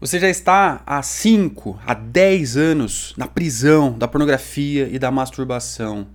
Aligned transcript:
Você 0.00 0.18
já 0.18 0.28
está 0.28 0.82
há 0.84 1.00
5, 1.02 1.78
há 1.86 1.94
10 1.94 2.56
anos 2.56 3.14
na 3.16 3.28
prisão 3.28 3.96
da 3.96 4.08
pornografia 4.08 4.88
e 4.90 4.98
da 4.98 5.10
masturbação. 5.10 6.08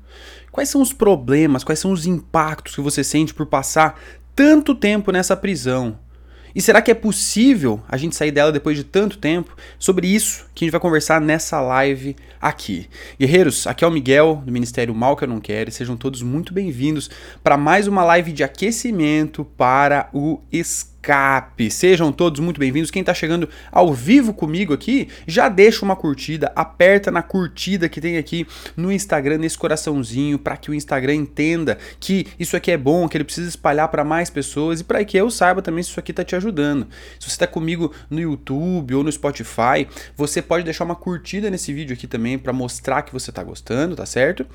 Quais 0.52 0.68
são 0.68 0.82
os 0.82 0.92
problemas, 0.92 1.64
quais 1.64 1.80
são 1.80 1.92
os 1.92 2.06
impactos 2.06 2.76
que 2.76 2.82
você 2.82 3.06
sente 3.06 3.34
por 3.34 3.46
passar 3.46 3.98
tanto 4.36 4.76
tempo 4.76 5.14
nessa 5.14 5.36
prisão? 5.36 5.98
E 6.54 6.62
será 6.62 6.82
que 6.82 6.92
é 6.92 6.94
possível 6.94 7.82
a 7.88 7.96
gente 7.96 8.16
sair 8.16 8.32
dela 8.32 8.52
depois 8.52 8.76
de 8.76 8.84
tanto 8.84 9.18
tempo? 9.18 9.56
Sobre 9.78 10.08
isso 10.08 10.46
que 10.54 10.66
a 10.66 10.66
gente 10.66 10.72
vai 10.74 10.82
conversar 10.82 11.22
nessa 11.22 11.62
live 11.62 12.18
aqui. 12.42 12.90
Guerreiros, 13.18 13.66
aqui 13.66 13.86
é 13.86 13.88
o 13.88 13.92
Miguel 13.92 14.44
do 14.46 14.52
Ministério 14.52 14.94
Mal 14.94 15.16
que 15.16 15.24
eu 15.24 15.28
não 15.28 15.40
quero. 15.40 15.70
E 15.70 15.74
sejam 15.74 15.96
todos 15.96 16.22
muito 16.22 16.54
bem-vindos 16.54 17.10
para 17.42 17.56
mais 17.56 17.88
uma 17.88 18.04
live 18.04 18.34
de 18.34 18.44
aquecimento 18.44 19.46
para 19.46 20.10
o 20.12 20.42
escape 20.52 20.99
escape. 21.00 21.72
Sejam 21.72 22.12
todos 22.12 22.40
muito 22.40 22.60
bem-vindos. 22.60 22.92
Quem 22.92 23.00
está 23.00 23.14
chegando 23.14 23.50
ao 23.72 23.94
vivo 23.94 24.34
comigo 24.34 24.74
aqui, 24.74 25.08
já 25.26 25.48
deixa 25.48 25.84
uma 25.84 25.96
curtida, 25.96 26.52
aperta 26.56 27.10
na 27.10 27.22
curtida 27.24 27.88
que 27.88 28.02
tem 28.02 28.18
aqui 28.18 28.46
no 28.76 28.92
Instagram, 28.92 29.38
nesse 29.38 29.58
coraçãozinho, 29.58 30.38
para 30.38 30.58
que 30.58 30.70
o 30.70 30.74
Instagram 30.74 31.16
entenda 31.16 31.78
que 32.00 32.28
isso 32.38 32.56
aqui 32.56 32.72
é 32.72 32.78
bom, 32.78 33.08
que 33.08 33.18
ele 33.18 33.24
precisa 33.24 33.48
espalhar 33.48 33.88
para 33.88 34.04
mais 34.04 34.30
pessoas 34.30 34.82
e 34.82 34.84
para 34.84 35.04
que 35.06 35.18
eu 35.18 35.32
saiba 35.32 35.62
também 35.62 35.84
se 35.84 35.90
isso 35.90 36.00
aqui 36.00 36.12
está 36.12 36.24
te 36.24 36.36
ajudando. 36.36 36.88
Se 37.20 37.28
você 37.28 37.36
está 37.36 37.48
comigo 37.48 37.94
no 38.10 38.20
YouTube 38.20 38.94
ou 38.94 39.04
no 39.04 39.12
Spotify, 39.12 39.88
você 40.16 40.42
pode 40.42 40.66
deixar 40.66 40.84
uma 40.84 40.96
curtida 40.96 41.50
nesse 41.50 41.74
vídeo 41.74 41.94
aqui 41.94 42.08
também 42.08 42.38
para 42.38 42.52
mostrar 42.52 43.04
que 43.04 43.14
você 43.14 43.30
está 43.30 43.44
gostando, 43.44 43.96
tá 43.96 44.06
certo? 44.06 44.46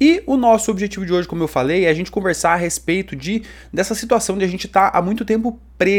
E 0.00 0.22
o 0.26 0.36
nosso 0.36 0.70
objetivo 0.70 1.06
de 1.06 1.12
hoje, 1.12 1.26
como 1.26 1.42
eu 1.42 1.48
falei, 1.48 1.86
é 1.86 1.88
a 1.88 1.94
gente 1.94 2.10
conversar 2.10 2.52
a 2.52 2.56
respeito 2.56 3.16
de 3.16 3.42
dessa 3.72 3.94
situação 3.94 4.36
de 4.36 4.44
a 4.44 4.48
gente 4.48 4.66
estar 4.66 4.90
tá 4.90 4.98
há 4.98 5.02
muito 5.02 5.24
tempo 5.24 5.58
preso 5.78 5.93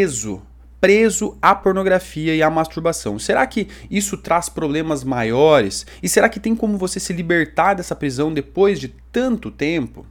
preso 0.86 1.36
à 1.42 1.56
pornografia 1.56 2.36
e 2.36 2.44
à 2.44 2.50
masturbação. 2.50 3.18
Será 3.18 3.48
que 3.48 3.68
isso 3.90 4.18
traz 4.18 4.50
problemas 4.50 5.04
maiores? 5.04 5.84
E 6.04 6.08
será 6.08 6.30
que 6.30 6.40
tem 6.40 6.56
como 6.56 6.78
você 6.78 7.00
se 7.00 7.12
libertar 7.12 7.74
dessa 7.74 7.96
prisão 7.96 8.32
depois 8.32 8.80
de 8.80 8.90
tanto 9.12 9.50
tempo? 9.50 10.06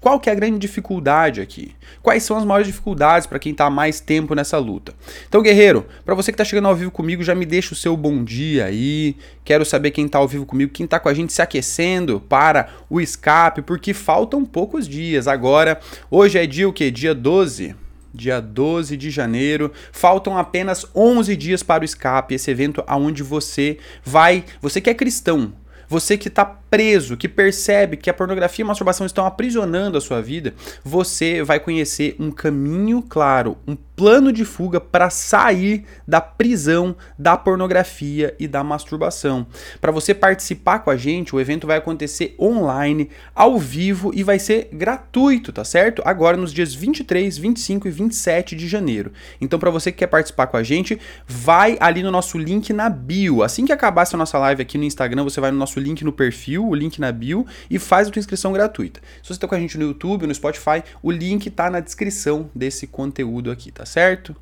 Qual 0.00 0.20
que 0.20 0.28
é 0.28 0.32
a 0.32 0.36
grande 0.36 0.58
dificuldade 0.58 1.40
aqui? 1.40 1.74
Quais 2.00 2.22
são 2.22 2.36
as 2.36 2.44
maiores 2.44 2.66
dificuldades 2.66 3.26
para 3.26 3.40
quem 3.40 3.50
está 3.50 3.68
mais 3.68 3.98
tempo 3.98 4.36
nessa 4.36 4.58
luta? 4.58 4.94
Então, 5.26 5.42
guerreiro, 5.42 5.84
para 6.04 6.14
você 6.14 6.30
que 6.30 6.34
está 6.34 6.44
chegando 6.44 6.68
ao 6.68 6.76
vivo 6.76 6.90
comigo, 6.90 7.24
já 7.24 7.34
me 7.34 7.46
deixa 7.46 7.72
o 7.72 7.76
seu 7.76 7.96
bom 7.96 8.22
dia 8.22 8.66
aí. 8.66 9.16
Quero 9.44 9.64
saber 9.64 9.90
quem 9.90 10.06
está 10.06 10.18
ao 10.18 10.28
vivo 10.28 10.46
comigo, 10.46 10.70
quem 10.70 10.84
está 10.84 11.00
com 11.00 11.08
a 11.08 11.14
gente 11.14 11.32
se 11.32 11.40
aquecendo 11.40 12.20
para 12.20 12.68
o 12.88 13.00
escape, 13.00 13.62
porque 13.62 13.94
faltam 13.94 14.44
poucos 14.44 14.86
dias. 14.86 15.26
Agora, 15.26 15.80
hoje 16.10 16.38
é 16.38 16.46
dia 16.46 16.68
o 16.68 16.72
quê? 16.72 16.90
Dia 16.90 17.14
12 17.14 17.74
dia 18.14 18.40
12 18.40 18.96
de 18.96 19.10
janeiro. 19.10 19.72
Faltam 19.92 20.38
apenas 20.38 20.86
11 20.94 21.36
dias 21.36 21.62
para 21.62 21.82
o 21.82 21.84
escape, 21.84 22.34
esse 22.34 22.50
evento 22.50 22.84
aonde 22.86 23.22
você 23.22 23.78
vai, 24.04 24.44
você 24.60 24.80
que 24.80 24.88
é 24.88 24.94
cristão, 24.94 25.52
você 25.88 26.16
que 26.16 26.28
está 26.28 26.44
preso, 26.74 27.16
que 27.16 27.28
percebe 27.28 27.96
que 27.96 28.10
a 28.10 28.12
pornografia 28.12 28.64
e 28.64 28.64
a 28.64 28.66
masturbação 28.66 29.06
estão 29.06 29.24
aprisionando 29.24 29.96
a 29.96 30.00
sua 30.00 30.20
vida, 30.20 30.52
você 30.82 31.40
vai 31.40 31.60
conhecer 31.60 32.16
um 32.18 32.32
caminho 32.32 33.00
claro, 33.00 33.56
um 33.64 33.76
plano 33.76 34.32
de 34.32 34.44
fuga 34.44 34.80
para 34.80 35.08
sair 35.08 35.84
da 36.04 36.20
prisão 36.20 36.96
da 37.16 37.36
pornografia 37.36 38.34
e 38.40 38.48
da 38.48 38.64
masturbação. 38.64 39.46
Para 39.80 39.92
você 39.92 40.12
participar 40.12 40.80
com 40.80 40.90
a 40.90 40.96
gente, 40.96 41.34
o 41.34 41.40
evento 41.40 41.64
vai 41.64 41.76
acontecer 41.76 42.34
online, 42.40 43.08
ao 43.32 43.56
vivo 43.56 44.10
e 44.12 44.24
vai 44.24 44.40
ser 44.40 44.68
gratuito, 44.72 45.52
tá 45.52 45.62
certo? 45.62 46.02
Agora 46.04 46.36
nos 46.36 46.52
dias 46.52 46.74
23, 46.74 47.38
25 47.38 47.86
e 47.86 47.90
27 47.92 48.56
de 48.56 48.66
janeiro. 48.66 49.12
Então 49.40 49.60
para 49.60 49.70
você 49.70 49.92
que 49.92 49.98
quer 49.98 50.08
participar 50.08 50.48
com 50.48 50.56
a 50.56 50.62
gente, 50.64 50.98
vai 51.24 51.76
ali 51.78 52.02
no 52.02 52.10
nosso 52.10 52.36
link 52.36 52.72
na 52.72 52.88
bio. 52.88 53.44
Assim 53.44 53.64
que 53.64 53.72
acabar 53.72 54.02
essa 54.02 54.16
nossa 54.16 54.38
live 54.38 54.60
aqui 54.60 54.76
no 54.76 54.82
Instagram, 54.82 55.22
você 55.22 55.40
vai 55.40 55.52
no 55.52 55.58
nosso 55.58 55.78
link 55.78 56.04
no 56.04 56.12
perfil, 56.12 56.63
o 56.68 56.74
link 56.74 57.00
na 57.00 57.10
bio 57.12 57.46
e 57.70 57.78
faz 57.78 58.08
a 58.08 58.10
tua 58.10 58.20
inscrição 58.20 58.52
gratuita. 58.52 59.00
Se 59.22 59.28
você 59.28 59.34
está 59.34 59.48
com 59.48 59.54
a 59.54 59.58
gente 59.58 59.78
no 59.78 59.84
YouTube, 59.84 60.26
no 60.26 60.34
Spotify, 60.34 60.82
o 61.02 61.10
link 61.10 61.46
está 61.46 61.70
na 61.70 61.80
descrição 61.80 62.50
desse 62.54 62.86
conteúdo 62.86 63.50
aqui, 63.50 63.70
tá 63.70 63.84
certo? 63.84 64.34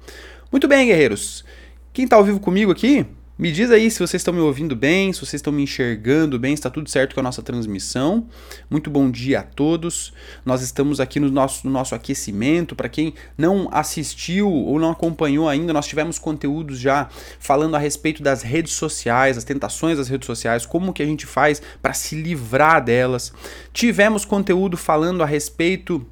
Muito 0.50 0.68
bem, 0.68 0.86
guerreiros. 0.86 1.44
Quem 1.92 2.04
está 2.04 2.16
ao 2.16 2.24
vivo 2.24 2.40
comigo 2.40 2.72
aqui, 2.72 3.06
me 3.38 3.50
diz 3.50 3.70
aí 3.70 3.90
se 3.90 3.98
vocês 3.98 4.20
estão 4.20 4.34
me 4.34 4.40
ouvindo 4.40 4.76
bem, 4.76 5.12
se 5.12 5.20
vocês 5.20 5.34
estão 5.34 5.52
me 5.52 5.62
enxergando 5.62 6.38
bem, 6.38 6.52
está 6.52 6.68
tudo 6.68 6.88
certo 6.90 7.14
com 7.14 7.20
a 7.20 7.22
nossa 7.22 7.42
transmissão. 7.42 8.28
Muito 8.68 8.90
bom 8.90 9.10
dia 9.10 9.40
a 9.40 9.42
todos. 9.42 10.12
Nós 10.44 10.60
estamos 10.60 11.00
aqui 11.00 11.18
no 11.18 11.30
nosso, 11.30 11.66
no 11.66 11.72
nosso 11.72 11.94
aquecimento. 11.94 12.76
Para 12.76 12.90
quem 12.90 13.14
não 13.36 13.68
assistiu 13.72 14.50
ou 14.50 14.78
não 14.78 14.90
acompanhou 14.90 15.48
ainda, 15.48 15.72
nós 15.72 15.86
tivemos 15.86 16.18
conteúdos 16.18 16.78
já 16.78 17.08
falando 17.40 17.74
a 17.74 17.78
respeito 17.78 18.22
das 18.22 18.42
redes 18.42 18.74
sociais, 18.74 19.38
as 19.38 19.44
tentações 19.44 19.96
das 19.96 20.08
redes 20.08 20.26
sociais, 20.26 20.66
como 20.66 20.92
que 20.92 21.02
a 21.02 21.06
gente 21.06 21.24
faz 21.24 21.62
para 21.80 21.94
se 21.94 22.14
livrar 22.14 22.84
delas. 22.84 23.32
Tivemos 23.72 24.26
conteúdo 24.26 24.76
falando 24.76 25.22
a 25.22 25.26
respeito 25.26 26.06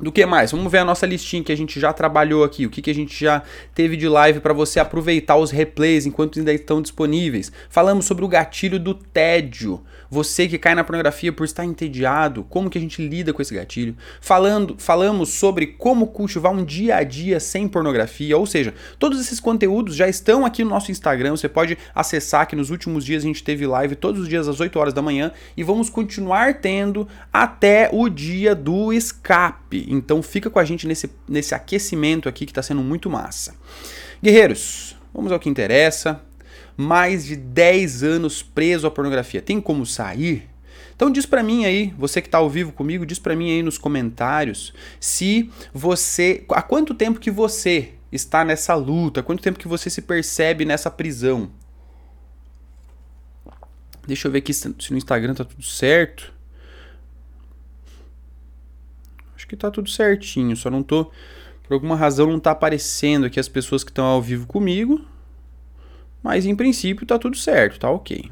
do 0.00 0.10
que 0.10 0.24
mais? 0.24 0.50
Vamos 0.50 0.70
ver 0.70 0.78
a 0.78 0.84
nossa 0.84 1.06
listinha 1.06 1.42
que 1.42 1.52
a 1.52 1.56
gente 1.56 1.78
já 1.78 1.92
trabalhou 1.92 2.42
aqui, 2.42 2.66
o 2.66 2.70
que, 2.70 2.80
que 2.80 2.90
a 2.90 2.94
gente 2.94 3.22
já 3.22 3.42
teve 3.74 3.96
de 3.96 4.08
live 4.08 4.40
para 4.40 4.52
você 4.52 4.80
aproveitar 4.80 5.36
os 5.36 5.50
replays 5.50 6.06
enquanto 6.06 6.38
ainda 6.38 6.52
estão 6.52 6.80
disponíveis. 6.80 7.52
Falamos 7.68 8.06
sobre 8.06 8.24
o 8.24 8.28
gatilho 8.28 8.78
do 8.78 8.94
tédio. 8.94 9.82
Você 10.10 10.48
que 10.48 10.58
cai 10.58 10.74
na 10.74 10.82
pornografia 10.82 11.32
por 11.32 11.44
estar 11.44 11.64
entediado, 11.64 12.42
como 12.50 12.68
que 12.68 12.76
a 12.76 12.80
gente 12.80 13.00
lida 13.00 13.32
com 13.32 13.40
esse 13.40 13.54
gatilho? 13.54 13.96
Falando, 14.20 14.74
falamos 14.76 15.28
sobre 15.28 15.68
como 15.68 16.08
cultivar 16.08 16.52
um 16.52 16.64
dia 16.64 16.96
a 16.96 17.04
dia 17.04 17.38
sem 17.38 17.68
pornografia, 17.68 18.36
ou 18.36 18.44
seja, 18.44 18.74
todos 18.98 19.20
esses 19.20 19.38
conteúdos 19.38 19.94
já 19.94 20.08
estão 20.08 20.44
aqui 20.44 20.64
no 20.64 20.70
nosso 20.70 20.90
Instagram, 20.90 21.36
você 21.36 21.48
pode 21.48 21.78
acessar 21.94 22.48
que 22.48 22.56
nos 22.56 22.70
últimos 22.70 23.04
dias 23.04 23.22
a 23.22 23.26
gente 23.26 23.44
teve 23.44 23.64
live 23.68 23.94
todos 23.94 24.22
os 24.22 24.28
dias 24.28 24.48
às 24.48 24.58
8 24.58 24.76
horas 24.80 24.92
da 24.92 25.00
manhã 25.00 25.30
e 25.56 25.62
vamos 25.62 25.88
continuar 25.88 26.54
tendo 26.54 27.06
até 27.32 27.88
o 27.92 28.08
dia 28.08 28.52
do 28.52 28.92
escape. 28.92 29.86
Então 29.88 30.20
fica 30.24 30.50
com 30.50 30.58
a 30.58 30.64
gente 30.64 30.88
nesse, 30.88 31.08
nesse 31.28 31.54
aquecimento 31.54 32.28
aqui 32.28 32.46
que 32.46 32.50
está 32.50 32.62
sendo 32.62 32.82
muito 32.82 33.08
massa. 33.08 33.54
Guerreiros, 34.20 34.96
vamos 35.14 35.30
ao 35.30 35.38
que 35.38 35.48
interessa 35.48 36.20
mais 36.76 37.24
de 37.24 37.36
10 37.36 38.02
anos 38.02 38.42
preso 38.42 38.86
à 38.86 38.90
pornografia. 38.90 39.42
Tem 39.42 39.60
como 39.60 39.84
sair? 39.84 40.48
Então 40.94 41.10
diz 41.10 41.24
para 41.24 41.42
mim 41.42 41.64
aí, 41.64 41.94
você 41.96 42.20
que 42.20 42.28
está 42.28 42.38
ao 42.38 42.50
vivo 42.50 42.72
comigo, 42.72 43.06
diz 43.06 43.18
para 43.18 43.34
mim 43.34 43.50
aí 43.50 43.62
nos 43.62 43.78
comentários 43.78 44.74
se 45.00 45.50
você, 45.72 46.44
há 46.50 46.60
quanto 46.60 46.94
tempo 46.94 47.18
que 47.18 47.30
você 47.30 47.94
está 48.12 48.44
nessa 48.44 48.74
luta, 48.74 49.22
quanto 49.22 49.42
tempo 49.42 49.58
que 49.58 49.68
você 49.68 49.88
se 49.88 50.02
percebe 50.02 50.64
nessa 50.64 50.90
prisão. 50.90 51.50
Deixa 54.06 54.28
eu 54.28 54.32
ver 54.32 54.38
aqui 54.38 54.52
se 54.52 54.68
no 54.90 54.98
Instagram 54.98 55.34
tá 55.34 55.44
tudo 55.44 55.62
certo. 55.62 56.34
Acho 59.34 59.46
que 59.46 59.56
tá 59.56 59.70
tudo 59.70 59.88
certinho, 59.88 60.54
só 60.56 60.68
não 60.68 60.82
tô 60.82 61.10
por 61.70 61.74
alguma 61.74 61.94
razão 61.94 62.26
não 62.26 62.40
tá 62.40 62.50
aparecendo 62.50 63.26
aqui 63.26 63.38
as 63.38 63.48
pessoas 63.48 63.84
que 63.84 63.92
estão 63.92 64.04
ao 64.04 64.20
vivo 64.20 64.44
comigo. 64.44 65.06
Mas 66.22 66.46
em 66.46 66.54
princípio 66.54 67.06
tá 67.06 67.18
tudo 67.18 67.36
certo, 67.36 67.78
tá 67.78 67.90
ok. 67.90 68.30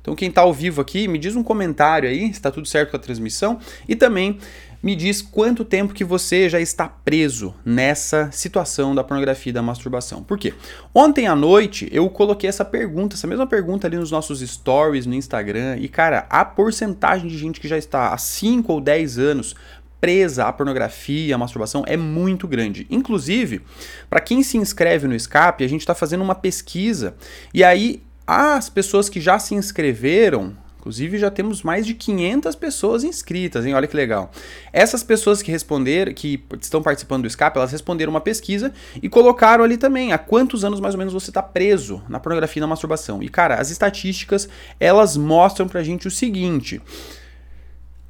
Então 0.00 0.14
quem 0.14 0.28
está 0.28 0.42
ao 0.42 0.54
vivo 0.54 0.80
aqui, 0.80 1.06
me 1.06 1.18
diz 1.18 1.36
um 1.36 1.42
comentário 1.42 2.08
aí 2.08 2.26
se 2.26 2.32
está 2.32 2.50
tudo 2.50 2.66
certo 2.66 2.90
com 2.90 2.96
a 2.96 3.00
transmissão 3.00 3.58
e 3.86 3.94
também 3.94 4.38
me 4.82 4.94
diz 4.94 5.20
quanto 5.20 5.64
tempo 5.64 5.92
que 5.92 6.04
você 6.04 6.48
já 6.48 6.60
está 6.60 6.88
preso 6.88 7.54
nessa 7.64 8.30
situação 8.30 8.94
da 8.94 9.02
pornografia 9.02 9.50
e 9.50 9.52
da 9.52 9.60
masturbação. 9.60 10.22
Por 10.22 10.38
quê? 10.38 10.54
Ontem 10.94 11.26
à 11.26 11.34
noite 11.34 11.88
eu 11.92 12.08
coloquei 12.08 12.48
essa 12.48 12.64
pergunta, 12.64 13.16
essa 13.16 13.26
mesma 13.26 13.46
pergunta 13.46 13.86
ali 13.86 13.96
nos 13.96 14.10
nossos 14.10 14.40
stories 14.40 15.04
no 15.04 15.14
Instagram 15.14 15.76
e 15.78 15.88
cara, 15.88 16.26
a 16.30 16.44
porcentagem 16.44 17.28
de 17.28 17.36
gente 17.36 17.60
que 17.60 17.68
já 17.68 17.76
está 17.76 18.12
há 18.12 18.18
5 18.18 18.72
ou 18.72 18.80
10 18.80 19.18
anos 19.18 19.54
presa 20.00 20.44
à 20.44 20.52
pornografia, 20.52 21.34
à 21.34 21.38
masturbação 21.38 21.84
é 21.86 21.96
muito 21.96 22.46
grande. 22.46 22.86
Inclusive, 22.90 23.62
para 24.08 24.20
quem 24.20 24.42
se 24.42 24.56
inscreve 24.56 25.06
no 25.06 25.14
Escape, 25.14 25.64
a 25.64 25.68
gente 25.68 25.80
está 25.80 25.94
fazendo 25.94 26.22
uma 26.22 26.34
pesquisa 26.34 27.14
e 27.52 27.64
aí 27.64 28.02
as 28.26 28.68
pessoas 28.68 29.08
que 29.08 29.20
já 29.22 29.38
se 29.38 29.54
inscreveram, 29.54 30.54
inclusive 30.78 31.16
já 31.16 31.30
temos 31.30 31.62
mais 31.62 31.86
de 31.86 31.94
500 31.94 32.54
pessoas 32.56 33.02
inscritas, 33.02 33.64
hein? 33.64 33.72
Olha 33.72 33.86
que 33.86 33.96
legal. 33.96 34.30
Essas 34.70 35.02
pessoas 35.02 35.40
que 35.40 35.50
responderam, 35.50 36.12
que 36.12 36.44
estão 36.60 36.82
participando 36.82 37.22
do 37.22 37.26
Escape, 37.26 37.56
elas 37.56 37.72
responderam 37.72 38.10
uma 38.10 38.20
pesquisa 38.20 38.70
e 39.02 39.08
colocaram 39.08 39.64
ali 39.64 39.78
também 39.78 40.12
há 40.12 40.18
quantos 40.18 40.62
anos 40.62 40.78
mais 40.78 40.94
ou 40.94 40.98
menos 40.98 41.14
você 41.14 41.30
está 41.30 41.42
preso 41.42 42.02
na 42.06 42.20
pornografia 42.20 42.60
e 42.60 42.62
na 42.62 42.66
masturbação. 42.66 43.22
E 43.22 43.30
cara, 43.30 43.54
as 43.54 43.70
estatísticas, 43.70 44.46
elas 44.78 45.16
mostram 45.16 45.66
pra 45.66 45.82
gente 45.82 46.06
o 46.06 46.10
seguinte: 46.10 46.82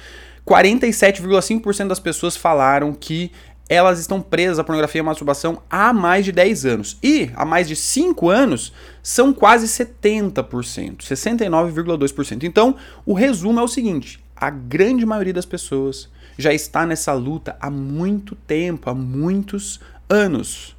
47,5% 0.45 1.87
das 1.87 1.99
pessoas 1.99 2.35
falaram 2.35 2.93
que 2.93 3.31
elas 3.67 3.99
estão 3.99 4.19
presas 4.19 4.57
à 4.57 4.63
pornografia 4.63 4.99
e 4.99 5.01
à 5.01 5.03
masturbação 5.03 5.61
há 5.69 5.93
mais 5.93 6.25
de 6.25 6.31
10 6.31 6.65
anos. 6.65 6.97
E 7.03 7.29
há 7.35 7.45
mais 7.45 7.67
de 7.67 7.75
5 7.75 8.29
anos 8.29 8.73
são 9.03 9.31
quase 9.31 9.67
70%, 9.67 11.03
69,2%. 11.03 12.43
Então, 12.43 12.75
o 13.05 13.13
resumo 13.13 13.59
é 13.59 13.63
o 13.63 13.67
seguinte: 13.67 14.19
a 14.39 14.49
grande 14.49 15.05
maioria 15.05 15.33
das 15.33 15.45
pessoas 15.45 16.09
já 16.37 16.53
está 16.53 16.85
nessa 16.85 17.11
luta 17.11 17.57
há 17.59 17.69
muito 17.69 18.35
tempo, 18.35 18.89
há 18.89 18.93
muitos 18.93 19.81
anos. 20.09 20.75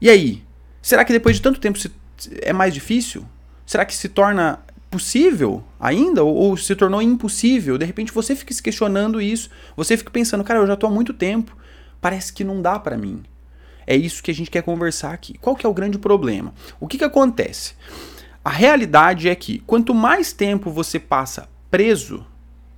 E 0.00 0.10
aí? 0.10 0.44
Será 0.82 1.04
que 1.04 1.12
depois 1.12 1.36
de 1.36 1.42
tanto 1.42 1.58
tempo 1.58 1.78
é 2.42 2.52
mais 2.52 2.74
difícil? 2.74 3.24
Será 3.64 3.84
que 3.84 3.94
se 3.94 4.08
torna 4.08 4.60
possível 4.90 5.64
ainda 5.78 6.22
ou, 6.22 6.34
ou, 6.34 6.56
se 6.56 6.74
tornou 6.74 7.00
impossível? 7.00 7.78
De 7.78 7.86
repente 7.86 8.12
você 8.12 8.36
fica 8.36 8.52
se 8.52 8.62
questionando 8.62 9.20
isso, 9.20 9.48
você 9.74 9.96
fica 9.96 10.10
pensando, 10.10 10.44
cara, 10.44 10.60
eu 10.60 10.66
já 10.66 10.74
estou 10.74 10.90
há 10.90 10.92
muito 10.92 11.14
tempo, 11.14 11.56
parece 12.00 12.32
que 12.32 12.44
não 12.44 12.60
dá 12.60 12.78
para 12.78 12.98
mim. 12.98 13.22
É 13.86 13.96
isso 13.96 14.22
que 14.22 14.30
a 14.30 14.34
gente 14.34 14.50
quer 14.50 14.62
conversar 14.62 15.12
aqui. 15.12 15.38
Qual 15.38 15.56
que 15.56 15.64
é 15.64 15.68
o 15.68 15.74
grande 15.74 15.98
problema? 15.98 16.52
O 16.78 16.86
que, 16.86 16.98
que 16.98 17.04
acontece? 17.04 17.74
A 18.44 18.50
realidade 18.50 19.28
é 19.28 19.34
que 19.34 19.60
quanto 19.60 19.94
mais 19.94 20.32
tempo 20.32 20.70
você 20.70 20.98
passa 20.98 21.48
preso 21.70 22.26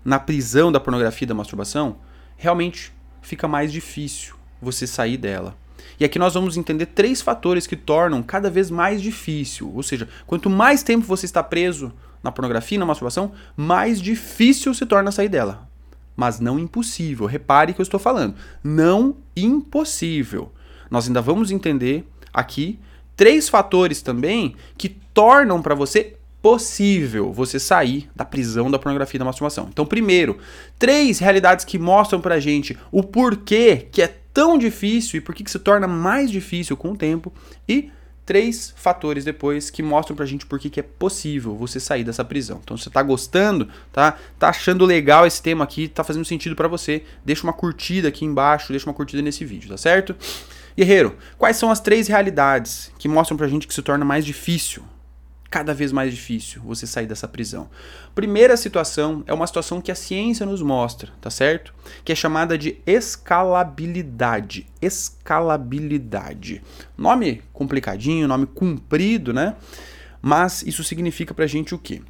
na 0.04 0.18
prisão 0.18 0.72
da 0.72 0.80
pornografia 0.80 1.24
e 1.24 1.28
da 1.28 1.34
masturbação, 1.34 1.96
realmente 2.36 2.92
fica 3.20 3.46
mais 3.46 3.72
difícil 3.72 4.34
você 4.60 4.86
sair 4.86 5.16
dela. 5.16 5.56
E 5.98 6.04
aqui 6.04 6.18
nós 6.18 6.34
vamos 6.34 6.56
entender 6.56 6.86
três 6.86 7.20
fatores 7.20 7.66
que 7.66 7.76
tornam 7.76 8.22
cada 8.22 8.50
vez 8.50 8.70
mais 8.70 9.00
difícil. 9.02 9.72
Ou 9.74 9.82
seja, 9.82 10.08
quanto 10.26 10.48
mais 10.48 10.82
tempo 10.82 11.06
você 11.06 11.26
está 11.26 11.42
preso 11.42 11.92
na 12.22 12.32
pornografia 12.32 12.76
e 12.76 12.78
na 12.78 12.86
masturbação, 12.86 13.32
mais 13.56 14.00
difícil 14.00 14.74
se 14.74 14.86
torna 14.86 15.10
sair 15.10 15.28
dela 15.28 15.72
mas 16.16 16.40
não 16.40 16.58
impossível. 16.58 17.26
Repare 17.26 17.72
que 17.72 17.80
eu 17.80 17.82
estou 17.82 17.98
falando, 17.98 18.34
não 18.62 19.16
impossível. 19.36 20.52
Nós 20.90 21.06
ainda 21.06 21.20
vamos 21.22 21.50
entender 21.50 22.06
aqui 22.32 22.78
três 23.16 23.48
fatores 23.48 24.02
também 24.02 24.54
que 24.76 24.88
tornam 24.88 25.62
para 25.62 25.74
você 25.74 26.16
possível 26.42 27.32
você 27.32 27.60
sair 27.60 28.10
da 28.14 28.24
prisão 28.24 28.68
da 28.68 28.78
pornografia 28.78 29.16
e 29.16 29.20
da 29.20 29.24
masturbação. 29.24 29.68
Então, 29.72 29.86
primeiro, 29.86 30.38
três 30.78 31.20
realidades 31.20 31.64
que 31.64 31.78
mostram 31.78 32.20
pra 32.20 32.40
gente 32.40 32.76
o 32.90 33.02
porquê 33.02 33.86
que 33.90 34.02
é 34.02 34.12
tão 34.34 34.58
difícil 34.58 35.18
e 35.18 35.20
por 35.20 35.34
que 35.34 35.48
se 35.48 35.58
torna 35.58 35.86
mais 35.86 36.30
difícil 36.30 36.76
com 36.76 36.92
o 36.92 36.96
tempo 36.96 37.32
e 37.68 37.90
três 38.26 38.72
fatores 38.76 39.24
depois 39.24 39.70
que 39.70 39.82
mostram 39.82 40.16
pra 40.16 40.26
gente 40.26 40.46
por 40.46 40.58
que, 40.58 40.80
é 40.80 40.82
possível 40.82 41.54
você 41.54 41.78
sair 41.78 42.04
dessa 42.04 42.24
prisão. 42.24 42.60
Então, 42.62 42.76
se 42.76 42.84
você 42.84 42.90
tá 42.90 43.02
gostando, 43.02 43.68
tá? 43.92 44.16
Tá 44.38 44.48
achando 44.48 44.84
legal 44.84 45.26
esse 45.26 45.42
tema 45.42 45.64
aqui, 45.64 45.88
tá 45.88 46.02
fazendo 46.02 46.24
sentido 46.24 46.56
para 46.56 46.68
você, 46.68 47.04
deixa 47.24 47.44
uma 47.44 47.52
curtida 47.52 48.08
aqui 48.08 48.24
embaixo, 48.24 48.72
deixa 48.72 48.88
uma 48.88 48.94
curtida 48.94 49.22
nesse 49.22 49.44
vídeo, 49.44 49.68
tá 49.68 49.76
certo? 49.76 50.16
Guerreiro, 50.76 51.16
quais 51.36 51.56
são 51.56 51.70
as 51.70 51.80
três 51.80 52.08
realidades 52.08 52.90
que 52.98 53.08
mostram 53.08 53.36
pra 53.36 53.46
gente 53.46 53.66
que 53.66 53.74
se 53.74 53.82
torna 53.82 54.04
mais 54.04 54.24
difícil 54.24 54.82
cada 55.52 55.74
vez 55.74 55.92
mais 55.92 56.14
difícil 56.14 56.62
você 56.64 56.86
sair 56.86 57.06
dessa 57.06 57.28
prisão. 57.28 57.68
Primeira 58.14 58.56
situação 58.56 59.22
é 59.26 59.34
uma 59.34 59.46
situação 59.46 59.82
que 59.82 59.92
a 59.92 59.94
ciência 59.94 60.46
nos 60.46 60.62
mostra, 60.62 61.12
tá 61.20 61.28
certo? 61.28 61.74
Que 62.02 62.10
é 62.10 62.14
chamada 62.14 62.56
de 62.56 62.78
escalabilidade. 62.86 64.66
Escalabilidade. 64.80 66.62
Nome 66.96 67.42
complicadinho, 67.52 68.26
nome 68.26 68.46
comprido, 68.46 69.34
né? 69.34 69.54
Mas 70.22 70.62
isso 70.62 70.82
significa 70.82 71.34
pra 71.34 71.46
gente 71.46 71.74
o 71.74 71.78
quê? 71.78 72.00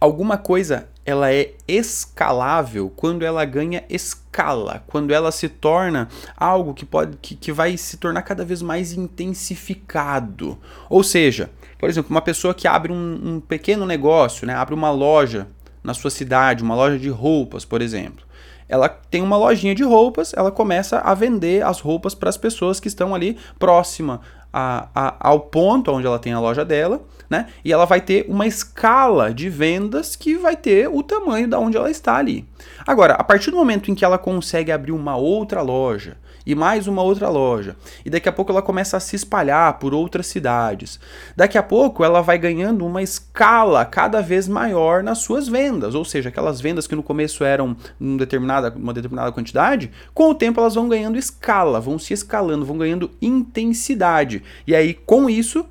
Alguma 0.00 0.36
coisa 0.36 0.88
ela 1.04 1.32
é 1.32 1.54
escalável 1.68 2.92
quando 2.96 3.24
ela 3.24 3.44
ganha 3.44 3.84
escala, 3.88 4.82
quando 4.88 5.14
ela 5.14 5.30
se 5.30 5.48
torna 5.48 6.08
algo 6.36 6.74
que 6.74 6.84
pode 6.84 7.16
que, 7.22 7.36
que 7.36 7.52
vai 7.52 7.76
se 7.76 7.96
tornar 7.98 8.22
cada 8.22 8.44
vez 8.44 8.60
mais 8.62 8.92
intensificado. 8.92 10.58
Ou 10.90 11.04
seja, 11.04 11.50
por 11.78 11.88
exemplo, 11.88 12.10
uma 12.10 12.22
pessoa 12.22 12.54
que 12.54 12.66
abre 12.66 12.92
um, 12.92 13.20
um 13.24 13.40
pequeno 13.40 13.86
negócio, 13.86 14.46
né, 14.46 14.54
abre 14.54 14.74
uma 14.74 14.90
loja 14.90 15.48
na 15.82 15.94
sua 15.94 16.10
cidade, 16.10 16.62
uma 16.62 16.74
loja 16.74 16.98
de 16.98 17.08
roupas, 17.08 17.64
por 17.64 17.80
exemplo. 17.80 18.26
Ela 18.68 18.88
tem 18.88 19.22
uma 19.22 19.36
lojinha 19.36 19.74
de 19.74 19.84
roupas, 19.84 20.34
ela 20.34 20.50
começa 20.50 20.98
a 20.98 21.14
vender 21.14 21.64
as 21.64 21.80
roupas 21.80 22.14
para 22.14 22.28
as 22.28 22.36
pessoas 22.36 22.80
que 22.80 22.88
estão 22.88 23.14
ali 23.14 23.38
próxima 23.58 24.20
a, 24.52 24.88
a, 24.94 25.28
ao 25.28 25.40
ponto 25.40 25.92
onde 25.92 26.06
ela 26.06 26.18
tem 26.18 26.32
a 26.32 26.40
loja 26.40 26.64
dela, 26.64 27.02
né? 27.28 27.46
E 27.64 27.72
ela 27.72 27.84
vai 27.84 28.00
ter 28.00 28.24
uma 28.28 28.46
escala 28.46 29.32
de 29.32 29.48
vendas 29.48 30.16
que 30.16 30.36
vai 30.36 30.56
ter 30.56 30.88
o 30.88 31.02
tamanho 31.02 31.46
da 31.46 31.58
onde 31.58 31.76
ela 31.76 31.90
está 31.90 32.16
ali. 32.16 32.48
Agora, 32.86 33.14
a 33.14 33.22
partir 33.22 33.50
do 33.50 33.56
momento 33.56 33.90
em 33.90 33.94
que 33.94 34.04
ela 34.04 34.18
consegue 34.18 34.72
abrir 34.72 34.92
uma 34.92 35.16
outra 35.16 35.62
loja, 35.62 36.16
e 36.46 36.54
mais 36.54 36.86
uma 36.86 37.02
outra 37.02 37.28
loja. 37.28 37.76
E 38.04 38.10
daqui 38.10 38.28
a 38.28 38.32
pouco 38.32 38.52
ela 38.52 38.62
começa 38.62 38.96
a 38.96 39.00
se 39.00 39.16
espalhar 39.16 39.78
por 39.78 39.92
outras 39.92 40.28
cidades. 40.28 41.00
Daqui 41.34 41.58
a 41.58 41.62
pouco 41.62 42.04
ela 42.04 42.22
vai 42.22 42.38
ganhando 42.38 42.86
uma 42.86 43.02
escala 43.02 43.84
cada 43.84 44.22
vez 44.22 44.46
maior 44.46 45.02
nas 45.02 45.18
suas 45.18 45.48
vendas, 45.48 45.94
ou 45.94 46.04
seja, 46.04 46.28
aquelas 46.28 46.60
vendas 46.60 46.86
que 46.86 46.94
no 46.94 47.02
começo 47.02 47.42
eram 47.42 47.76
uma 47.98 48.18
determinada, 48.18 48.72
uma 48.76 48.94
determinada 48.94 49.32
quantidade, 49.32 49.90
com 50.14 50.30
o 50.30 50.34
tempo 50.34 50.60
elas 50.60 50.76
vão 50.76 50.88
ganhando 50.88 51.18
escala, 51.18 51.80
vão 51.80 51.98
se 51.98 52.14
escalando, 52.14 52.64
vão 52.64 52.78
ganhando 52.78 53.10
intensidade. 53.20 54.42
E 54.66 54.74
aí 54.74 54.94
com 54.94 55.28
isso 55.28 55.66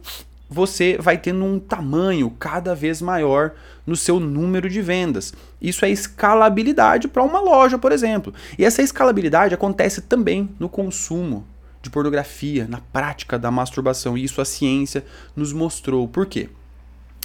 você 0.50 0.98
vai 1.00 1.18
tendo 1.18 1.44
um 1.44 1.60
tamanho 1.60 2.30
cada 2.30 2.76
vez 2.76 3.02
maior 3.02 3.54
no 3.86 3.96
seu 3.96 4.20
número 4.20 4.70
de 4.70 4.82
vendas. 4.82 5.34
Isso 5.62 5.86
é 5.86 5.90
escalabilidade 5.90 7.08
para 7.08 7.24
uma 7.24 7.40
loja, 7.40 7.78
por 7.78 7.92
exemplo. 7.92 8.34
E 8.58 8.64
essa 8.64 8.82
escalabilidade 8.82 9.54
acontece 9.54 10.02
também 10.02 10.50
no 10.60 10.70
consumo 10.70 11.46
de 11.82 11.90
pornografia, 11.90 12.68
na 12.68 12.80
prática 12.80 13.38
da 13.38 13.52
masturbação. 13.52 14.18
E 14.18 14.24
isso 14.24 14.42
a 14.42 14.46
ciência 14.46 15.06
nos 15.36 15.54
mostrou. 15.54 16.08
Por 16.08 16.26
quê? 16.26 16.50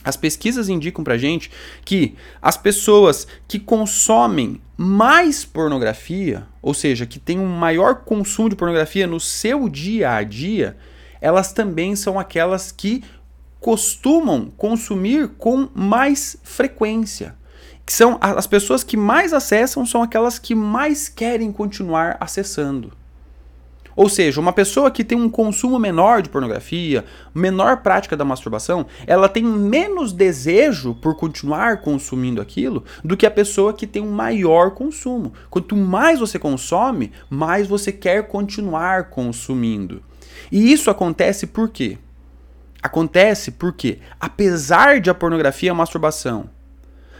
As 0.02 0.16
pesquisas 0.16 0.68
indicam 0.68 1.04
pra 1.04 1.18
gente 1.18 1.50
que 1.84 2.14
as 2.40 2.56
pessoas 2.56 3.26
que 3.46 3.58
consomem 3.58 4.60
mais 4.76 5.44
pornografia, 5.44 6.46
ou 6.62 6.72
seja, 6.72 7.04
que 7.04 7.18
têm 7.18 7.38
um 7.38 7.46
maior 7.46 7.96
consumo 7.96 8.48
de 8.48 8.56
pornografia 8.56 9.06
no 9.06 9.20
seu 9.20 9.68
dia 9.68 10.12
a 10.14 10.22
dia, 10.22 10.76
elas 11.20 11.52
também 11.52 11.94
são 11.94 12.18
aquelas 12.18 12.72
que 12.72 13.04
costumam 13.60 14.50
consumir 14.56 15.28
com 15.36 15.68
mais 15.74 16.36
frequência. 16.42 17.36
Que 17.84 17.92
são 17.92 18.18
as 18.20 18.46
pessoas 18.46 18.82
que 18.82 18.96
mais 18.96 19.32
acessam 19.32 19.84
são 19.84 20.02
aquelas 20.02 20.38
que 20.38 20.54
mais 20.54 21.08
querem 21.08 21.52
continuar 21.52 22.16
acessando. 22.20 22.92
Ou 23.96 24.08
seja, 24.08 24.40
uma 24.40 24.52
pessoa 24.52 24.90
que 24.90 25.04
tem 25.04 25.18
um 25.18 25.28
consumo 25.28 25.78
menor 25.78 26.22
de 26.22 26.30
pornografia, 26.30 27.04
menor 27.34 27.78
prática 27.78 28.16
da 28.16 28.24
masturbação, 28.24 28.86
ela 29.06 29.28
tem 29.28 29.42
menos 29.42 30.12
desejo 30.12 30.94
por 30.94 31.16
continuar 31.16 31.82
consumindo 31.82 32.40
aquilo 32.40 32.84
do 33.04 33.16
que 33.16 33.26
a 33.26 33.30
pessoa 33.30 33.74
que 33.74 33.86
tem 33.86 34.00
um 34.00 34.12
maior 34.12 34.70
consumo. 34.70 35.34
Quanto 35.50 35.76
mais 35.76 36.20
você 36.20 36.38
consome, 36.38 37.12
mais 37.28 37.66
você 37.66 37.92
quer 37.92 38.26
continuar 38.28 39.10
consumindo. 39.10 40.02
E 40.50 40.72
isso 40.72 40.90
acontece 40.90 41.46
por 41.46 41.68
quê? 41.68 41.98
Acontece 42.82 43.50
porque, 43.50 43.98
apesar 44.18 45.00
de 45.00 45.10
a 45.10 45.14
pornografia 45.14 45.68
e 45.68 45.70
a 45.70 45.74
masturbação 45.74 46.48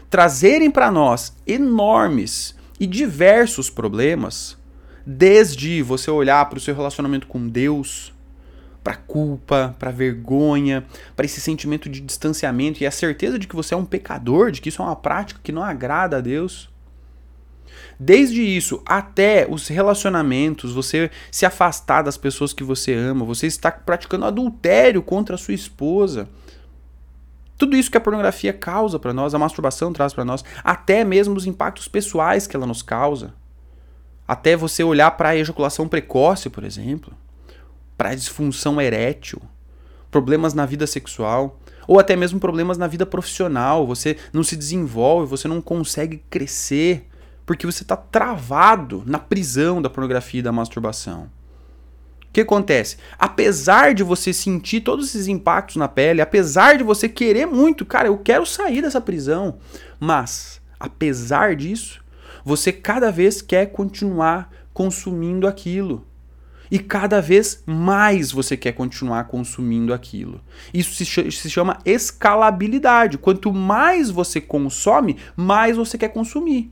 trazerem 0.08 0.70
para 0.70 0.90
nós 0.90 1.32
enormes 1.46 2.56
e 2.80 2.86
diversos 2.86 3.70
problemas, 3.70 4.58
desde 5.06 5.82
você 5.82 6.10
olhar 6.10 6.48
para 6.48 6.58
o 6.58 6.60
seu 6.60 6.74
relacionamento 6.74 7.26
com 7.26 7.46
Deus, 7.46 8.12
para 8.82 8.96
culpa, 8.96 9.76
para 9.78 9.90
vergonha, 9.90 10.84
para 11.14 11.26
esse 11.26 11.40
sentimento 11.40 11.88
de 11.88 12.00
distanciamento 12.00 12.82
e 12.82 12.86
a 12.86 12.90
certeza 12.90 13.38
de 13.38 13.46
que 13.46 13.54
você 13.54 13.74
é 13.74 13.76
um 13.76 13.84
pecador, 13.84 14.50
de 14.50 14.60
que 14.60 14.70
isso 14.70 14.82
é 14.82 14.84
uma 14.84 14.96
prática 14.96 15.40
que 15.42 15.52
não 15.52 15.62
agrada 15.62 16.16
a 16.16 16.20
Deus. 16.20 16.70
Desde 17.98 18.42
isso 18.42 18.82
até 18.86 19.46
os 19.48 19.68
relacionamentos, 19.68 20.72
você 20.72 21.10
se 21.30 21.44
afastar 21.44 22.02
das 22.02 22.16
pessoas 22.16 22.52
que 22.52 22.64
você 22.64 22.94
ama, 22.94 23.24
você 23.24 23.46
está 23.46 23.70
praticando 23.70 24.24
adultério 24.24 25.02
contra 25.02 25.34
a 25.34 25.38
sua 25.38 25.54
esposa. 25.54 26.28
Tudo 27.58 27.76
isso 27.76 27.90
que 27.90 27.98
a 27.98 28.00
pornografia 28.00 28.52
causa 28.52 28.98
para 28.98 29.12
nós, 29.12 29.34
a 29.34 29.38
masturbação 29.38 29.92
traz 29.92 30.14
para 30.14 30.24
nós, 30.24 30.42
até 30.64 31.04
mesmo 31.04 31.36
os 31.36 31.46
impactos 31.46 31.88
pessoais 31.88 32.46
que 32.46 32.56
ela 32.56 32.66
nos 32.66 32.82
causa. 32.82 33.34
Até 34.26 34.56
você 34.56 34.82
olhar 34.82 35.10
para 35.10 35.30
a 35.30 35.36
ejaculação 35.36 35.86
precoce, 35.86 36.48
por 36.48 36.64
exemplo, 36.64 37.12
para 37.98 38.10
a 38.10 38.14
disfunção 38.14 38.80
erétil, 38.80 39.42
problemas 40.10 40.54
na 40.54 40.64
vida 40.64 40.86
sexual, 40.86 41.60
ou 41.86 41.98
até 41.98 42.16
mesmo 42.16 42.40
problemas 42.40 42.78
na 42.78 42.86
vida 42.86 43.04
profissional. 43.04 43.86
Você 43.86 44.16
não 44.32 44.42
se 44.42 44.56
desenvolve, 44.56 45.26
você 45.28 45.46
não 45.46 45.60
consegue 45.60 46.22
crescer, 46.30 47.09
porque 47.50 47.66
você 47.66 47.82
está 47.82 47.96
travado 47.96 49.02
na 49.04 49.18
prisão 49.18 49.82
da 49.82 49.90
pornografia 49.90 50.38
e 50.38 50.42
da 50.42 50.52
masturbação. 50.52 51.24
O 52.22 52.32
que 52.32 52.42
acontece? 52.42 52.96
Apesar 53.18 53.92
de 53.92 54.04
você 54.04 54.32
sentir 54.32 54.82
todos 54.82 55.08
esses 55.08 55.26
impactos 55.26 55.74
na 55.74 55.88
pele, 55.88 56.20
apesar 56.20 56.78
de 56.78 56.84
você 56.84 57.08
querer 57.08 57.46
muito, 57.46 57.84
cara, 57.84 58.06
eu 58.06 58.16
quero 58.18 58.46
sair 58.46 58.80
dessa 58.80 59.00
prisão, 59.00 59.58
mas 59.98 60.62
apesar 60.78 61.56
disso, 61.56 62.04
você 62.44 62.70
cada 62.70 63.10
vez 63.10 63.42
quer 63.42 63.66
continuar 63.72 64.48
consumindo 64.72 65.48
aquilo. 65.48 66.06
E 66.70 66.78
cada 66.78 67.20
vez 67.20 67.64
mais 67.66 68.30
você 68.30 68.56
quer 68.56 68.74
continuar 68.74 69.24
consumindo 69.24 69.92
aquilo. 69.92 70.40
Isso 70.72 71.04
se, 71.04 71.50
chama 71.50 71.78
escalabilidade. 71.84 73.18
Quanto 73.18 73.52
mais 73.52 74.08
você 74.08 74.40
consome, 74.40 75.16
mais 75.34 75.76
você 75.76 75.98
quer 75.98 76.10
consumir. 76.10 76.70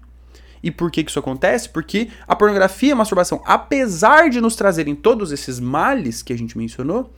E 0.62 0.70
por 0.70 0.90
que, 0.90 1.04
que 1.04 1.10
isso 1.10 1.18
acontece? 1.18 1.68
Porque 1.68 2.08
a 2.26 2.34
pornografia 2.34 2.90
e 2.90 2.92
a 2.92 2.96
masturbação, 2.96 3.42
apesar 3.44 4.28
de 4.30 4.40
nos 4.40 4.56
trazerem 4.56 4.94
todos 4.94 5.32
esses 5.32 5.60
males 5.60 6.22
que 6.22 6.32
a 6.32 6.38
gente 6.38 6.58
mencionou, 6.58 7.12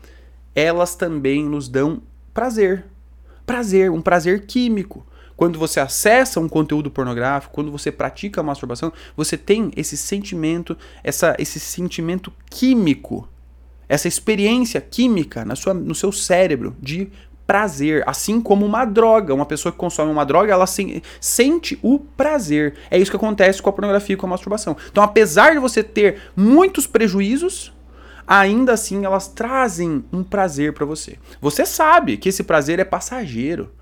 elas 0.54 0.94
também 0.94 1.44
nos 1.44 1.68
dão 1.68 2.02
prazer. 2.34 2.84
Prazer, 3.46 3.90
um 3.90 4.00
prazer 4.00 4.46
químico. 4.46 5.06
Quando 5.36 5.58
você 5.58 5.80
acessa 5.80 6.38
um 6.38 6.48
conteúdo 6.48 6.90
pornográfico, 6.90 7.54
quando 7.54 7.72
você 7.72 7.90
pratica 7.90 8.40
a 8.40 8.44
masturbação, 8.44 8.92
você 9.16 9.38
tem 9.38 9.70
esse 9.74 9.96
sentimento, 9.96 10.76
essa, 11.02 11.34
esse 11.38 11.58
sentimento 11.58 12.30
químico, 12.50 13.26
essa 13.88 14.06
experiência 14.06 14.80
química 14.80 15.44
na 15.44 15.56
sua, 15.56 15.72
no 15.72 15.94
seu 15.94 16.12
cérebro 16.12 16.76
de 16.78 17.10
prazer, 17.50 18.04
assim 18.06 18.40
como 18.40 18.64
uma 18.64 18.84
droga. 18.84 19.34
Uma 19.34 19.44
pessoa 19.44 19.72
que 19.72 19.78
consome 19.78 20.08
uma 20.08 20.24
droga, 20.24 20.52
ela 20.52 20.68
se, 20.68 21.02
sente 21.20 21.76
o 21.82 21.98
prazer. 21.98 22.74
É 22.88 22.96
isso 22.96 23.10
que 23.10 23.16
acontece 23.16 23.60
com 23.60 23.68
a 23.68 23.72
pornografia 23.72 24.14
e 24.14 24.16
com 24.16 24.24
a 24.24 24.30
masturbação. 24.30 24.76
Então, 24.88 25.02
apesar 25.02 25.52
de 25.52 25.58
você 25.58 25.82
ter 25.82 26.30
muitos 26.36 26.86
prejuízos, 26.86 27.72
ainda 28.24 28.74
assim 28.74 29.04
elas 29.04 29.26
trazem 29.26 30.04
um 30.12 30.22
prazer 30.22 30.72
para 30.74 30.86
você. 30.86 31.18
Você 31.40 31.66
sabe 31.66 32.16
que 32.16 32.28
esse 32.28 32.44
prazer 32.44 32.78
é 32.78 32.84
passageiro. 32.84 33.72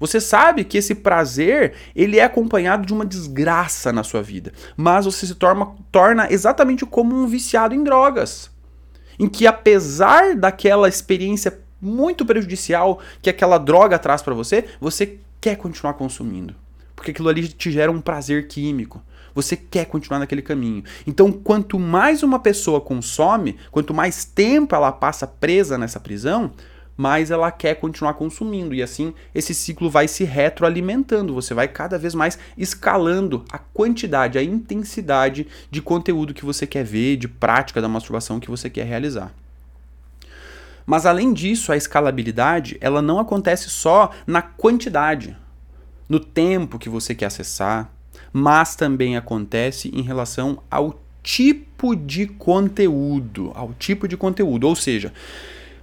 Você 0.00 0.22
sabe 0.22 0.64
que 0.64 0.78
esse 0.78 0.94
prazer, 0.94 1.74
ele 1.94 2.18
é 2.18 2.24
acompanhado 2.24 2.86
de 2.86 2.94
uma 2.94 3.04
desgraça 3.04 3.92
na 3.92 4.02
sua 4.02 4.22
vida, 4.22 4.54
mas 4.74 5.04
você 5.04 5.26
se 5.26 5.34
torna, 5.34 5.66
torna 5.92 6.32
exatamente 6.32 6.86
como 6.86 7.14
um 7.14 7.26
viciado 7.26 7.74
em 7.74 7.84
drogas. 7.84 8.50
Em 9.18 9.28
que 9.28 9.46
apesar 9.46 10.34
daquela 10.34 10.88
experiência 10.88 11.67
muito 11.80 12.24
prejudicial 12.24 13.00
que 13.22 13.30
aquela 13.30 13.58
droga 13.58 13.98
traz 13.98 14.22
para 14.22 14.34
você, 14.34 14.64
você 14.80 15.18
quer 15.40 15.56
continuar 15.56 15.94
consumindo. 15.94 16.54
Porque 16.94 17.12
aquilo 17.12 17.28
ali 17.28 17.46
te 17.46 17.70
gera 17.70 17.92
um 17.92 18.00
prazer 18.00 18.48
químico. 18.48 19.02
Você 19.34 19.56
quer 19.56 19.86
continuar 19.86 20.18
naquele 20.18 20.42
caminho. 20.42 20.82
Então, 21.06 21.30
quanto 21.30 21.78
mais 21.78 22.24
uma 22.24 22.40
pessoa 22.40 22.80
consome, 22.80 23.56
quanto 23.70 23.94
mais 23.94 24.24
tempo 24.24 24.74
ela 24.74 24.90
passa 24.90 25.26
presa 25.26 25.78
nessa 25.78 26.00
prisão, 26.00 26.52
mais 26.96 27.30
ela 27.30 27.52
quer 27.52 27.76
continuar 27.76 28.14
consumindo. 28.14 28.74
E 28.74 28.82
assim 28.82 29.14
esse 29.32 29.54
ciclo 29.54 29.88
vai 29.88 30.08
se 30.08 30.24
retroalimentando. 30.24 31.32
Você 31.32 31.54
vai 31.54 31.68
cada 31.68 31.96
vez 31.96 32.14
mais 32.16 32.36
escalando 32.56 33.44
a 33.52 33.58
quantidade, 33.58 34.36
a 34.36 34.42
intensidade 34.42 35.46
de 35.70 35.80
conteúdo 35.80 36.34
que 36.34 36.44
você 36.44 36.66
quer 36.66 36.84
ver, 36.84 37.16
de 37.16 37.28
prática 37.28 37.80
da 37.80 37.88
masturbação 37.88 38.40
que 38.40 38.50
você 38.50 38.68
quer 38.68 38.84
realizar. 38.84 39.32
Mas 40.88 41.04
além 41.04 41.34
disso, 41.34 41.70
a 41.70 41.76
escalabilidade, 41.76 42.78
ela 42.80 43.02
não 43.02 43.20
acontece 43.20 43.68
só 43.68 44.10
na 44.26 44.40
quantidade, 44.40 45.36
no 46.08 46.18
tempo 46.18 46.78
que 46.78 46.88
você 46.88 47.14
quer 47.14 47.26
acessar, 47.26 47.92
mas 48.32 48.74
também 48.74 49.14
acontece 49.14 49.90
em 49.94 50.00
relação 50.00 50.62
ao 50.70 50.98
tipo 51.22 51.94
de 51.94 52.26
conteúdo, 52.26 53.52
ao 53.54 53.74
tipo 53.74 54.08
de 54.08 54.16
conteúdo, 54.16 54.66
ou 54.66 54.74
seja, 54.74 55.12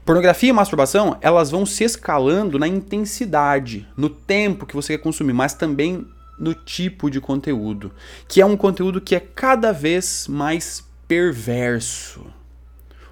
Pornografia 0.03 0.50
e 0.50 0.53
masturbação, 0.53 1.17
elas 1.21 1.51
vão 1.51 1.67
se 1.67 1.83
escalando 1.83 2.57
na 2.57 2.67
intensidade, 2.67 3.88
no 3.95 4.09
tempo 4.09 4.65
que 4.65 4.75
você 4.75 4.97
quer 4.97 5.03
consumir, 5.03 5.33
mas 5.33 5.53
também 5.53 6.05
no 6.39 6.55
tipo 6.55 7.12
de 7.12 7.21
conteúdo, 7.21 7.91
que 8.27 8.41
é 8.41 8.45
um 8.45 8.57
conteúdo 8.57 9.01
que 9.01 9.15
é 9.15 9.19
cada 9.19 9.71
vez 9.71 10.27
mais 10.27 10.83
perverso. 11.07 12.25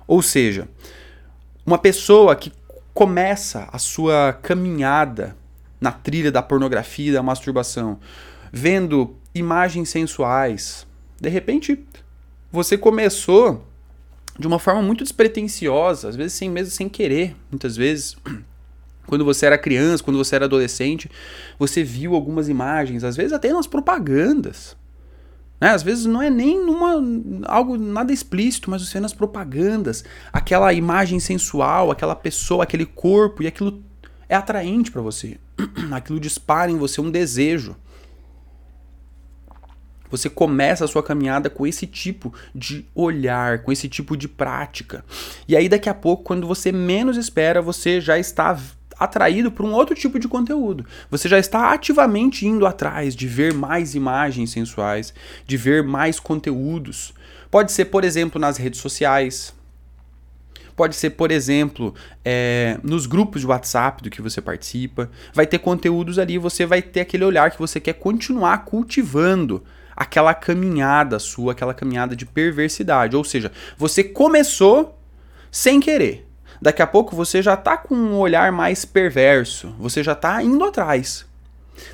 Ou 0.08 0.22
seja, 0.22 0.68
uma 1.66 1.78
pessoa 1.78 2.36
que 2.36 2.52
começa 2.94 3.68
a 3.72 3.78
sua 3.78 4.34
caminhada 4.42 5.36
na 5.80 5.92
trilha 5.92 6.32
da 6.32 6.42
pornografia 6.42 7.10
e 7.10 7.14
da 7.14 7.24
masturbação, 7.24 8.00
vendo 8.52 9.16
imagens 9.34 9.90
sensuais, 9.90 10.86
de 11.20 11.30
repente 11.30 11.84
você 12.52 12.78
começou 12.78 13.66
de 14.38 14.48
uma 14.48 14.60
forma 14.60 14.82
muito 14.82 15.04
despretensiosa, 15.04 16.10
às 16.10 16.16
vezes 16.16 16.34
sem 16.34 16.50
mesmo 16.50 16.72
sem 16.72 16.90
querer, 16.90 17.36
muitas 17.50 17.76
vezes. 17.76 18.16
Quando 19.06 19.26
você 19.26 19.46
era 19.46 19.58
criança, 19.58 20.02
quando 20.02 20.18
você 20.18 20.34
era 20.34 20.46
adolescente, 20.46 21.12
você 21.60 21.84
viu 21.84 22.16
algumas 22.16 22.48
imagens, 22.48 23.04
às 23.04 23.18
vezes 23.18 23.34
até 23.34 23.52
nas 23.52 23.68
propagandas. 23.68 24.78
Né? 25.64 25.70
Às 25.70 25.82
vezes 25.82 26.06
não 26.06 26.22
é 26.22 26.30
nem 26.30 26.62
numa, 26.62 27.02
algo 27.48 27.78
nada 27.78 28.12
explícito, 28.12 28.70
mas 28.70 28.82
você 28.82 28.96
vê 28.96 29.00
nas 29.00 29.14
propagandas, 29.14 30.04
aquela 30.34 30.74
imagem 30.74 31.22
sensual, 31.22 31.90
aquela 31.90 32.18
pessoa, 32.18 32.66
aquele 32.66 32.86
corpo, 32.86 33.42
e 33.42 33.48
aquilo 33.48 33.82
é 34.28 34.36
atraente 34.36 34.92
para 34.92 35.02
você. 35.02 35.40
Aquilo 35.90 36.20
dispara 36.20 36.70
em 36.70 36.78
você 36.78 37.00
um 37.00 37.10
desejo. 37.10 37.78
Você 40.12 40.30
começa 40.30 40.84
a 40.84 40.88
sua 40.88 41.02
caminhada 41.02 41.50
com 41.50 41.66
esse 41.66 41.88
tipo 41.88 42.34
de 42.54 42.86
olhar, 42.94 43.64
com 43.64 43.72
esse 43.72 43.88
tipo 43.88 44.18
de 44.18 44.28
prática. 44.28 45.06
E 45.48 45.56
aí 45.56 45.70
daqui 45.70 45.88
a 45.88 45.94
pouco, 45.94 46.24
quando 46.24 46.46
você 46.46 46.74
menos 46.74 47.16
espera, 47.16 47.62
você 47.62 48.02
já 48.02 48.20
está 48.20 48.60
atraído 49.00 49.52
por 49.52 49.66
um 49.66 49.74
outro 49.74 49.96
tipo 49.96 50.20
de 50.20 50.28
conteúdo. 50.28 50.86
Você 51.10 51.28
já 51.28 51.40
está 51.40 51.72
ativamente 51.72 52.46
indo 52.46 52.66
atrás 52.66 53.16
de 53.16 53.28
ver 53.28 53.54
mais 53.54 53.96
imagens 53.96 54.52
sensuais, 54.52 55.14
de 55.46 55.58
ver 55.58 55.84
mais 55.84 56.20
conteúdos. 56.20 57.14
Pode 57.50 57.72
ser, 57.72 57.86
por 57.86 58.04
exemplo, 58.04 58.40
nas 58.40 58.58
redes 58.58 58.80
sociais. 58.80 59.54
Pode 60.76 60.96
ser, 60.96 61.12
por 61.12 61.32
exemplo, 61.32 61.94
é, 62.26 62.80
nos 62.82 63.06
grupos 63.06 63.42
de 63.42 63.48
WhatsApp 63.48 64.02
do 64.02 64.10
que 64.10 64.22
você 64.22 64.42
participa. 64.42 65.10
Vai 65.34 65.46
ter 65.46 65.60
conteúdos 65.60 66.18
ali, 66.18 66.38
você 66.38 66.66
vai 66.66 66.82
ter 66.82 67.02
aquele 67.02 67.24
olhar 67.24 67.52
que 67.52 67.60
você 67.60 67.80
quer 67.80 67.94
continuar 67.94 68.66
cultivando 68.66 69.64
aquela 69.96 70.34
caminhada 70.34 71.20
sua, 71.20 71.52
aquela 71.52 71.74
caminhada 71.74 72.16
de 72.16 72.26
perversidade. 72.26 73.16
Ou 73.16 73.24
seja, 73.24 73.52
você 73.78 74.04
começou 74.04 75.00
sem 75.52 75.80
querer. 75.80 76.28
Daqui 76.64 76.82
a 76.82 76.88
pouco 76.88 77.14
você 77.14 77.42
já 77.42 77.56
está 77.56 77.76
com 77.76 77.94
um 77.94 78.18
olhar 78.18 78.50
mais 78.50 78.86
perverso, 78.86 79.76
você 79.78 80.02
já 80.02 80.14
está 80.14 80.42
indo 80.42 80.64
atrás. 80.64 81.26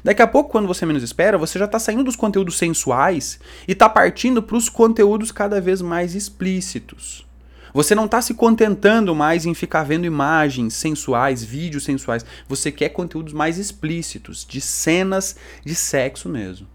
Daqui 0.03 0.21
a 0.21 0.27
pouco, 0.27 0.51
quando 0.51 0.67
você 0.67 0.85
menos 0.85 1.01
espera, 1.01 1.39
você 1.39 1.57
já 1.57 1.65
está 1.65 1.79
saindo 1.79 2.03
dos 2.03 2.15
conteúdos 2.15 2.55
sensuais 2.55 3.39
e 3.67 3.71
está 3.71 3.89
partindo 3.89 4.43
para 4.43 4.55
os 4.55 4.69
conteúdos 4.69 5.31
cada 5.31 5.59
vez 5.59 5.81
mais 5.81 6.13
explícitos. 6.13 7.25
Você 7.73 7.95
não 7.95 8.05
está 8.05 8.21
se 8.21 8.35
contentando 8.35 9.15
mais 9.15 9.43
em 9.47 9.55
ficar 9.55 9.81
vendo 9.81 10.05
imagens 10.05 10.75
sensuais, 10.75 11.43
vídeos 11.43 11.83
sensuais. 11.83 12.23
Você 12.47 12.71
quer 12.71 12.89
conteúdos 12.89 13.33
mais 13.33 13.57
explícitos, 13.57 14.45
de 14.47 14.61
cenas 14.61 15.35
de 15.65 15.73
sexo 15.73 16.29
mesmo. 16.29 16.67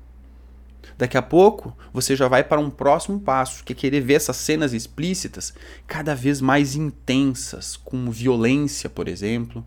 Daqui 0.96 1.18
a 1.18 1.22
pouco, 1.22 1.76
você 1.92 2.14
já 2.14 2.28
vai 2.28 2.44
para 2.44 2.60
um 2.60 2.70
próximo 2.70 3.18
passo, 3.18 3.64
que 3.64 3.72
é 3.72 3.76
querer 3.76 4.00
ver 4.00 4.14
essas 4.14 4.36
cenas 4.36 4.72
explícitas 4.72 5.52
cada 5.86 6.14
vez 6.14 6.40
mais 6.40 6.76
intensas, 6.76 7.76
com 7.76 8.10
violência, 8.10 8.88
por 8.88 9.08
exemplo, 9.08 9.64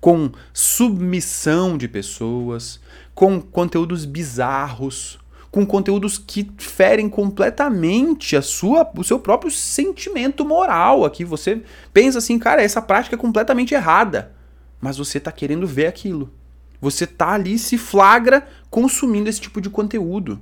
com 0.00 0.30
submissão 0.52 1.78
de 1.78 1.88
pessoas, 1.88 2.80
com 3.14 3.40
conteúdos 3.40 4.04
bizarros, 4.04 5.18
com 5.50 5.64
conteúdos 5.64 6.18
que 6.18 6.50
ferem 6.58 7.08
completamente 7.08 8.36
a 8.36 8.42
sua, 8.42 8.90
o 8.94 9.02
seu 9.02 9.18
próprio 9.18 9.50
sentimento 9.50 10.44
moral. 10.44 11.04
Aqui 11.04 11.24
você 11.24 11.62
pensa 11.92 12.18
assim, 12.18 12.38
cara, 12.38 12.62
essa 12.62 12.82
prática 12.82 13.16
é 13.16 13.18
completamente 13.18 13.72
errada, 13.72 14.32
mas 14.80 14.98
você 14.98 15.18
está 15.18 15.32
querendo 15.32 15.66
ver 15.66 15.86
aquilo. 15.86 16.30
Você 16.80 17.06
tá 17.06 17.30
ali, 17.30 17.58
se 17.58 17.78
flagra 17.78 18.46
consumindo 18.70 19.28
esse 19.28 19.40
tipo 19.40 19.60
de 19.60 19.70
conteúdo, 19.70 20.40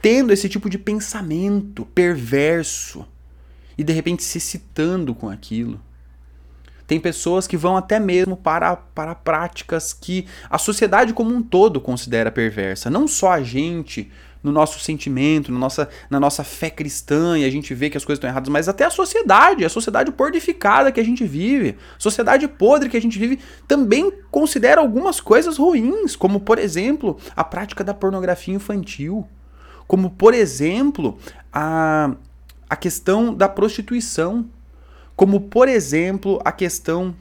tendo 0.00 0.32
esse 0.32 0.48
tipo 0.48 0.68
de 0.68 0.78
pensamento 0.78 1.84
perverso 1.86 3.06
e 3.78 3.84
de 3.84 3.92
repente 3.92 4.22
se 4.24 4.38
excitando 4.38 5.14
com 5.14 5.28
aquilo. 5.28 5.80
Tem 6.86 7.00
pessoas 7.00 7.46
que 7.46 7.56
vão 7.56 7.76
até 7.76 7.98
mesmo 7.98 8.36
para, 8.36 8.76
para 8.76 9.14
práticas 9.14 9.92
que 9.92 10.26
a 10.48 10.56
sociedade 10.56 11.12
como 11.12 11.34
um 11.34 11.42
todo 11.42 11.80
considera 11.80 12.30
perversa. 12.30 12.88
Não 12.88 13.08
só 13.08 13.32
a 13.32 13.42
gente 13.42 14.10
no 14.46 14.52
nosso 14.52 14.78
sentimento, 14.78 15.50
no 15.50 15.58
nossa, 15.58 15.88
na 16.08 16.20
nossa 16.20 16.44
fé 16.44 16.70
cristã 16.70 17.36
e 17.36 17.44
a 17.44 17.50
gente 17.50 17.74
vê 17.74 17.90
que 17.90 17.96
as 17.96 18.04
coisas 18.04 18.18
estão 18.18 18.30
erradas, 18.30 18.48
mas 18.48 18.68
até 18.68 18.84
a 18.84 18.90
sociedade, 18.90 19.64
a 19.64 19.68
sociedade 19.68 20.12
pordificada 20.12 20.92
que 20.92 21.00
a 21.00 21.04
gente 21.04 21.24
vive, 21.24 21.76
sociedade 21.98 22.46
podre 22.46 22.88
que 22.88 22.96
a 22.96 23.02
gente 23.02 23.18
vive, 23.18 23.40
também 23.66 24.12
considera 24.30 24.80
algumas 24.80 25.20
coisas 25.20 25.58
ruins, 25.58 26.14
como 26.14 26.38
por 26.38 26.58
exemplo 26.58 27.18
a 27.34 27.42
prática 27.42 27.82
da 27.82 27.92
pornografia 27.92 28.54
infantil, 28.54 29.26
como 29.88 30.10
por 30.10 30.32
exemplo 30.32 31.18
a, 31.52 32.12
a 32.70 32.76
questão 32.76 33.34
da 33.34 33.48
prostituição, 33.48 34.46
como 35.16 35.40
por 35.40 35.66
exemplo 35.66 36.40
a 36.44 36.52
questão 36.52 37.14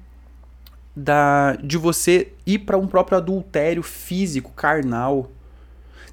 da, 0.96 1.56
de 1.56 1.78
você 1.78 2.32
ir 2.46 2.60
para 2.60 2.78
um 2.78 2.88
próprio 2.88 3.18
adultério 3.18 3.82
físico, 3.82 4.52
carnal. 4.56 5.32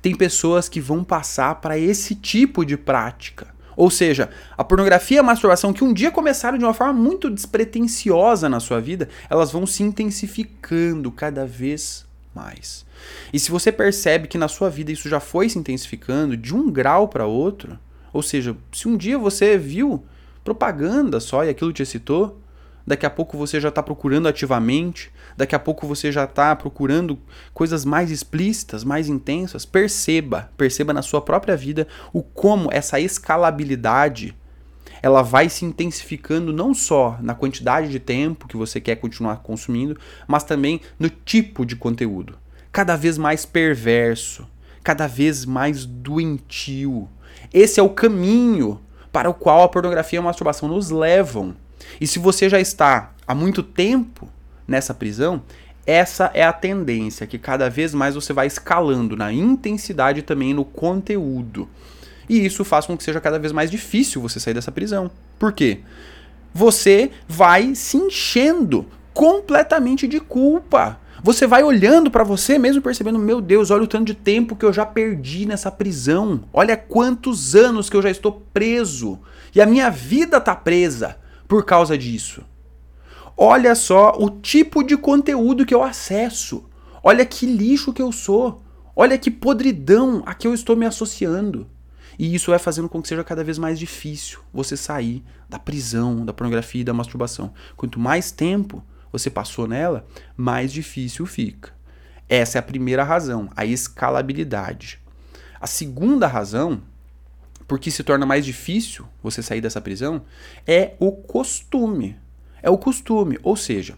Tem 0.03 0.15
pessoas 0.15 0.69
que 0.69 0.81
vão 0.81 1.05
passar 1.05 1.55
para 1.61 1.79
esse 1.79 2.15
tipo 2.15 2.65
de 2.65 2.77
prática. 2.77 3.47
Ou 3.77 3.91
seja, 3.91 4.29
a 4.57 4.63
pornografia 4.63 5.17
e 5.17 5.21
a 5.21 5.23
masturbação 5.23 5.73
que 5.73 5.85
um 5.85 5.95
dia 5.95 6.11
começaram 6.11 6.59
de 6.59 6.65
uma 6.65 6.75
forma 6.75 6.93
muito 6.93 7.31
despretensiosa 7.31 8.49
na 8.49 8.61
sua 8.61 8.81
vida, 8.81 9.09
elas 9.31 9.51
vão 9.51 9.67
se 9.67 9.83
intensificando 9.83 11.11
cada 11.11 11.47
vez 11.47 12.05
mais. 12.35 12.85
E 13.33 13.39
se 13.39 13.51
você 13.51 13.73
percebe 13.73 14.29
que 14.29 14.37
na 14.37 14.49
sua 14.49 14.69
vida 14.69 14.93
isso 14.93 15.09
já 15.09 15.21
foi 15.21 15.49
se 15.49 15.59
intensificando 15.59 16.37
de 16.37 16.55
um 16.55 16.71
grau 16.71 17.09
para 17.09 17.27
outro, 17.27 17.79
ou 18.13 18.23
seja, 18.23 18.57
se 18.73 18.89
um 18.89 18.97
dia 18.97 19.19
você 19.19 19.57
viu 19.57 20.05
propaganda 20.45 21.21
só 21.21 21.45
e 21.45 21.49
aquilo 21.49 21.73
te 21.73 21.83
excitou, 21.83 22.42
daqui 22.87 23.07
a 23.07 23.11
pouco 23.11 23.37
você 23.37 23.61
já 23.61 23.69
está 23.69 23.83
procurando 23.83 24.29
ativamente, 24.29 25.11
daqui 25.37 25.55
a 25.55 25.59
pouco 25.59 25.87
você 25.87 26.11
já 26.11 26.25
está 26.25 26.55
procurando 26.57 27.19
coisas 27.55 27.85
mais 27.85 28.11
explícitas, 28.11 28.85
mais 28.85 29.09
intensas. 29.09 29.65
Perceba, 29.65 30.51
perceba 30.57 30.93
na 30.93 31.03
sua 31.03 31.21
própria 31.21 31.57
vida 31.57 31.87
o 32.13 32.23
como 32.23 32.71
essa 32.73 33.01
escalabilidade 33.01 34.35
ela 35.03 35.21
vai 35.21 35.49
se 35.49 35.65
intensificando 35.65 36.53
não 36.53 36.73
só 36.73 37.19
na 37.21 37.35
quantidade 37.35 37.89
de 37.91 37.99
tempo 37.99 38.47
que 38.47 38.57
você 38.57 38.81
quer 38.81 38.97
continuar 38.97 39.39
consumindo, 39.39 39.99
mas 40.29 40.45
também 40.45 40.81
no 40.97 41.11
tipo 41.11 41.67
de 41.67 41.75
conteúdo. 41.75 42.39
Cada 42.71 42.95
vez 42.95 43.19
mais 43.19 43.45
perverso, 43.45 44.47
cada 44.83 45.09
vez 45.09 45.45
mais 45.45 45.85
doentio. 45.85 47.09
Esse 47.53 47.81
é 47.81 47.83
o 47.83 47.91
caminho 47.91 48.81
para 49.11 49.29
o 49.29 49.35
qual 49.35 49.63
a 49.63 49.69
pornografia 49.69 50.19
e 50.19 50.21
a 50.21 50.23
masturbação 50.23 50.69
nos 50.69 50.91
levam. 50.91 51.55
E 52.01 52.07
se 52.07 52.19
você 52.19 52.49
já 52.49 52.61
está 52.61 53.13
há 53.27 53.35
muito 53.35 53.63
tempo 53.63 54.29
nessa 54.67 54.95
prisão, 54.95 55.43
essa 55.87 56.31
é 56.33 56.45
a 56.45 56.53
tendência, 56.53 57.27
que 57.27 57.39
cada 57.39 57.69
vez 57.69 57.93
mais 57.93 58.15
você 58.15 58.33
vai 58.33 58.47
escalando 58.47 59.17
na 59.17 59.33
intensidade 59.33 60.21
e 60.21 60.23
também 60.23 60.55
no 60.55 60.65
conteúdo. 60.65 61.69
E 62.29 62.45
isso 62.45 62.65
faz 62.65 62.87
com 62.87 62.97
que 62.97 63.03
seja 63.03 63.21
cada 63.21 63.39
vez 63.39 63.53
mais 63.53 63.71
difícil 63.71 64.23
você 64.23 64.39
sair 64.39 64.55
dessa 64.55 64.71
prisão. 64.71 65.11
Por 65.39 65.53
quê? 65.53 65.81
Você 66.55 67.11
vai 67.27 67.75
se 67.75 67.97
enchendo 67.97 68.87
completamente 69.13 70.07
de 70.07 70.21
culpa. 70.21 71.01
Você 71.23 71.47
vai 71.47 71.63
olhando 71.63 72.11
para 72.11 72.25
você 72.25 72.59
mesmo 72.59 72.83
percebendo, 72.83 73.19
meu 73.19 73.41
Deus, 73.41 73.71
olha 73.71 73.83
o 73.83 73.87
tanto 73.87 74.07
de 74.07 74.15
tempo 74.15 74.57
que 74.57 74.65
eu 74.65 74.73
já 74.73 74.87
perdi 74.87 75.47
nessa 75.47 75.71
prisão. 75.71 76.45
Olha 76.53 76.77
quantos 76.77 77.55
anos 77.57 77.91
que 77.91 77.97
eu 77.97 78.03
já 78.03 78.11
estou 78.11 78.43
preso. 78.53 79.19
E 79.55 79.61
a 79.61 79.67
minha 79.67 79.91
vida 79.91 80.41
tá 80.41 80.55
presa 80.55 81.17
por 81.53 81.67
causa 81.67 81.99
disso. 81.99 82.43
Olha 83.37 83.75
só 83.75 84.17
o 84.19 84.31
tipo 84.31 84.83
de 84.83 84.97
conteúdo 84.97 85.67
que 85.67 85.75
eu 85.75 85.83
acesso. 85.83 86.65
Olha 87.03 87.27
que 87.27 87.45
lixo 87.45 87.93
que 87.93 88.01
eu 88.01 88.11
sou. 88.11 88.63
Olha 88.97 89.19
que 89.19 89.31
podridão 89.31 90.23
a 90.25 90.33
que 90.33 90.47
eu 90.47 90.55
estou 90.55 90.75
me 90.75 90.87
associando. 90.87 91.69
E 92.19 92.35
isso 92.35 92.53
vai 92.53 92.59
fazendo 92.59 92.89
com 92.89 93.03
que 93.03 93.09
seja 93.09 93.23
cada 93.23 93.45
vez 93.45 93.59
mais 93.59 93.79
difícil 93.79 94.41
você 94.51 94.79
sair 94.79 95.23
da 95.47 95.59
prisão, 95.59 96.25
da 96.25 96.33
pornografia 96.33 96.81
e 96.81 96.85
da 96.85 96.95
masturbação. 96.95 97.53
Quanto 97.77 98.01
mais 98.01 98.31
tempo 98.33 98.83
você 99.13 99.29
passou 99.29 99.69
nela, 99.69 100.07
mais 100.35 100.73
difícil 100.73 101.27
fica. 101.27 101.75
Essa 102.31 102.57
é 102.57 102.61
a 102.61 102.63
primeira 102.63 103.05
razão, 103.05 103.51
a 103.55 103.67
escalabilidade. 103.67 104.99
A 105.61 105.67
segunda 105.67 106.27
razão 106.27 106.81
porque 107.73 107.91
se 107.91 108.05
torna 108.05 108.27
mais 108.27 108.45
difícil 108.45 109.07
você 109.23 109.43
sair 109.43 109.63
dessa 109.63 109.81
prisão, 109.81 110.21
é 110.67 110.93
o 110.99 111.11
costume. 111.11 112.19
É 112.63 112.69
o 112.69 112.77
costume, 112.77 113.39
ou 113.43 113.57
seja, 113.57 113.97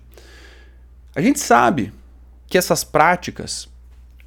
a 1.13 1.21
gente 1.21 1.41
sabe 1.41 1.93
que 2.47 2.57
essas 2.57 2.85
práticas 2.85 3.69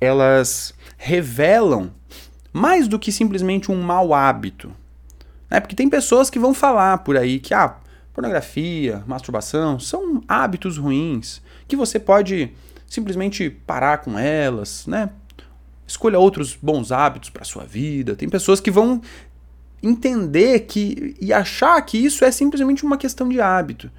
elas 0.02 0.74
revelam 0.98 1.94
mais 2.52 2.90
do 2.90 3.00
que 3.00 3.10
simplesmente 3.10 3.72
um 3.72 3.82
mau 3.82 4.14
hábito. 4.14 4.70
Né? 5.50 5.62
Porque 5.62 5.78
tem 5.78 5.90
pessoas 5.90 6.30
que 6.30 6.38
vão 6.38 6.54
falar 6.54 6.98
por 6.98 7.16
aí 7.16 7.40
que 7.40 7.54
ah, 7.54 7.78
pornografia, 8.14 9.02
masturbação 9.08 9.80
são 9.80 10.22
hábitos 10.28 10.78
ruins, 10.78 11.42
que 11.70 11.78
você 11.78 12.02
pode 12.02 12.52
simplesmente 12.86 13.50
parar 13.50 14.00
com 14.00 14.20
elas, 14.20 14.86
né? 14.88 15.10
Escolha 15.88 16.20
outros 16.20 16.54
bons 16.62 16.92
hábitos 16.92 17.30
para 17.30 17.46
sua 17.46 17.64
vida. 17.64 18.14
Tem 18.14 18.28
pessoas 18.28 18.60
que 18.60 18.70
vão 18.70 19.02
entender 19.82 20.62
que 20.62 21.16
e 21.22 21.32
achar 21.32 21.80
que 21.82 21.98
isso 21.98 22.26
é 22.26 22.32
simplesmente 22.32 22.84
uma 22.84 22.98
questão 22.98 23.30
de 23.30 23.40
hábito. 23.40 23.92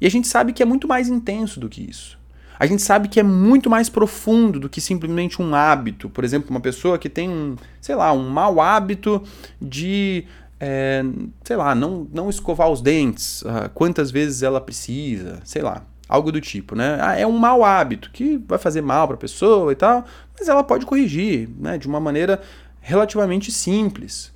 E 0.00 0.06
a 0.06 0.10
gente 0.10 0.28
sabe 0.28 0.52
que 0.52 0.62
é 0.62 0.66
muito 0.66 0.86
mais 0.86 1.08
intenso 1.08 1.58
do 1.58 1.68
que 1.68 1.88
isso. 1.88 2.18
A 2.58 2.66
gente 2.66 2.82
sabe 2.82 3.08
que 3.08 3.18
é 3.18 3.22
muito 3.22 3.68
mais 3.68 3.88
profundo 3.88 4.60
do 4.60 4.68
que 4.68 4.80
simplesmente 4.80 5.42
um 5.42 5.54
hábito. 5.54 6.08
Por 6.08 6.24
exemplo, 6.24 6.50
uma 6.50 6.60
pessoa 6.60 6.98
que 6.98 7.08
tem 7.08 7.28
um, 7.28 7.56
sei 7.80 7.94
lá, 7.94 8.12
um 8.12 8.28
mau 8.28 8.60
hábito 8.60 9.22
de, 9.60 10.24
é, 10.60 11.04
sei 11.42 11.56
lá, 11.56 11.74
não, 11.74 12.06
não 12.12 12.30
escovar 12.30 12.70
os 12.70 12.80
dentes, 12.80 13.42
uh, 13.42 13.68
quantas 13.74 14.10
vezes 14.10 14.42
ela 14.42 14.60
precisa, 14.60 15.40
sei 15.44 15.62
lá, 15.62 15.82
algo 16.08 16.30
do 16.30 16.40
tipo, 16.40 16.76
né? 16.76 16.98
Ah, 17.00 17.18
é 17.18 17.26
um 17.26 17.36
mau 17.36 17.64
hábito 17.64 18.10
que 18.12 18.36
vai 18.46 18.58
fazer 18.58 18.82
mal 18.82 19.08
para 19.08 19.16
a 19.16 19.20
pessoa 19.20 19.72
e 19.72 19.74
tal, 19.76 20.04
mas 20.38 20.48
ela 20.48 20.62
pode 20.62 20.86
corrigir, 20.86 21.48
né, 21.58 21.76
de 21.76 21.88
uma 21.88 21.98
maneira 21.98 22.40
relativamente 22.80 23.50
simples. 23.50 24.32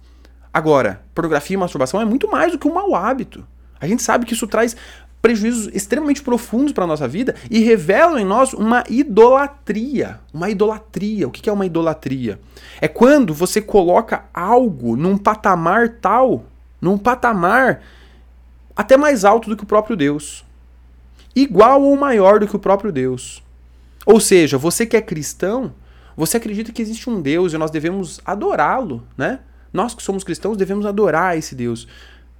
Agora, 0.52 1.02
pornografia 1.14 1.54
e 1.54 1.58
masturbação 1.58 2.00
é 2.00 2.04
muito 2.04 2.30
mais 2.30 2.52
do 2.52 2.58
que 2.58 2.68
um 2.68 2.74
mau 2.74 2.94
hábito. 2.94 3.46
A 3.80 3.86
gente 3.86 4.02
sabe 4.02 4.26
que 4.26 4.32
isso 4.32 4.46
traz 4.46 4.76
prejuízos 5.20 5.68
extremamente 5.74 6.22
profundos 6.22 6.72
para 6.72 6.84
a 6.84 6.86
nossa 6.86 7.08
vida 7.08 7.34
e 7.50 7.60
revelam 7.60 8.18
em 8.18 8.24
nós 8.24 8.52
uma 8.52 8.84
idolatria. 8.88 10.20
Uma 10.32 10.48
idolatria. 10.48 11.26
O 11.26 11.30
que 11.30 11.48
é 11.48 11.52
uma 11.52 11.66
idolatria? 11.66 12.40
É 12.80 12.88
quando 12.88 13.34
você 13.34 13.60
coloca 13.60 14.24
algo 14.32 14.96
num 14.96 15.18
patamar 15.18 15.88
tal, 16.00 16.44
num 16.80 16.96
patamar 16.96 17.82
até 18.76 18.96
mais 18.96 19.24
alto 19.24 19.48
do 19.48 19.56
que 19.56 19.64
o 19.64 19.66
próprio 19.66 19.96
Deus. 19.96 20.44
Igual 21.34 21.82
ou 21.82 21.96
maior 21.96 22.40
do 22.40 22.46
que 22.46 22.56
o 22.56 22.60
próprio 22.60 22.92
Deus. 22.92 23.42
Ou 24.06 24.20
seja, 24.20 24.56
você 24.56 24.86
que 24.86 24.96
é 24.96 25.02
cristão, 25.02 25.74
você 26.16 26.36
acredita 26.36 26.72
que 26.72 26.80
existe 26.80 27.10
um 27.10 27.20
Deus 27.20 27.52
e 27.52 27.58
nós 27.58 27.70
devemos 27.70 28.20
adorá-lo, 28.24 29.04
né? 29.16 29.40
Nós 29.72 29.94
que 29.94 30.02
somos 30.02 30.24
cristãos 30.24 30.56
devemos 30.56 30.86
adorar 30.86 31.36
esse 31.36 31.54
Deus. 31.54 31.86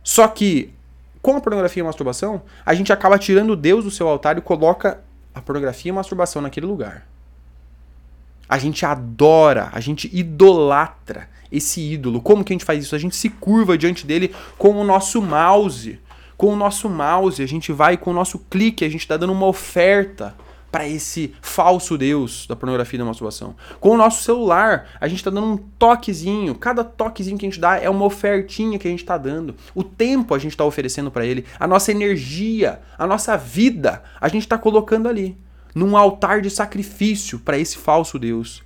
Só 0.03 0.27
que 0.29 0.73
com 1.21 1.37
a 1.37 1.41
pornografia 1.41 1.81
e 1.81 1.85
a 1.85 1.87
masturbação, 1.87 2.43
a 2.65 2.75
gente 2.75 2.93
acaba 2.93 3.19
tirando 3.19 3.57
Deus 3.57 3.85
do 3.85 3.91
seu 3.91 4.09
altar 4.09 4.39
e 4.39 4.41
coloca 4.41 5.01
a 5.35 5.41
pornografia 5.41 5.91
e 5.91 5.93
a 5.93 5.95
masturbação 5.95 6.41
naquele 6.41 6.67
lugar. 6.67 7.07
A 8.49 8.57
gente 8.59 8.87
adora, 8.87 9.69
a 9.73 9.81
gente 9.81 10.09
idolatra 10.13 11.29
esse 11.53 11.81
ídolo. 11.81 12.21
Como 12.21 12.45
que 12.45 12.53
a 12.53 12.55
gente 12.55 12.65
faz 12.65 12.83
isso? 12.83 12.95
A 12.95 12.99
gente 12.99 13.15
se 13.17 13.29
curva 13.29 13.77
diante 13.77 14.07
dele 14.07 14.35
com 14.57 14.71
o 14.71 14.85
nosso 14.85 15.21
mouse. 15.21 16.01
Com 16.37 16.53
o 16.53 16.57
nosso 16.57 16.89
mouse, 16.89 17.43
a 17.43 17.47
gente 17.47 17.73
vai 17.73 17.97
com 17.97 18.11
o 18.11 18.15
nosso 18.15 18.39
clique, 18.39 18.85
a 18.85 18.89
gente 18.89 19.01
está 19.01 19.17
dando 19.17 19.33
uma 19.33 19.47
oferta 19.47 20.35
para 20.71 20.87
esse 20.87 21.35
falso 21.41 21.97
Deus 21.97 22.47
da 22.47 22.55
pornografia 22.55 22.97
e 22.97 22.99
da 22.99 23.05
masturbação. 23.05 23.55
Com 23.81 23.91
o 23.91 23.97
nosso 23.97 24.23
celular, 24.23 24.89
a 25.01 25.09
gente 25.09 25.19
está 25.19 25.31
dando 25.31 25.47
um 25.47 25.57
toquezinho. 25.57 26.55
Cada 26.55 26.85
toquezinho 26.85 27.39
que 27.39 27.47
a 27.47 27.49
gente 27.49 27.61
dá 27.61 27.79
é 27.79 27.89
uma 27.89 28.05
ofertinha 28.05 28.79
que 28.79 28.87
a 28.87 28.91
gente 28.91 29.03
está 29.03 29.17
dando. 29.17 29.55
O 29.75 29.83
tempo 29.83 30.35
a 30.35 30.39
gente 30.39 30.53
está 30.53 30.65
oferecendo 30.65 31.11
para 31.11 31.25
ele. 31.25 31.45
A 31.59 31.67
nossa 31.67 31.91
energia, 31.91 32.81
a 32.99 33.07
nossa 33.07 33.37
vida, 33.37 34.03
a 34.21 34.29
gente 34.29 34.43
está 34.43 34.59
colocando 34.59 35.09
ali. 35.09 35.37
Num 35.75 35.97
altar 35.97 36.41
de 36.41 36.51
sacrifício 36.51 37.39
para 37.39 37.59
esse 37.59 37.79
falso 37.79 38.19
Deus. 38.19 38.63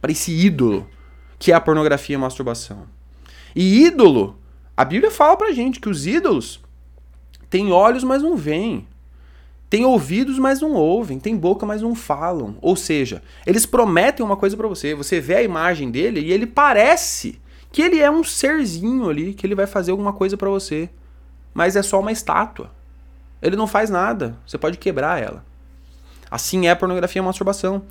Para 0.00 0.12
esse 0.12 0.32
ídolo 0.32 0.88
que 1.38 1.50
é 1.50 1.54
a 1.54 1.60
pornografia 1.60 2.14
e 2.14 2.16
a 2.16 2.20
masturbação. 2.20 2.86
E 3.54 3.84
ídolo, 3.84 4.38
a 4.76 4.84
Bíblia 4.84 5.10
fala 5.10 5.36
pra 5.36 5.52
gente 5.52 5.80
que 5.80 5.88
os 5.88 6.06
ídolos 6.06 6.60
têm 7.50 7.72
olhos, 7.72 8.04
mas 8.04 8.22
não 8.22 8.36
veem 8.36 8.86
tem 9.72 9.86
ouvidos, 9.86 10.38
mas 10.38 10.60
não 10.60 10.74
ouvem, 10.74 11.18
tem 11.18 11.34
boca, 11.34 11.64
mas 11.64 11.80
não 11.80 11.94
falam. 11.94 12.58
Ou 12.60 12.76
seja, 12.76 13.22
eles 13.46 13.64
prometem 13.64 14.22
uma 14.22 14.36
coisa 14.36 14.54
para 14.54 14.68
você, 14.68 14.94
você 14.94 15.18
vê 15.18 15.36
a 15.36 15.42
imagem 15.42 15.90
dele 15.90 16.20
e 16.20 16.30
ele 16.30 16.46
parece 16.46 17.40
que 17.70 17.80
ele 17.80 17.98
é 17.98 18.10
um 18.10 18.22
serzinho 18.22 19.08
ali, 19.08 19.32
que 19.32 19.46
ele 19.46 19.54
vai 19.54 19.66
fazer 19.66 19.90
alguma 19.90 20.12
coisa 20.12 20.36
para 20.36 20.50
você. 20.50 20.90
Mas 21.54 21.74
é 21.74 21.82
só 21.82 22.00
uma 22.00 22.12
estátua. 22.12 22.70
Ele 23.40 23.56
não 23.56 23.66
faz 23.66 23.88
nada, 23.88 24.36
você 24.46 24.58
pode 24.58 24.76
quebrar 24.76 25.22
ela. 25.22 25.42
Assim 26.30 26.66
é 26.66 26.70
a 26.72 26.76
pornografia 26.76 27.20
e 27.20 27.22
a 27.22 27.26
masturbação. 27.26 27.82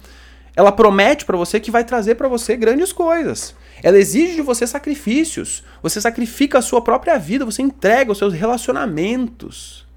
ela 0.56 0.72
promete 0.72 1.26
para 1.26 1.36
você 1.36 1.60
que 1.60 1.72
vai 1.72 1.84
trazer 1.84 2.14
para 2.14 2.28
você 2.28 2.56
grandes 2.56 2.94
coisas. 2.94 3.56
Ela 3.82 3.98
exige 3.98 4.36
de 4.36 4.44
você 4.44 4.68
sacrifícios. 4.68 5.64
Você 5.82 6.00
sacrifica 6.00 6.60
a 6.60 6.62
sua 6.62 6.84
própria 6.84 7.18
vida, 7.18 7.44
você 7.44 7.64
entrega 7.64 8.12
os 8.12 8.20
seus 8.20 8.36
relacionamentos 8.36 9.90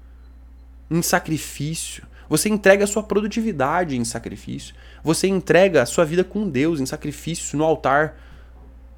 em 0.89 1.01
sacrifício. 1.01 2.03
Você 2.27 2.49
entrega 2.49 2.83
a 2.83 2.87
sua 2.87 3.03
produtividade 3.03 3.95
em 3.95 4.03
sacrifício. 4.03 4.73
Você 5.03 5.27
entrega 5.27 5.81
a 5.81 5.85
sua 5.85 6.05
vida 6.05 6.23
com 6.23 6.49
Deus 6.49 6.79
em 6.79 6.85
sacrifício 6.85 7.57
no 7.57 7.63
altar 7.63 8.17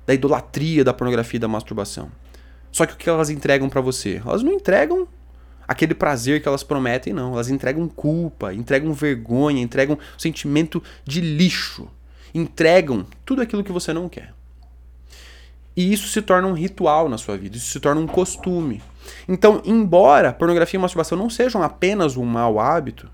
da 0.05 0.13
idolatria, 0.13 0.83
da 0.83 0.93
pornografia 0.93 1.37
e 1.37 1.41
da 1.41 1.47
masturbação. 1.47 2.09
Só 2.71 2.85
que 2.85 2.93
o 2.93 2.97
que 2.97 3.09
elas 3.09 3.29
entregam 3.29 3.69
para 3.69 3.81
você? 3.81 4.21
Elas 4.25 4.43
não 4.43 4.53
entregam 4.53 5.07
aquele 5.67 5.93
prazer 5.93 6.41
que 6.41 6.47
elas 6.47 6.63
prometem, 6.63 7.11
não. 7.11 7.33
Elas 7.33 7.49
entregam 7.49 7.87
culpa, 7.89 8.53
entregam 8.53 8.93
vergonha, 8.93 9.61
entregam 9.61 9.97
sentimento 10.17 10.81
de 11.03 11.19
lixo. 11.19 11.89
Entregam 12.33 13.05
tudo 13.25 13.41
aquilo 13.41 13.63
que 13.63 13.71
você 13.71 13.91
não 13.91 14.07
quer. 14.07 14.33
E 15.75 15.93
isso 15.93 16.07
se 16.07 16.21
torna 16.21 16.47
um 16.47 16.53
ritual 16.53 17.07
na 17.07 17.19
sua 17.19 17.37
vida, 17.37 17.55
isso 17.55 17.69
se 17.69 17.79
torna 17.79 18.01
um 18.01 18.07
costume. 18.07 18.81
Então, 19.27 19.61
embora 19.65 20.33
pornografia 20.33 20.77
e 20.77 20.81
masturbação 20.81 21.17
não 21.17 21.29
sejam 21.29 21.61
apenas 21.61 22.17
um 22.17 22.25
mau 22.25 22.59
hábito, 22.59 23.09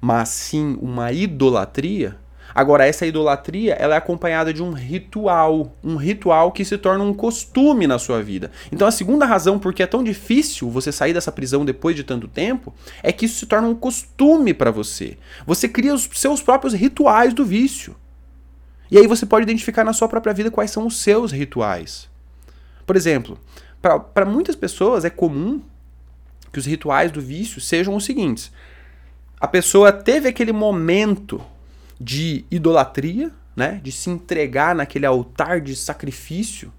mas 0.00 0.28
sim 0.28 0.78
uma 0.80 1.12
idolatria, 1.12 2.16
agora 2.54 2.86
essa 2.86 3.06
idolatria 3.06 3.74
ela 3.74 3.94
é 3.94 3.98
acompanhada 3.98 4.52
de 4.52 4.62
um 4.62 4.72
ritual, 4.72 5.74
um 5.82 5.96
ritual 5.96 6.52
que 6.52 6.64
se 6.64 6.78
torna 6.78 7.04
um 7.04 7.14
costume 7.14 7.86
na 7.86 7.98
sua 7.98 8.22
vida. 8.22 8.50
Então, 8.70 8.86
a 8.86 8.90
segunda 8.92 9.26
razão 9.26 9.58
por 9.58 9.74
que 9.74 9.82
é 9.82 9.86
tão 9.86 10.04
difícil 10.04 10.70
você 10.70 10.92
sair 10.92 11.12
dessa 11.12 11.32
prisão 11.32 11.64
depois 11.64 11.96
de 11.96 12.04
tanto 12.04 12.28
tempo 12.28 12.72
é 13.02 13.12
que 13.12 13.26
isso 13.26 13.38
se 13.38 13.46
torna 13.46 13.68
um 13.68 13.74
costume 13.74 14.54
para 14.54 14.70
você. 14.70 15.18
Você 15.46 15.68
cria 15.68 15.94
os 15.94 16.08
seus 16.14 16.40
próprios 16.40 16.74
rituais 16.74 17.34
do 17.34 17.44
vício. 17.44 17.96
E 18.90 18.98
aí 18.98 19.06
você 19.06 19.26
pode 19.26 19.42
identificar 19.42 19.84
na 19.84 19.92
sua 19.92 20.08
própria 20.08 20.32
vida 20.32 20.50
quais 20.50 20.70
são 20.70 20.86
os 20.86 20.98
seus 20.98 21.32
rituais. 21.32 22.08
Por 22.86 22.94
exemplo, 22.94 23.38
para 23.80 24.24
muitas 24.24 24.56
pessoas 24.56 25.04
é 25.04 25.10
comum 25.10 25.60
que 26.52 26.58
os 26.58 26.66
rituais 26.66 27.12
do 27.12 27.20
vício 27.20 27.60
sejam 27.60 27.94
os 27.94 28.04
seguintes: 28.04 28.50
a 29.40 29.46
pessoa 29.46 29.92
teve 29.92 30.28
aquele 30.28 30.52
momento 30.52 31.40
de 32.00 32.44
idolatria, 32.50 33.30
né, 33.54 33.80
de 33.82 33.90
se 33.90 34.10
entregar 34.10 34.74
naquele 34.74 35.06
altar 35.06 35.60
de 35.60 35.74
sacrifício 35.74 36.72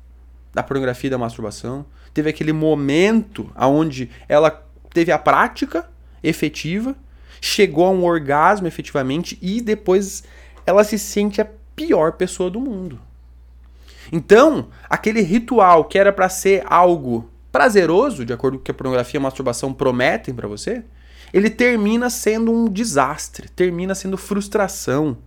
da 0.54 0.64
pornografia 0.64 1.08
e 1.08 1.12
da 1.12 1.18
masturbação, 1.18 1.86
teve 2.14 2.30
aquele 2.30 2.54
momento 2.54 3.52
aonde 3.56 4.10
ela 4.28 4.50
teve 4.92 5.12
a 5.12 5.20
prática 5.20 5.88
efetiva, 6.24 6.96
chegou 7.40 7.86
a 7.86 7.92
um 7.92 8.04
orgasmo 8.04 8.68
efetivamente 8.68 9.38
e 9.42 9.62
depois 9.62 10.24
ela 10.66 10.84
se 10.84 10.98
sente 10.98 11.40
pior 11.76 12.14
pessoa 12.14 12.50
do 12.50 12.60
mundo. 12.60 13.00
Então, 14.12 14.68
aquele 14.90 15.22
ritual 15.22 15.86
que 15.86 15.98
era 15.98 16.12
para 16.12 16.30
ser 16.30 16.64
algo 16.66 17.30
prazeroso, 17.52 18.26
de 18.26 18.34
acordo 18.34 18.58
com 18.58 18.62
o 18.62 18.64
que 18.64 18.72
a 18.72 18.74
pornografia 18.74 19.18
e 19.18 19.22
a 19.22 19.24
masturbação 19.24 19.74
prometem 19.74 20.34
para 20.34 20.48
você, 20.48 20.84
ele 21.34 21.50
termina 21.50 22.10
sendo 22.10 22.52
um 22.52 22.66
desastre, 22.66 23.50
termina 23.50 23.94
sendo 23.94 24.18
frustração. 24.18 25.18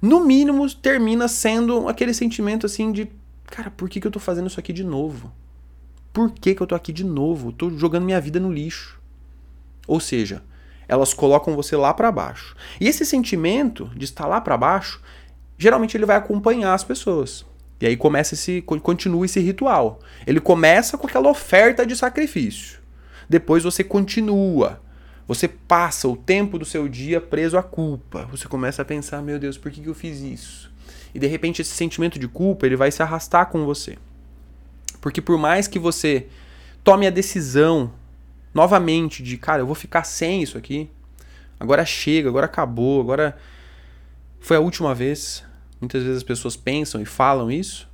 No 0.00 0.24
mínimo, 0.24 0.68
termina 0.74 1.28
sendo 1.28 1.88
aquele 1.88 2.14
sentimento 2.14 2.66
assim 2.66 2.90
de, 2.90 3.10
cara, 3.46 3.70
por 3.70 3.88
que, 3.88 4.00
que 4.00 4.06
eu 4.06 4.10
tô 4.10 4.18
fazendo 4.18 4.48
isso 4.48 4.58
aqui 4.58 4.72
de 4.72 4.84
novo? 4.84 5.32
Por 6.12 6.30
que, 6.30 6.54
que 6.54 6.62
eu 6.62 6.66
tô 6.66 6.74
aqui 6.74 6.92
de 6.92 7.04
novo? 7.04 7.52
tô 7.52 7.70
jogando 7.70 8.04
minha 8.04 8.20
vida 8.20 8.40
no 8.40 8.52
lixo. 8.52 9.00
Ou 9.86 9.98
seja, 9.98 10.42
elas 10.88 11.14
colocam 11.14 11.54
você 11.54 11.76
lá 11.76 11.94
para 11.94 12.12
baixo. 12.12 12.54
E 12.80 12.88
esse 12.88 13.04
sentimento 13.04 13.90
de 13.96 14.04
estar 14.04 14.26
lá 14.26 14.40
para 14.40 14.56
baixo 14.56 15.00
geralmente 15.56 15.96
ele 15.96 16.06
vai 16.06 16.16
acompanhar 16.16 16.74
as 16.74 16.82
pessoas. 16.82 17.46
E 17.82 17.86
aí 17.86 17.96
começa 17.96 18.34
esse, 18.34 18.62
continua 18.62 19.24
esse 19.24 19.40
ritual. 19.40 19.98
Ele 20.24 20.38
começa 20.38 20.96
com 20.96 21.04
aquela 21.04 21.28
oferta 21.28 21.84
de 21.84 21.96
sacrifício. 21.96 22.78
Depois 23.28 23.64
você 23.64 23.82
continua. 23.82 24.80
Você 25.26 25.48
passa 25.48 26.06
o 26.06 26.16
tempo 26.16 26.60
do 26.60 26.64
seu 26.64 26.88
dia 26.88 27.20
preso 27.20 27.58
à 27.58 27.62
culpa. 27.62 28.24
Você 28.30 28.46
começa 28.46 28.82
a 28.82 28.84
pensar, 28.84 29.20
meu 29.20 29.36
Deus, 29.36 29.58
por 29.58 29.72
que, 29.72 29.84
eu 29.84 29.94
fiz 29.96 30.20
isso? 30.20 30.72
E 31.12 31.18
de 31.18 31.26
repente 31.26 31.60
esse 31.60 31.72
sentimento 31.72 32.20
de 32.20 32.28
culpa, 32.28 32.66
ele 32.66 32.76
vai 32.76 32.92
se 32.92 33.02
arrastar 33.02 33.46
com 33.46 33.64
você. 33.64 33.98
Porque 35.00 35.20
por 35.20 35.36
mais 35.36 35.66
que 35.66 35.80
você 35.80 36.28
tome 36.84 37.04
a 37.04 37.10
decisão 37.10 37.92
novamente 38.54 39.24
de, 39.24 39.36
cara, 39.36 39.60
eu 39.60 39.66
vou 39.66 39.74
ficar 39.74 40.04
sem 40.04 40.40
isso 40.40 40.56
aqui. 40.56 40.88
Agora 41.58 41.84
chega, 41.84 42.28
agora 42.28 42.46
acabou, 42.46 43.00
agora 43.00 43.36
foi 44.38 44.56
a 44.56 44.60
última 44.60 44.94
vez 44.94 45.44
muitas 45.82 46.02
vezes 46.02 46.18
as 46.18 46.22
pessoas 46.22 46.56
pensam 46.56 47.02
e 47.02 47.04
falam 47.04 47.50
isso, 47.50 47.88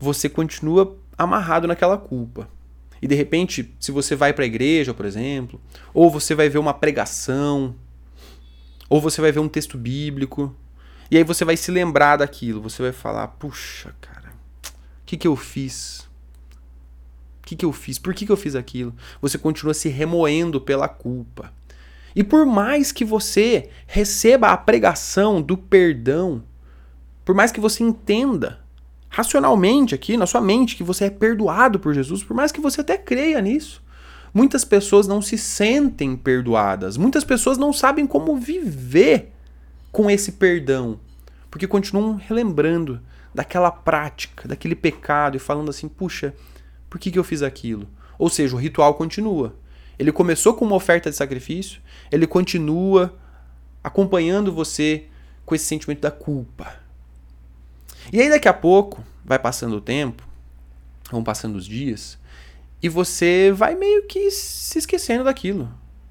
você 0.00 0.28
continua 0.28 0.96
amarrado 1.16 1.68
naquela 1.68 1.98
culpa. 1.98 2.48
E 3.02 3.06
de 3.06 3.14
repente, 3.14 3.74
se 3.78 3.92
você 3.92 4.16
vai 4.16 4.32
para 4.32 4.44
a 4.44 4.46
igreja, 4.46 4.94
por 4.94 5.04
exemplo, 5.04 5.60
ou 5.92 6.10
você 6.10 6.34
vai 6.34 6.48
ver 6.48 6.58
uma 6.58 6.74
pregação, 6.74 7.74
ou 8.88 9.00
você 9.00 9.20
vai 9.20 9.30
ver 9.30 9.40
um 9.40 9.48
texto 9.48 9.76
bíblico, 9.76 10.56
e 11.10 11.16
aí 11.16 11.22
você 11.22 11.44
vai 11.44 11.56
se 11.56 11.70
lembrar 11.70 12.16
daquilo, 12.16 12.60
você 12.62 12.82
vai 12.82 12.92
falar: 12.92 13.28
puxa, 13.28 13.94
cara, 14.00 14.32
o 14.64 15.06
que, 15.06 15.16
que 15.16 15.28
eu 15.28 15.36
fiz? 15.36 16.08
O 17.42 17.46
que, 17.46 17.56
que 17.56 17.64
eu 17.64 17.72
fiz? 17.72 17.98
Por 17.98 18.14
que, 18.14 18.26
que 18.26 18.32
eu 18.32 18.36
fiz 18.36 18.54
aquilo? 18.54 18.94
Você 19.20 19.38
continua 19.38 19.74
se 19.74 19.88
remoendo 19.88 20.60
pela 20.60 20.88
culpa. 20.88 21.52
E 22.16 22.24
por 22.24 22.44
mais 22.44 22.90
que 22.90 23.04
você 23.04 23.70
receba 23.86 24.48
a 24.48 24.56
pregação 24.56 25.40
do 25.40 25.56
perdão, 25.56 26.42
por 27.28 27.34
mais 27.34 27.52
que 27.52 27.60
você 27.60 27.84
entenda 27.84 28.58
racionalmente 29.10 29.94
aqui, 29.94 30.16
na 30.16 30.26
sua 30.26 30.40
mente, 30.40 30.74
que 30.74 30.82
você 30.82 31.04
é 31.04 31.10
perdoado 31.10 31.78
por 31.78 31.92
Jesus, 31.92 32.24
por 32.24 32.34
mais 32.34 32.50
que 32.50 32.58
você 32.58 32.80
até 32.80 32.96
creia 32.96 33.38
nisso, 33.42 33.82
muitas 34.32 34.64
pessoas 34.64 35.06
não 35.06 35.20
se 35.20 35.36
sentem 35.36 36.16
perdoadas. 36.16 36.96
Muitas 36.96 37.24
pessoas 37.24 37.58
não 37.58 37.70
sabem 37.70 38.06
como 38.06 38.34
viver 38.38 39.30
com 39.92 40.10
esse 40.10 40.32
perdão, 40.32 40.98
porque 41.50 41.66
continuam 41.66 42.14
relembrando 42.14 42.98
daquela 43.34 43.70
prática, 43.70 44.48
daquele 44.48 44.74
pecado 44.74 45.36
e 45.36 45.38
falando 45.38 45.68
assim: 45.68 45.86
puxa, 45.86 46.32
por 46.88 46.98
que, 46.98 47.10
que 47.10 47.18
eu 47.18 47.24
fiz 47.24 47.42
aquilo? 47.42 47.86
Ou 48.18 48.30
seja, 48.30 48.56
o 48.56 48.58
ritual 48.58 48.94
continua. 48.94 49.54
Ele 49.98 50.12
começou 50.12 50.54
com 50.54 50.64
uma 50.64 50.76
oferta 50.76 51.10
de 51.10 51.16
sacrifício, 51.16 51.82
ele 52.10 52.26
continua 52.26 53.14
acompanhando 53.84 54.50
você 54.50 55.08
com 55.44 55.54
esse 55.54 55.66
sentimento 55.66 56.00
da 56.00 56.10
culpa. 56.10 56.87
E 58.12 58.20
aí 58.20 58.28
daqui 58.28 58.48
a 58.48 58.52
pouco, 58.52 59.04
vai 59.24 59.38
passando 59.38 59.76
o 59.76 59.80
tempo, 59.80 60.26
vão 61.10 61.22
passando 61.22 61.56
os 61.56 61.66
dias, 61.66 62.18
e 62.82 62.88
você 62.88 63.52
vai 63.52 63.74
meio 63.74 64.06
que 64.06 64.30
se 64.30 64.78
esquecendo 64.78 65.24
daquilo. 65.24 65.68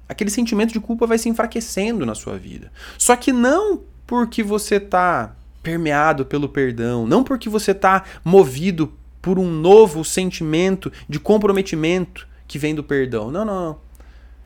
Aquele 0.08 0.30
sentimento 0.30 0.72
de 0.72 0.80
culpa 0.80 1.06
vai 1.06 1.18
se 1.18 1.28
enfraquecendo 1.28 2.06
na 2.06 2.14
sua 2.14 2.38
vida. 2.38 2.72
Só 2.96 3.14
que 3.16 3.32
não 3.32 3.82
porque 4.06 4.42
você 4.42 4.76
está 4.76 5.34
permeado 5.62 6.24
pelo 6.24 6.48
perdão, 6.48 7.06
não 7.06 7.22
porque 7.22 7.48
você 7.48 7.72
está 7.72 8.04
movido 8.24 8.92
por 9.20 9.38
um 9.38 9.50
novo 9.50 10.04
sentimento 10.04 10.90
de 11.08 11.20
comprometimento 11.20 12.26
que 12.46 12.58
vem 12.58 12.74
do 12.74 12.82
perdão. 12.82 13.30
Não, 13.30 13.44
não, 13.44 13.64
não. 13.66 13.78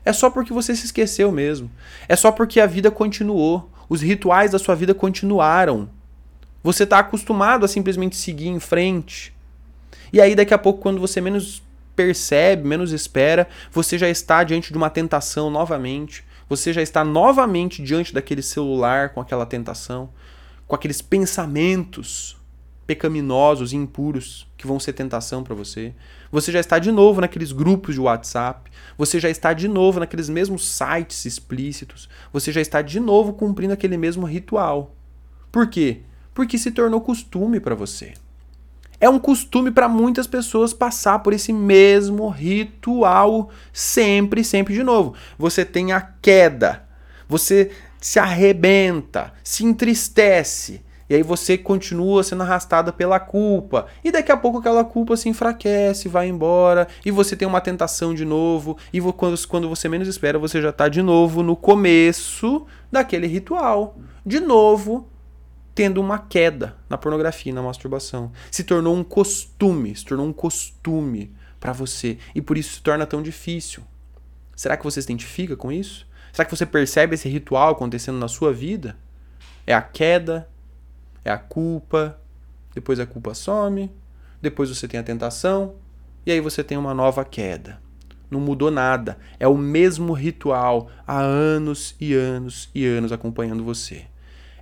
É 0.03 0.11
só 0.11 0.29
porque 0.29 0.51
você 0.51 0.75
se 0.75 0.85
esqueceu 0.85 1.31
mesmo. 1.31 1.71
É 2.09 2.15
só 2.15 2.31
porque 2.31 2.59
a 2.59 2.65
vida 2.65 2.91
continuou. 2.91 3.71
Os 3.87 4.01
rituais 4.01 4.51
da 4.51 4.59
sua 4.59 4.75
vida 4.75 4.93
continuaram. 4.93 5.89
Você 6.63 6.83
está 6.83 6.99
acostumado 6.99 7.65
a 7.65 7.67
simplesmente 7.67 8.15
seguir 8.15 8.47
em 8.47 8.59
frente. 8.59 9.35
E 10.11 10.21
aí, 10.21 10.33
daqui 10.33 10.53
a 10.53 10.57
pouco, 10.57 10.81
quando 10.81 11.01
você 11.01 11.19
menos 11.19 11.61
percebe, 11.95 12.67
menos 12.67 12.91
espera, 12.91 13.47
você 13.71 13.97
já 13.97 14.09
está 14.09 14.43
diante 14.43 14.71
de 14.71 14.77
uma 14.77 14.89
tentação 14.89 15.49
novamente. 15.49 16.23
Você 16.47 16.71
já 16.71 16.81
está 16.81 17.03
novamente 17.03 17.81
diante 17.81 18.13
daquele 18.13 18.41
celular 18.41 19.09
com 19.09 19.19
aquela 19.19 19.45
tentação, 19.45 20.09
com 20.67 20.75
aqueles 20.75 21.01
pensamentos 21.01 22.37
pecaminosos 22.85 23.71
e 23.71 23.75
impuros 23.75 24.47
que 24.57 24.67
vão 24.67 24.79
ser 24.79 24.93
tentação 24.93 25.43
para 25.43 25.55
você. 25.55 25.93
Você 26.31 26.51
já 26.51 26.59
está 26.59 26.79
de 26.79 26.91
novo 26.91 27.21
naqueles 27.21 27.51
grupos 27.51 27.95
de 27.95 28.01
WhatsApp. 28.01 28.71
Você 28.97 29.19
já 29.19 29.29
está 29.29 29.53
de 29.53 29.67
novo 29.67 29.99
naqueles 29.99 30.29
mesmos 30.29 30.67
sites 30.67 31.25
explícitos. 31.25 32.09
Você 32.31 32.51
já 32.51 32.61
está 32.61 32.81
de 32.81 32.99
novo 32.99 33.33
cumprindo 33.33 33.73
aquele 33.73 33.97
mesmo 33.97 34.25
ritual. 34.25 34.95
Por 35.51 35.67
quê? 35.67 36.01
Porque 36.33 36.57
se 36.57 36.71
tornou 36.71 37.01
costume 37.01 37.59
para 37.59 37.75
você. 37.75 38.13
É 38.99 39.09
um 39.09 39.19
costume 39.19 39.69
para 39.69 39.89
muitas 39.89 40.27
pessoas 40.27 40.73
passar 40.73 41.19
por 41.19 41.33
esse 41.33 41.51
mesmo 41.51 42.29
ritual 42.29 43.49
sempre, 43.73 44.43
sempre 44.43 44.73
de 44.73 44.81
novo. 44.81 45.13
Você 45.37 45.65
tem 45.65 45.91
a 45.91 45.99
queda, 45.99 46.83
você 47.27 47.69
se 47.99 48.17
arrebenta, 48.17 49.33
se 49.43 49.65
entristece, 49.65 50.81
e 51.09 51.15
aí 51.15 51.21
você 51.21 51.57
continua 51.57 52.23
sendo 52.23 52.43
arrastada 52.43 52.93
pela 52.93 53.19
culpa. 53.19 53.87
E 54.03 54.11
daqui 54.11 54.31
a 54.31 54.37
pouco 54.37 54.59
aquela 54.59 54.85
culpa 54.85 55.17
se 55.17 55.27
enfraquece, 55.27 56.07
vai 56.07 56.29
embora, 56.29 56.87
e 57.05 57.11
você 57.11 57.35
tem 57.35 57.47
uma 57.47 57.59
tentação 57.59 58.13
de 58.13 58.23
novo, 58.23 58.77
e 58.91 59.01
quando, 59.01 59.67
você 59.67 59.89
menos 59.89 60.07
espera, 60.07 60.39
você 60.39 60.61
já 60.61 60.69
está 60.69 60.87
de 60.87 61.01
novo 61.01 61.43
no 61.43 61.57
começo 61.57 62.65
daquele 62.89 63.27
ritual. 63.27 63.97
De 64.25 64.39
novo, 64.39 65.09
tendo 65.75 65.99
uma 65.99 66.19
queda 66.19 66.75
na 66.89 66.97
pornografia 66.97 67.51
e 67.51 67.55
na 67.55 67.61
masturbação. 67.61 68.31
Se 68.51 68.63
tornou 68.63 68.95
um 68.95 69.03
costume, 69.03 69.95
se 69.95 70.05
tornou 70.05 70.27
um 70.27 70.33
costume 70.33 71.33
para 71.59 71.73
você 71.73 72.17
e 72.35 72.41
por 72.41 72.57
isso 72.57 72.75
se 72.75 72.81
torna 72.81 73.05
tão 73.05 73.21
difícil. 73.21 73.83
Será 74.55 74.77
que 74.77 74.83
você 74.83 75.01
se 75.01 75.07
identifica 75.07 75.55
com 75.55 75.71
isso? 75.71 76.07
Será 76.31 76.45
que 76.45 76.55
você 76.55 76.65
percebe 76.65 77.15
esse 77.15 77.29
ritual 77.29 77.71
acontecendo 77.71 78.17
na 78.17 78.27
sua 78.27 78.53
vida? 78.53 78.97
É 79.65 79.73
a 79.73 79.81
queda, 79.81 80.47
é 81.23 81.31
a 81.31 81.37
culpa, 81.37 82.19
depois 82.73 82.99
a 82.99 83.05
culpa 83.05 83.33
some, 83.33 83.91
depois 84.41 84.69
você 84.69 84.87
tem 84.87 84.99
a 84.99 85.03
tentação 85.03 85.75
e 86.25 86.31
aí 86.31 86.39
você 86.39 86.63
tem 86.63 86.77
uma 86.77 86.93
nova 86.93 87.23
queda. 87.23 87.81
Não 88.29 88.39
mudou 88.39 88.71
nada, 88.71 89.17
é 89.39 89.47
o 89.47 89.57
mesmo 89.57 90.11
ritual 90.13 90.89
há 91.05 91.19
anos 91.19 91.95
e 91.99 92.13
anos 92.13 92.69
e 92.73 92.85
anos 92.85 93.11
acompanhando 93.11 93.63
você. 93.63 94.05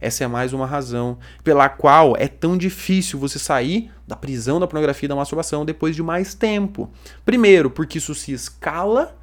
Essa 0.02 0.24
é 0.24 0.28
mais 0.28 0.52
uma 0.52 0.66
razão 0.66 1.20
pela 1.44 1.70
qual 1.70 2.18
é 2.18 2.28
tão 2.28 2.58
difícil 2.58 3.20
você 3.20 3.38
sair 3.38 3.92
da 4.08 4.16
prisão 4.16 4.60
da 4.60 4.66
pornografia 4.66 5.06
e 5.06 5.10
da 5.10 5.16
masturbação 5.16 5.64
depois 5.64 5.96
de 5.96 6.02
mais 6.02 6.34
tempo. 6.34 6.90
Primeiro, 7.24 7.70
porque 7.70 8.00
isso 8.00 8.16
se 8.16 8.34
escala, 8.34 9.16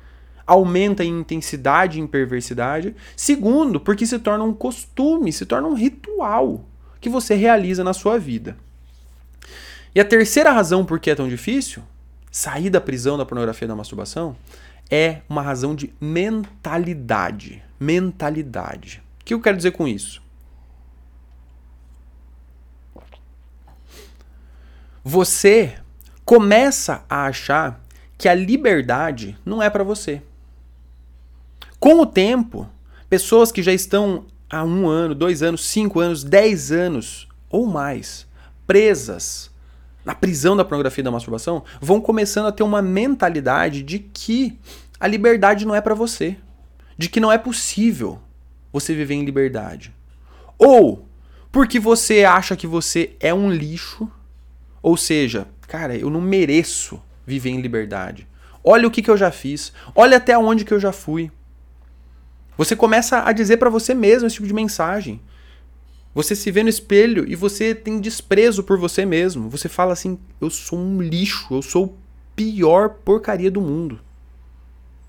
aumenta 0.46 1.02
em 1.02 1.18
intensidade 1.20 1.98
e 1.98 2.00
em 2.00 2.06
perversidade. 2.06 2.94
Segundo, 3.16 3.80
porque 3.80 4.06
se 4.06 4.20
torna 4.20 4.44
um 4.44 4.54
costume, 4.54 5.32
se 5.32 5.44
torna 5.44 5.66
um 5.66 5.74
ritual 5.74 6.64
que 7.00 7.08
você 7.08 7.34
realiza 7.34 7.82
na 7.82 7.92
sua 7.92 8.16
vida. 8.16 8.56
E 9.92 10.00
a 10.00 10.04
terceira 10.04 10.52
razão 10.52 10.84
por 10.84 11.00
que 11.00 11.10
é 11.10 11.14
tão 11.14 11.28
difícil 11.28 11.82
sair 12.30 12.70
da 12.70 12.80
prisão 12.80 13.18
da 13.18 13.26
pornografia 13.26 13.66
e 13.66 13.68
da 13.68 13.74
masturbação 13.74 14.36
é 14.88 15.22
uma 15.28 15.42
razão 15.42 15.74
de 15.74 15.92
mentalidade. 16.00 17.62
Mentalidade. 17.80 19.02
O 19.20 19.24
que 19.24 19.34
eu 19.34 19.40
quero 19.40 19.56
dizer 19.56 19.72
com 19.72 19.88
isso? 19.88 20.22
Você 25.04 25.78
começa 26.24 27.04
a 27.08 27.26
achar 27.26 27.80
que 28.16 28.28
a 28.28 28.34
liberdade 28.34 29.38
não 29.44 29.62
é 29.62 29.70
para 29.70 29.84
você. 29.84 30.22
Com 31.78 32.00
o 32.00 32.06
tempo, 32.06 32.68
pessoas 33.08 33.52
que 33.52 33.62
já 33.62 33.72
estão 33.72 34.26
há 34.50 34.64
um 34.64 34.88
ano, 34.88 35.14
dois 35.14 35.42
anos, 35.42 35.64
cinco 35.66 36.00
anos, 36.00 36.24
dez 36.24 36.72
anos 36.72 37.28
ou 37.48 37.66
mais 37.66 38.26
presas 38.66 39.50
na 40.04 40.14
prisão 40.14 40.56
da 40.56 40.64
pornografia 40.64 41.02
e 41.02 41.04
da 41.04 41.10
masturbação 41.10 41.62
vão 41.80 42.00
começando 42.00 42.46
a 42.46 42.52
ter 42.52 42.62
uma 42.62 42.82
mentalidade 42.82 43.82
de 43.82 43.98
que 43.98 44.58
a 44.98 45.06
liberdade 45.06 45.66
não 45.66 45.74
é 45.74 45.80
para 45.80 45.94
você, 45.94 46.36
de 46.96 47.08
que 47.08 47.20
não 47.20 47.30
é 47.30 47.38
possível 47.38 48.18
você 48.72 48.94
viver 48.94 49.14
em 49.14 49.24
liberdade. 49.24 49.94
Ou 50.58 51.06
porque 51.52 51.78
você 51.78 52.24
acha 52.24 52.56
que 52.56 52.66
você 52.66 53.16
é 53.20 53.32
um 53.32 53.50
lixo 53.50 54.10
ou 54.82 54.96
seja, 54.96 55.46
cara, 55.66 55.96
eu 55.96 56.10
não 56.10 56.20
mereço 56.20 57.00
viver 57.26 57.50
em 57.50 57.60
liberdade. 57.60 58.26
Olha 58.62 58.86
o 58.86 58.90
que, 58.90 59.02
que 59.02 59.10
eu 59.10 59.16
já 59.16 59.30
fiz. 59.30 59.72
Olha 59.94 60.16
até 60.16 60.36
onde 60.36 60.64
que 60.64 60.72
eu 60.72 60.80
já 60.80 60.92
fui. 60.92 61.30
Você 62.56 62.74
começa 62.74 63.22
a 63.22 63.32
dizer 63.32 63.56
para 63.56 63.70
você 63.70 63.94
mesmo 63.94 64.26
esse 64.26 64.36
tipo 64.36 64.46
de 64.46 64.54
mensagem. 64.54 65.20
Você 66.14 66.34
se 66.34 66.50
vê 66.50 66.62
no 66.62 66.68
espelho 66.68 67.24
e 67.28 67.36
você 67.36 67.74
tem 67.74 68.00
desprezo 68.00 68.64
por 68.64 68.78
você 68.78 69.06
mesmo. 69.06 69.48
Você 69.48 69.68
fala 69.68 69.92
assim: 69.92 70.18
eu 70.40 70.50
sou 70.50 70.78
um 70.78 71.00
lixo, 71.00 71.54
eu 71.54 71.62
sou 71.62 71.84
o 71.86 71.96
pior 72.34 72.90
porcaria 73.04 73.50
do 73.50 73.60
mundo. 73.60 74.00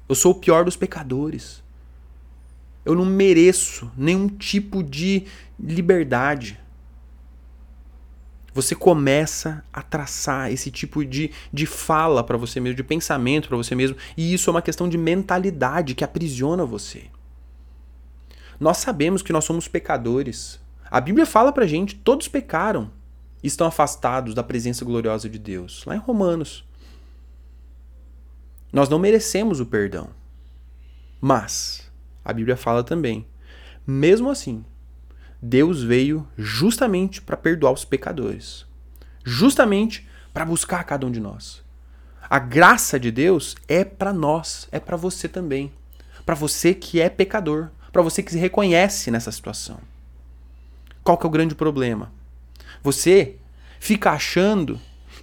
Eu 0.08 0.16
sou 0.16 0.34
o 0.34 0.36
pior 0.36 0.64
dos 0.66 0.76
pecadores. 0.76 1.64
Eu 2.86 2.96
não 2.96 3.06
mereço 3.06 3.92
nenhum 3.98 4.28
tipo 4.28 4.84
de 4.84 5.26
liberdade 5.60 6.60
você 8.54 8.76
começa 8.76 9.64
a 9.72 9.82
traçar 9.82 10.52
esse 10.52 10.72
tipo 10.72 11.06
de, 11.06 11.32
de 11.52 11.66
fala 11.66 12.24
para 12.24 12.38
você 12.38 12.60
mesmo, 12.60 12.76
de 12.76 12.84
pensamento 12.84 13.48
para 13.48 13.58
você 13.58 13.76
mesmo, 13.76 13.98
e 14.18 14.34
isso 14.34 14.50
é 14.50 14.52
uma 14.52 14.62
questão 14.62 14.88
de 14.88 14.98
mentalidade 14.98 15.96
que 15.96 16.04
aprisiona 16.04 16.66
você. 16.66 17.06
Nós 18.60 18.78
sabemos 18.78 19.22
que 19.22 19.32
nós 19.32 19.46
somos 19.46 19.68
pecadores. 19.68 20.60
A 20.92 21.00
Bíblia 21.00 21.26
fala 21.26 21.52
pra 21.52 21.68
gente, 21.68 21.96
todos 21.96 22.28
pecaram 22.28 22.92
e 23.42 23.48
estão 23.48 23.68
afastados 23.68 24.34
da 24.34 24.44
presença 24.44 24.84
gloriosa 24.84 25.30
de 25.30 25.40
Deus, 25.40 25.86
lá 25.86 25.96
em 25.96 26.00
Romanos. 26.00 26.66
Nós 28.72 28.90
não 28.90 29.00
merecemos 29.00 29.60
o 29.60 29.66
perdão. 29.66 30.10
Mas 31.22 31.90
a 32.24 32.32
Bíblia 32.34 32.56
fala 32.56 32.84
também, 32.84 33.26
mesmo 33.86 34.30
assim, 34.30 34.64
Deus 35.42 35.82
veio 35.82 36.28
justamente 36.38 37.22
para 37.22 37.38
perdoar 37.38 37.72
os 37.72 37.86
pecadores, 37.86 38.66
justamente 39.24 40.08
para 40.34 40.46
buscar 40.46 40.84
cada 40.84 41.06
um 41.06 41.12
de 41.12 41.20
nós. 41.20 41.64
A 42.30 42.40
graça 42.40 43.00
de 43.00 43.10
Deus 43.10 43.56
é 43.68 43.84
para 43.84 44.14
nós, 44.14 44.68
é 44.72 44.80
para 44.80 44.98
você 44.98 45.28
também, 45.28 45.72
para 46.26 46.36
você 46.36 46.74
que 46.74 47.00
é 47.00 47.10
pecador, 47.10 47.70
para 47.92 48.02
você 48.02 48.22
que 48.22 48.32
se 48.32 48.38
reconhece 48.38 49.10
nessa 49.10 49.32
situação. 49.32 49.80
Qual 51.04 51.18
que 51.18 51.26
é 51.26 51.30
o 51.30 51.32
grande 51.32 51.56
problema? 51.56 52.12
Você 52.84 53.38
fica 53.80 54.12
achando 54.12 54.80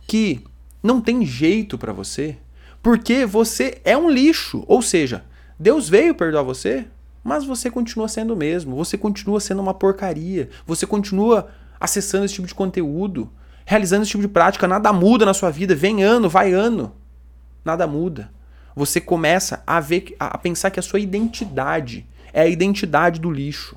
que 0.06 0.42
não 0.82 1.00
tem 1.00 1.24
jeito 1.24 1.76
para 1.76 1.92
você, 1.92 2.38
porque 2.82 3.26
você 3.26 3.80
é 3.84 3.96
um 3.96 4.10
lixo, 4.10 4.64
ou 4.66 4.80
seja, 4.80 5.24
Deus 5.58 5.88
veio 5.88 6.14
perdoar 6.14 6.42
você, 6.42 6.86
mas 7.26 7.44
você 7.44 7.68
continua 7.68 8.06
sendo 8.06 8.34
o 8.34 8.36
mesmo, 8.36 8.76
você 8.76 8.96
continua 8.96 9.40
sendo 9.40 9.60
uma 9.60 9.74
porcaria, 9.74 10.48
você 10.64 10.86
continua 10.86 11.48
acessando 11.80 12.24
esse 12.24 12.34
tipo 12.34 12.46
de 12.46 12.54
conteúdo, 12.54 13.28
realizando 13.64 14.02
esse 14.02 14.12
tipo 14.12 14.22
de 14.22 14.28
prática, 14.28 14.68
nada 14.68 14.92
muda 14.92 15.26
na 15.26 15.34
sua 15.34 15.50
vida, 15.50 15.74
vem 15.74 16.04
ano, 16.04 16.28
vai 16.28 16.52
ano, 16.52 16.94
nada 17.64 17.84
muda. 17.84 18.30
Você 18.76 19.00
começa 19.00 19.60
a 19.66 19.80
ver, 19.80 20.14
a 20.20 20.38
pensar 20.38 20.70
que 20.70 20.78
a 20.78 20.82
sua 20.82 21.00
identidade 21.00 22.06
é 22.32 22.42
a 22.42 22.46
identidade 22.46 23.18
do 23.18 23.28
lixo. 23.28 23.76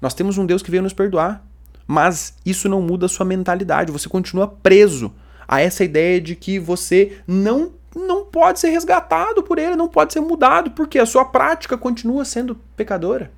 Nós 0.00 0.14
temos 0.14 0.38
um 0.38 0.46
Deus 0.46 0.62
que 0.62 0.70
veio 0.70 0.82
nos 0.82 0.94
perdoar, 0.94 1.44
mas 1.86 2.34
isso 2.46 2.66
não 2.66 2.80
muda 2.80 3.04
a 3.04 3.10
sua 3.10 3.26
mentalidade, 3.26 3.92
você 3.92 4.08
continua 4.08 4.48
preso 4.48 5.12
a 5.46 5.60
essa 5.60 5.84
ideia 5.84 6.18
de 6.18 6.34
que 6.34 6.58
você 6.58 7.18
não 7.26 7.72
não 7.94 8.24
pode 8.24 8.60
ser 8.60 8.70
resgatado 8.70 9.42
por 9.42 9.58
ele, 9.58 9.76
não 9.76 9.88
pode 9.88 10.12
ser 10.12 10.20
mudado, 10.20 10.70
porque 10.70 10.98
a 10.98 11.06
sua 11.06 11.24
prática 11.24 11.76
continua 11.76 12.24
sendo 12.24 12.56
pecadora. 12.76 13.30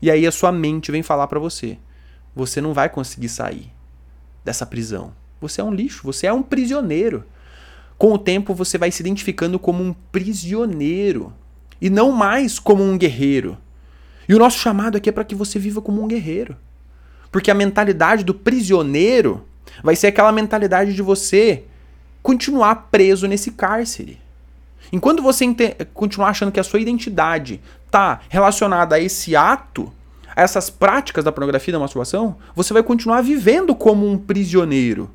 E 0.00 0.10
aí 0.10 0.26
a 0.26 0.32
sua 0.32 0.50
mente 0.50 0.90
vem 0.90 1.02
falar 1.02 1.28
para 1.28 1.38
você: 1.38 1.78
você 2.34 2.60
não 2.60 2.74
vai 2.74 2.88
conseguir 2.88 3.28
sair 3.28 3.70
dessa 4.44 4.66
prisão. 4.66 5.12
Você 5.40 5.60
é 5.60 5.64
um 5.64 5.72
lixo, 5.72 6.02
você 6.04 6.26
é 6.26 6.32
um 6.32 6.42
prisioneiro. 6.42 7.24
Com 7.96 8.12
o 8.12 8.18
tempo 8.18 8.54
você 8.54 8.76
vai 8.76 8.90
se 8.90 9.02
identificando 9.02 9.58
como 9.58 9.82
um 9.82 9.92
prisioneiro 10.10 11.32
e 11.80 11.88
não 11.88 12.10
mais 12.10 12.58
como 12.58 12.82
um 12.82 12.98
guerreiro. 12.98 13.56
E 14.28 14.34
o 14.34 14.38
nosso 14.38 14.58
chamado 14.58 14.96
aqui 14.96 15.08
é 15.08 15.12
para 15.12 15.24
que 15.24 15.34
você 15.34 15.58
viva 15.58 15.80
como 15.80 16.02
um 16.02 16.08
guerreiro. 16.08 16.56
Porque 17.30 17.50
a 17.50 17.54
mentalidade 17.54 18.24
do 18.24 18.34
prisioneiro 18.34 19.44
vai 19.82 19.96
ser 19.96 20.08
aquela 20.08 20.32
mentalidade 20.32 20.94
de 20.94 21.02
você 21.02 21.64
continuar 22.22 22.88
preso 22.90 23.26
nesse 23.26 23.50
cárcere. 23.50 24.20
Enquanto 24.92 25.22
você 25.22 25.46
continuar 25.94 26.28
achando 26.28 26.52
que 26.52 26.60
a 26.60 26.64
sua 26.64 26.80
identidade 26.80 27.60
está 27.86 28.20
relacionada 28.28 28.96
a 28.96 29.00
esse 29.00 29.34
ato, 29.34 29.92
a 30.34 30.42
essas 30.42 30.70
práticas 30.70 31.24
da 31.24 31.32
pornografia 31.32 31.72
e 31.72 31.74
da 31.74 31.78
masturbação, 31.78 32.36
você 32.54 32.72
vai 32.72 32.82
continuar 32.82 33.22
vivendo 33.22 33.74
como 33.74 34.08
um 34.08 34.18
prisioneiro. 34.18 35.10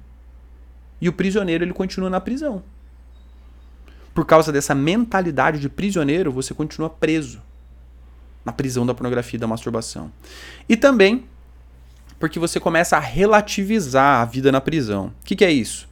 E 0.99 1.07
o 1.07 1.13
prisioneiro 1.13 1.63
ele 1.63 1.73
continua 1.73 2.09
na 2.09 2.19
prisão. 2.19 2.63
Por 4.13 4.25
causa 4.25 4.51
dessa 4.51 4.73
mentalidade 4.73 5.59
de 5.59 5.69
prisioneiro, 5.69 6.31
você 6.31 6.53
continua 6.53 6.89
preso 6.89 7.39
na 8.43 8.51
prisão 8.51 8.85
da 8.85 8.95
pornografia 8.95 9.37
e 9.37 9.39
da 9.39 9.45
masturbação. 9.45 10.11
E 10.67 10.75
também 10.75 11.25
porque 12.19 12.39
você 12.39 12.59
começa 12.59 12.97
a 12.97 12.99
relativizar 12.99 14.21
a 14.21 14.25
vida 14.25 14.51
na 14.51 14.59
prisão. 14.59 15.07
O 15.21 15.23
que, 15.23 15.35
que 15.35 15.45
é 15.45 15.51
isso? 15.51 15.86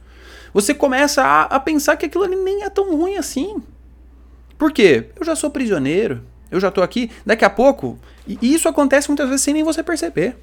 Você 0.56 0.72
começa 0.72 1.22
a, 1.22 1.42
a 1.42 1.60
pensar 1.60 1.98
que 1.98 2.06
aquilo 2.06 2.24
ali 2.24 2.34
nem 2.34 2.62
é 2.62 2.70
tão 2.70 2.96
ruim 2.96 3.18
assim. 3.18 3.62
Por 4.56 4.72
quê? 4.72 5.10
Eu 5.14 5.22
já 5.22 5.36
sou 5.36 5.50
prisioneiro, 5.50 6.22
eu 6.50 6.58
já 6.58 6.68
estou 6.68 6.82
aqui, 6.82 7.10
daqui 7.26 7.44
a 7.44 7.50
pouco, 7.50 7.98
e 8.26 8.54
isso 8.54 8.66
acontece 8.66 9.08
muitas 9.10 9.28
vezes 9.28 9.42
sem 9.42 9.52
nem 9.52 9.62
você 9.62 9.82
perceber. 9.82 10.34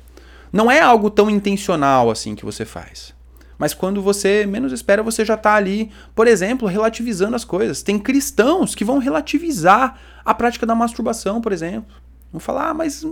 Não 0.52 0.70
é 0.70 0.80
algo 0.80 1.10
tão 1.10 1.32
intencional 1.32 2.12
assim 2.12 2.36
que 2.36 2.46
você 2.46 2.64
faz. 2.64 3.12
Mas 3.58 3.74
quando 3.74 4.04
você 4.04 4.46
menos 4.46 4.72
espera, 4.72 5.02
você 5.02 5.26
já 5.26 5.34
está 5.34 5.56
ali, 5.56 5.90
por 6.14 6.28
exemplo, 6.28 6.68
relativizando 6.68 7.36
as 7.36 7.44
coisas. 7.44 7.82
Tem 7.82 7.98
cristãos 7.98 8.76
que 8.76 8.86
vão 8.86 9.00
relativizar 9.00 10.00
a 10.24 10.32
prática 10.36 10.64
da 10.64 10.76
masturbação, 10.76 11.42
por 11.42 11.52
exemplo. 11.52 11.92
Vão 12.32 12.40
falar, 12.40 12.70
ah, 12.70 12.74
mas 12.76 13.04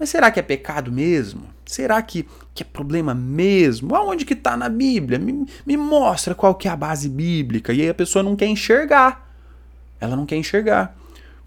mas 0.00 0.08
será 0.08 0.30
que 0.30 0.40
é 0.40 0.42
pecado 0.42 0.90
mesmo? 0.90 1.42
Será 1.66 2.00
que, 2.00 2.26
que 2.54 2.62
é 2.62 2.66
problema 2.66 3.14
mesmo? 3.14 3.94
Aonde 3.94 4.24
que 4.24 4.32
está 4.32 4.56
na 4.56 4.70
Bíblia? 4.70 5.18
Me, 5.18 5.46
me 5.66 5.76
mostra 5.76 6.34
qual 6.34 6.54
que 6.54 6.66
é 6.66 6.70
a 6.70 6.76
base 6.76 7.06
bíblica. 7.06 7.70
E 7.74 7.82
aí 7.82 7.88
a 7.90 7.94
pessoa 7.94 8.22
não 8.22 8.34
quer 8.34 8.46
enxergar. 8.46 9.30
Ela 10.00 10.16
não 10.16 10.24
quer 10.24 10.36
enxergar. 10.36 10.96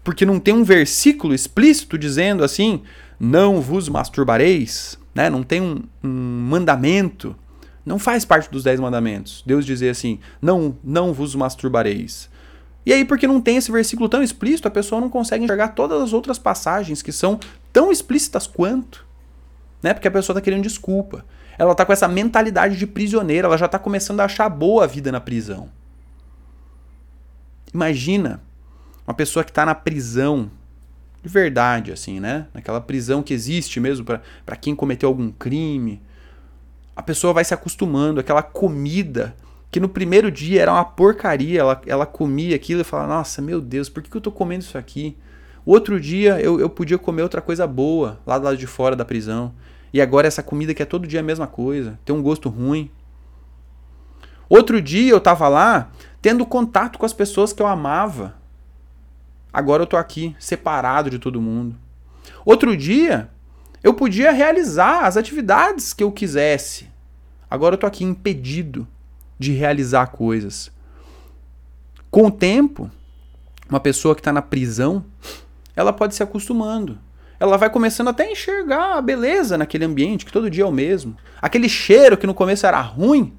porque 0.04 0.24
não 0.24 0.38
tem 0.38 0.54
um 0.54 0.62
versículo 0.62 1.34
explícito 1.34 1.98
dizendo 1.98 2.44
assim: 2.44 2.82
não 3.18 3.60
vos 3.60 3.88
masturbareis, 3.88 4.96
né? 5.12 5.28
não 5.28 5.42
tem 5.42 5.60
um, 5.60 5.82
um 6.02 6.46
mandamento, 6.48 7.34
não 7.84 7.98
faz 7.98 8.24
parte 8.24 8.48
dos 8.48 8.62
dez 8.62 8.78
mandamentos. 8.78 9.42
Deus 9.44 9.66
dizer 9.66 9.90
assim: 9.90 10.20
não, 10.40 10.78
não 10.84 11.12
vos 11.12 11.34
masturbareis. 11.34 12.30
E 12.86 12.92
aí, 12.92 13.04
porque 13.04 13.26
não 13.26 13.40
tem 13.40 13.56
esse 13.56 13.72
versículo 13.72 14.08
tão 14.08 14.22
explícito, 14.22 14.68
a 14.68 14.70
pessoa 14.70 15.00
não 15.00 15.08
consegue 15.08 15.42
enxergar 15.42 15.68
todas 15.68 16.00
as 16.00 16.12
outras 16.12 16.38
passagens 16.38 17.02
que 17.02 17.10
são 17.10 17.40
tão 17.74 17.90
explícitas 17.90 18.46
quanto. 18.46 19.04
Né? 19.82 19.92
Porque 19.92 20.08
a 20.08 20.10
pessoa 20.10 20.32
está 20.32 20.40
querendo 20.40 20.62
desculpa. 20.62 21.26
Ela 21.58 21.72
está 21.72 21.84
com 21.84 21.92
essa 21.92 22.08
mentalidade 22.08 22.76
de 22.76 22.86
prisioneira, 22.86 23.48
ela 23.48 23.58
já 23.58 23.66
está 23.66 23.78
começando 23.78 24.20
a 24.20 24.24
achar 24.24 24.48
boa 24.48 24.84
a 24.84 24.86
vida 24.86 25.12
na 25.12 25.20
prisão. 25.20 25.68
Imagina 27.72 28.40
uma 29.06 29.12
pessoa 29.12 29.44
que 29.44 29.50
está 29.50 29.66
na 29.66 29.74
prisão, 29.74 30.50
de 31.22 31.28
verdade, 31.28 31.92
assim, 31.92 32.18
né? 32.18 32.46
Naquela 32.54 32.80
prisão 32.80 33.22
que 33.22 33.34
existe 33.34 33.78
mesmo 33.78 34.04
para 34.04 34.56
quem 34.56 34.74
cometeu 34.74 35.08
algum 35.08 35.30
crime. 35.30 36.00
A 36.96 37.02
pessoa 37.02 37.32
vai 37.32 37.44
se 37.44 37.52
acostumando, 37.52 38.20
aquela 38.20 38.42
comida 38.42 39.34
que 39.70 39.80
no 39.80 39.88
primeiro 39.88 40.30
dia 40.30 40.62
era 40.62 40.72
uma 40.72 40.84
porcaria, 40.84 41.60
ela, 41.60 41.82
ela 41.86 42.06
comia 42.06 42.54
aquilo 42.54 42.82
e 42.82 42.84
falava, 42.84 43.14
nossa, 43.14 43.42
meu 43.42 43.60
Deus, 43.60 43.88
por 43.88 44.02
que, 44.02 44.10
que 44.10 44.16
eu 44.16 44.20
tô 44.20 44.30
comendo 44.30 44.62
isso 44.62 44.78
aqui? 44.78 45.16
Outro 45.64 45.98
dia 45.98 46.40
eu, 46.40 46.60
eu 46.60 46.68
podia 46.68 46.98
comer 46.98 47.22
outra 47.22 47.40
coisa 47.40 47.66
boa, 47.66 48.20
lá 48.26 48.38
do 48.38 48.44
lado 48.44 48.56
de 48.56 48.66
fora 48.66 48.94
da 48.94 49.04
prisão. 49.04 49.54
E 49.92 50.00
agora 50.00 50.26
essa 50.26 50.42
comida 50.42 50.74
que 50.74 50.82
é 50.82 50.86
todo 50.86 51.06
dia 51.06 51.20
a 51.20 51.22
mesma 51.22 51.46
coisa, 51.46 51.98
tem 52.04 52.14
um 52.14 52.22
gosto 52.22 52.48
ruim. 52.48 52.90
Outro 54.48 54.82
dia 54.82 55.10
eu 55.10 55.20
tava 55.20 55.48
lá 55.48 55.90
tendo 56.20 56.44
contato 56.44 56.98
com 56.98 57.06
as 57.06 57.12
pessoas 57.12 57.52
que 57.52 57.62
eu 57.62 57.66
amava. 57.66 58.34
Agora 59.52 59.82
eu 59.82 59.86
tô 59.86 59.96
aqui, 59.96 60.34
separado 60.38 61.08
de 61.08 61.18
todo 61.18 61.40
mundo. 61.40 61.76
Outro 62.44 62.76
dia 62.76 63.30
eu 63.82 63.94
podia 63.94 64.32
realizar 64.32 65.04
as 65.04 65.16
atividades 65.16 65.92
que 65.92 66.02
eu 66.02 66.10
quisesse. 66.10 66.88
Agora 67.50 67.74
eu 67.74 67.78
tô 67.78 67.86
aqui 67.86 68.04
impedido 68.04 68.86
de 69.38 69.52
realizar 69.52 70.08
coisas. 70.08 70.72
Com 72.10 72.26
o 72.26 72.30
tempo, 72.30 72.90
uma 73.68 73.80
pessoa 73.80 74.14
que 74.14 74.20
está 74.20 74.32
na 74.32 74.42
prisão, 74.42 75.04
ela 75.74 75.92
pode 75.92 76.14
se 76.14 76.22
acostumando. 76.22 76.98
Ela 77.38 77.56
vai 77.56 77.68
começando 77.68 78.08
até 78.08 78.24
a 78.24 78.32
enxergar 78.32 78.96
a 78.96 79.02
beleza 79.02 79.58
naquele 79.58 79.84
ambiente, 79.84 80.24
que 80.24 80.32
todo 80.32 80.50
dia 80.50 80.64
é 80.64 80.66
o 80.66 80.72
mesmo. 80.72 81.16
Aquele 81.42 81.68
cheiro 81.68 82.16
que 82.16 82.26
no 82.26 82.34
começo 82.34 82.66
era 82.66 82.80
ruim, 82.80 83.36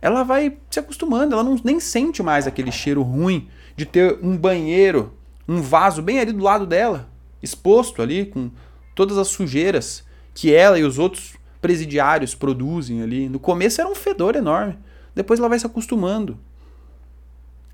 ela 0.00 0.22
vai 0.22 0.56
se 0.70 0.78
acostumando, 0.78 1.34
ela 1.34 1.42
não, 1.42 1.60
nem 1.64 1.80
sente 1.80 2.22
mais 2.22 2.46
aquele 2.46 2.70
cheiro 2.70 3.02
ruim 3.02 3.48
de 3.76 3.84
ter 3.84 4.18
um 4.22 4.36
banheiro, 4.36 5.12
um 5.46 5.60
vaso 5.60 6.00
bem 6.00 6.20
ali 6.20 6.32
do 6.32 6.42
lado 6.42 6.66
dela, 6.66 7.08
exposto 7.42 8.00
ali 8.00 8.26
com 8.26 8.50
todas 8.94 9.18
as 9.18 9.28
sujeiras 9.28 10.04
que 10.32 10.54
ela 10.54 10.78
e 10.78 10.84
os 10.84 10.98
outros 10.98 11.34
presidiários 11.60 12.34
produzem 12.34 13.02
ali. 13.02 13.28
No 13.28 13.40
começo 13.40 13.80
era 13.80 13.90
um 13.90 13.94
fedor 13.94 14.36
enorme. 14.36 14.78
Depois 15.14 15.40
ela 15.40 15.48
vai 15.48 15.58
se 15.58 15.66
acostumando. 15.66 16.38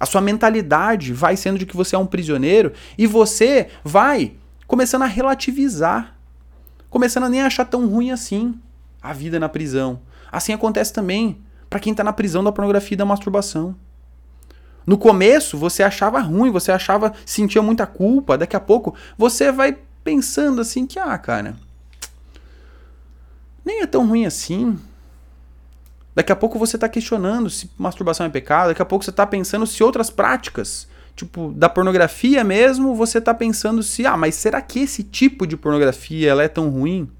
A 0.05 0.07
sua 0.07 0.21
mentalidade 0.21 1.15
vai 1.15 1.35
sendo 1.35 1.59
de 1.59 1.65
que 1.65 1.75
você 1.75 1.97
é 1.97 1.99
um 1.99 2.05
prisioneiro 2.05 2.75
e 2.99 3.07
você 3.07 3.69
vai 3.83 4.35
começando 4.67 5.01
a 5.01 5.07
relativizar, 5.07 6.15
começando 6.91 7.25
a 7.25 7.29
nem 7.31 7.41
achar 7.41 7.65
tão 7.65 7.89
ruim 7.89 8.11
assim 8.11 8.55
a 9.01 9.15
vida 9.15 9.41
na 9.41 9.49
prisão. 9.49 9.99
Assim 10.31 10.53
acontece 10.53 10.93
também 10.93 11.39
para 11.71 11.81
quem 11.81 11.93
está 11.93 12.05
na 12.05 12.13
prisão 12.13 12.45
da 12.45 12.53
pornografia 12.53 12.95
e 12.95 12.99
da 12.99 13.07
masturbação. 13.07 13.75
No 14.87 14.99
começo 14.99 15.57
você 15.57 15.83
achava 15.83 16.21
ruim, 16.21 16.51
você 16.51 16.71
achava, 16.71 17.15
sentia 17.25 17.63
muita 17.63 17.87
culpa, 17.87 18.37
daqui 18.37 18.57
a 18.57 18.61
pouco 18.61 18.95
você 19.17 19.51
vai 19.51 19.79
pensando 20.05 20.61
assim 20.61 20.87
que, 20.87 20.99
ah, 20.99 21.17
cara, 21.17 21.57
nem 23.65 23.81
é 23.81 23.87
tão 23.87 24.07
ruim 24.07 24.27
assim. 24.27 24.79
Daqui 26.15 26.31
a 26.31 26.37
pouco 26.37 26.59
você 26.59 26.77
está 26.77 26.89
questionando 26.89 27.51
se 27.51 27.71
masturbação 27.77 28.25
é 28.25 28.29
pecado, 28.29 28.69
daqui 28.69 28.83
a 28.83 28.85
pouco 28.85 29.05
você 29.05 29.11
está 29.11 29.27
pensando 29.27 29.67
se 29.67 29.83
outras 29.83 30.11
práticas, 30.11 30.87
tipo 31.17 31.53
da 31.53 31.69
pornografia 31.69 32.45
mesmo, 32.45 32.95
você 32.95 33.19
está 33.19 33.35
pensando 33.35 33.83
se, 33.83 34.07
ah, 34.07 34.17
mas 34.17 34.35
será 34.37 34.61
que 34.61 34.81
esse 34.81 35.03
tipo 35.03 35.47
de 35.47 35.57
pornografia 35.57 36.31
ela 36.31 36.43
é 36.43 36.49
tão 36.49 36.69
ruim? 36.69 37.11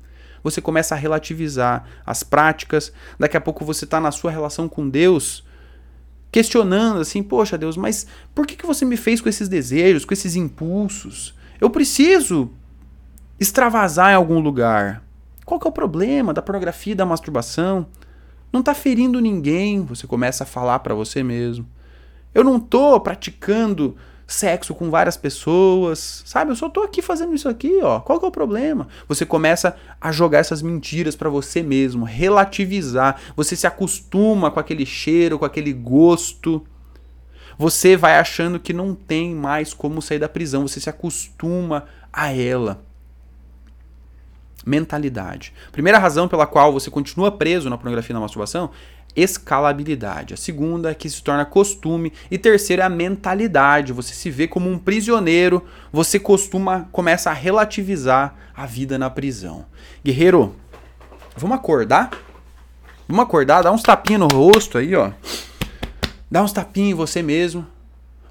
Você 0.45 0.61
começa 0.61 0.95
a 0.95 0.99
relativizar 0.99 1.85
as 2.07 2.23
práticas, 2.23 2.93
daqui 3.19 3.37
a 3.37 3.41
pouco 3.41 3.65
você 3.65 3.85
está 3.85 3.99
na 3.99 4.13
sua 4.13 4.31
relação 4.31 4.69
com 4.69 4.89
Deus, 4.89 5.45
questionando 6.31 7.01
assim, 7.01 7.23
poxa 7.23 7.57
Deus, 7.57 7.77
mas 7.77 8.07
por 8.35 8.47
que, 8.47 8.55
que 8.55 8.67
você 8.67 8.85
me 8.85 8.97
fez 8.97 9.21
com 9.21 9.29
esses 9.29 9.49
desejos, 9.49 10.05
com 10.05 10.13
esses 10.13 10.37
impulsos? 10.37 11.35
Eu 11.61 11.71
preciso 11.71 12.51
extravasar 13.41 14.13
em 14.13 14.17
algum 14.17 14.39
lugar. 14.39 15.03
Qual 15.45 15.59
que 15.59 15.67
é 15.67 15.71
o 15.71 15.73
problema 15.73 16.33
da 16.33 16.43
pornografia 16.43 16.95
da 16.95 17.07
masturbação? 17.07 17.87
Não 18.55 18.61
está 18.61 18.73
ferindo 18.73 19.21
ninguém, 19.21 19.83
você 19.85 20.07
começa 20.07 20.45
a 20.45 20.47
falar 20.47 20.79
para 20.79 20.95
você 20.95 21.25
mesmo. 21.25 21.67
Eu 22.33 22.45
não 22.45 22.61
tô 22.61 23.01
praticando 23.01 23.97
sexo 24.29 24.73
com 24.77 24.91
várias 24.91 25.17
pessoas, 25.17 26.23
sabe? 26.25 26.53
Eu 26.53 26.55
só 26.55 26.69
tô 26.69 26.85
aqui 26.85 27.03
fazendo 27.03 27.35
isso 27.35 27.49
aqui, 27.49 27.81
ó. 27.83 27.99
Qual 27.99 28.21
que 28.21 28.25
é 28.25 28.29
o 28.29 28.31
problema? 28.31 28.87
Você 29.09 29.27
começa 29.27 29.77
a 30.01 30.13
jogar 30.13 30.39
essas 30.39 30.63
mentiras 30.63 31.17
para 31.17 31.29
você 31.29 31.65
mesmo, 31.65 32.05
relativizar. 32.05 33.21
Você 33.35 33.57
se 33.57 33.67
acostuma 33.67 34.53
com 34.53 34.61
aquele 34.61 34.87
cheiro, 34.87 35.37
com 35.37 35.45
aquele 35.45 35.73
gosto. 35.73 36.65
Você 37.59 37.97
vai 37.97 38.21
achando 38.21 38.61
que 38.61 38.73
não 38.73 38.95
tem 38.95 39.35
mais 39.35 39.75
como 39.75 40.01
sair 40.01 40.21
da 40.21 40.29
prisão, 40.29 40.69
você 40.69 40.79
se 40.79 40.89
acostuma 40.89 41.87
a 42.13 42.33
ela 42.33 42.85
mentalidade. 44.65 45.53
Primeira 45.73 45.99
razão 45.99 46.29
pela 46.29 46.47
qual 46.47 46.73
você 46.73 46.91
continua 46.91 47.31
preso 47.31 47.69
na 47.69 47.77
pornografia 47.77 48.13
e 48.13 48.15
na 48.15 48.21
masturbação, 48.21 48.71
escalabilidade. 49.17 50.35
A 50.35 50.37
segunda 50.37 50.91
é 50.91 50.95
que 50.95 51.09
se 51.09 51.23
torna 51.23 51.45
costume 51.45 52.13
e 52.31 52.39
terceira 52.39 52.83
é 52.83 52.87
a 52.87 52.91
mentalidade. 52.91 53.93
Você 53.93 54.15
se 54.15 54.31
vê 54.31 54.49
como 54.49 54.69
um 54.69 54.79
prisioneiro, 54.79 55.65
você 55.93 56.19
costuma 56.19 56.89
começa 56.91 57.31
a 57.31 57.35
relativizar 57.35 58.35
a 58.55 58.67
vida 58.67 58.99
na 58.99 59.11
prisão. 59.11 59.65
Guerreiro, 60.05 60.55
vamos 61.37 61.57
acordar? 61.57 62.11
Vamos 63.07 63.23
acordar, 63.23 63.63
dá 63.63 63.71
uns 63.71 63.83
tapinhos 63.83 64.21
no 64.21 64.29
rosto 64.29 64.79
aí, 64.79 64.95
ó. 64.95 65.11
Dá 66.31 66.43
uns 66.43 66.53
tapinhos 66.53 66.91
em 66.91 66.95
você 66.95 67.23
mesmo. 67.23 67.67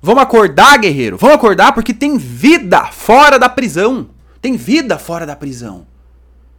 Vamos 0.02 0.24
acordar, 0.24 0.78
guerreiro. 0.80 1.18
Vamos 1.18 1.36
acordar 1.36 1.72
porque 1.74 1.94
tem 1.94 2.18
vida 2.18 2.86
fora 2.88 3.40
da 3.40 3.48
prisão. 3.48 4.10
Tem 4.42 4.58
vida 4.58 4.98
fora 4.98 5.26
da 5.26 5.36
prisão. 5.36 5.88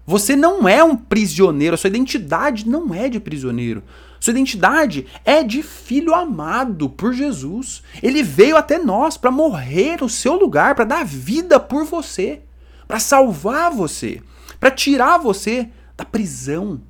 Você 0.06 0.36
não 0.36 0.68
é 0.68 0.84
um 0.84 0.96
prisioneiro, 0.96 1.74
a 1.74 1.76
sua 1.78 1.88
identidade 1.88 2.68
não 2.68 2.94
é 2.94 3.08
de 3.08 3.18
prisioneiro. 3.18 3.82
Sua 4.20 4.32
identidade 4.32 5.06
é 5.24 5.42
de 5.42 5.62
filho 5.62 6.14
amado 6.14 6.88
por 6.88 7.12
Jesus. 7.12 7.82
Ele 8.02 8.22
veio 8.22 8.56
até 8.56 8.78
nós 8.78 9.16
para 9.16 9.30
morrer 9.30 10.00
no 10.00 10.08
seu 10.08 10.34
lugar, 10.34 10.74
para 10.74 10.84
dar 10.84 11.04
vida 11.04 11.58
por 11.58 11.84
você, 11.84 12.40
para 12.86 12.98
salvar 12.98 13.70
você, 13.70 14.22
para 14.58 14.70
tirar 14.70 15.18
você 15.18 15.68
da 15.96 16.04
prisão. 16.04 16.80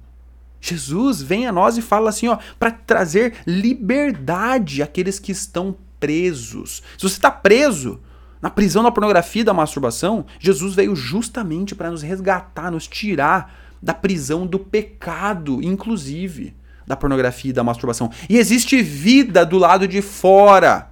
Jesus 0.61 1.21
vem 1.21 1.47
a 1.47 1.53
nós 1.53 1.77
e 1.77 1.83
fala 1.83 2.11
assim, 2.11 2.29
ó, 2.29 2.39
para 2.59 2.71
trazer 2.71 3.35
liberdade 3.47 4.83
àqueles 4.83 5.19
que 5.19 5.31
estão 5.31 5.77
presos. 6.01 6.83
Se 6.97 7.09
você 7.09 7.17
está 7.17 7.31
preso, 7.31 8.01
na 8.45 8.51
prisão 8.51 8.83
da 8.83 8.91
pornografia 8.91 9.41
e 9.41 9.45
da 9.45 9.55
masturbação, 9.55 10.27
Jesus 10.39 10.75
veio 10.75 10.95
justamente 10.95 11.75
para 11.75 11.91
nos 11.91 12.03
resgatar, 12.03 12.71
nos 12.71 12.87
tirar 12.87 13.55
da 13.81 13.95
prisão 13.95 14.47
do 14.47 14.59
pecado, 14.59 15.63
inclusive 15.63 16.55
da 16.87 16.95
pornografia 16.95 17.49
e 17.49 17.55
da 17.55 17.65
masturbação. 17.65 18.11
E 18.29 18.37
existe 18.37 18.83
vida 18.83 19.47
do 19.47 19.57
lado 19.57 19.89
de 19.89 20.03
fora 20.03 20.91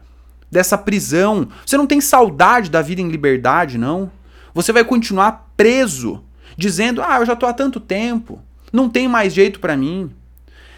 dessa 0.50 0.78
prisão. 0.78 1.46
Você 1.66 1.76
não 1.76 1.86
tem 1.86 2.00
saudade 2.00 2.70
da 2.70 2.80
vida 2.80 3.02
em 3.02 3.10
liberdade, 3.10 3.76
não? 3.76 4.10
Você 4.54 4.72
vai 4.72 4.82
continuar 4.82 5.52
preso, 5.54 6.24
dizendo: 6.56 7.02
"Ah, 7.02 7.18
eu 7.18 7.26
já 7.26 7.36
tô 7.36 7.44
há 7.44 7.52
tanto 7.52 7.78
tempo, 7.78 8.40
não 8.72 8.88
tem 8.88 9.06
mais 9.06 9.34
jeito 9.34 9.60
para 9.60 9.76
mim". 9.76 10.10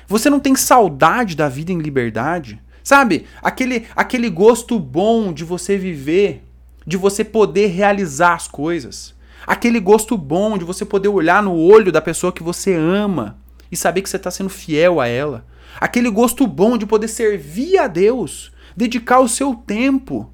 Você 0.09 0.29
não 0.29 0.41
tem 0.41 0.57
saudade 0.57 1.37
da 1.37 1.49
vida 1.49 1.71
em 1.71 1.79
liberdade? 1.79 2.61
Sabe? 2.83 3.27
Aquele 3.41 3.87
aquele 3.95 4.29
gosto 4.29 4.77
bom 4.81 5.33
de 5.33 5.45
você 5.45 5.79
viver 5.79 6.44
de 6.87 6.97
você 6.97 7.25
poder 7.25 7.69
realizar 7.69 8.35
as 8.35 8.49
coisas. 8.49 9.15
Aquele 9.47 9.81
gosto 9.81 10.17
bom 10.17 10.57
de 10.57 10.65
você 10.65 10.85
poder 10.85 11.09
olhar 11.09 11.43
no 11.43 11.55
olho 11.55 11.93
da 11.93 12.01
pessoa 12.01 12.33
que 12.33 12.43
você 12.43 12.75
ama 12.75 13.37
e 13.71 13.77
saber 13.77 14.03
que 14.03 14.09
você 14.09 14.17
está 14.17 14.31
sendo 14.31 14.49
fiel 14.49 15.01
a 15.01 15.07
ela. 15.07 15.45
Aquele 15.81 16.09
gosto 16.09 16.47
bom 16.47 16.79
de 16.79 16.87
poder 16.87 17.09
servir 17.09 17.79
a 17.79 17.87
Deus, 17.87 18.53
dedicar 18.77 19.21
o 19.21 19.29
seu 19.29 19.55
tempo, 19.55 20.31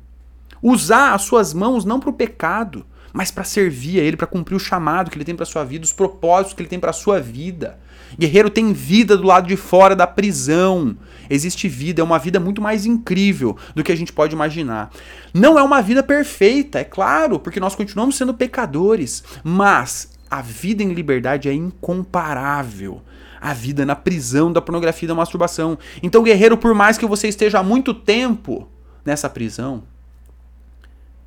usar 0.62 1.14
as 1.14 1.22
suas 1.22 1.54
mãos 1.54 1.84
não 1.84 1.98
para 1.98 2.10
o 2.10 2.14
pecado, 2.14 2.84
mas 3.12 3.30
para 3.30 3.44
servir 3.44 4.00
a 4.00 4.02
ele, 4.02 4.16
para 4.16 4.26
cumprir 4.26 4.54
o 4.54 4.60
chamado 4.60 5.10
que 5.10 5.16
ele 5.16 5.24
tem 5.24 5.34
para 5.34 5.46
sua 5.46 5.64
vida, 5.64 5.84
os 5.84 5.92
propósitos 5.92 6.54
que 6.54 6.62
ele 6.62 6.68
tem 6.68 6.78
para 6.78 6.92
sua 6.92 7.20
vida. 7.20 7.78
Guerreiro 8.18 8.50
tem 8.50 8.72
vida 8.72 9.16
do 9.16 9.26
lado 9.26 9.48
de 9.48 9.56
fora 9.56 9.96
da 9.96 10.06
prisão. 10.06 10.96
Existe 11.30 11.68
vida, 11.68 12.02
é 12.02 12.04
uma 12.04 12.18
vida 12.18 12.40
muito 12.40 12.60
mais 12.60 12.84
incrível 12.84 13.56
do 13.74 13.84
que 13.84 13.92
a 13.92 13.96
gente 13.96 14.12
pode 14.12 14.34
imaginar. 14.34 14.90
Não 15.32 15.56
é 15.56 15.62
uma 15.62 15.80
vida 15.80 16.02
perfeita, 16.02 16.80
é 16.80 16.84
claro, 16.84 17.38
porque 17.38 17.60
nós 17.60 17.76
continuamos 17.76 18.16
sendo 18.16 18.34
pecadores, 18.34 19.22
mas 19.44 20.10
a 20.28 20.42
vida 20.42 20.82
em 20.82 20.92
liberdade 20.92 21.48
é 21.48 21.54
incomparável 21.54 23.00
a 23.40 23.54
vida 23.54 23.86
na 23.86 23.96
prisão 23.96 24.52
da 24.52 24.60
pornografia 24.60 25.06
e 25.06 25.08
da 25.08 25.14
masturbação. 25.14 25.78
Então, 26.02 26.22
guerreiro, 26.22 26.58
por 26.58 26.74
mais 26.74 26.98
que 26.98 27.06
você 27.06 27.26
esteja 27.26 27.60
há 27.60 27.62
muito 27.62 27.94
tempo 27.94 28.68
nessa 29.04 29.30
prisão, 29.30 29.82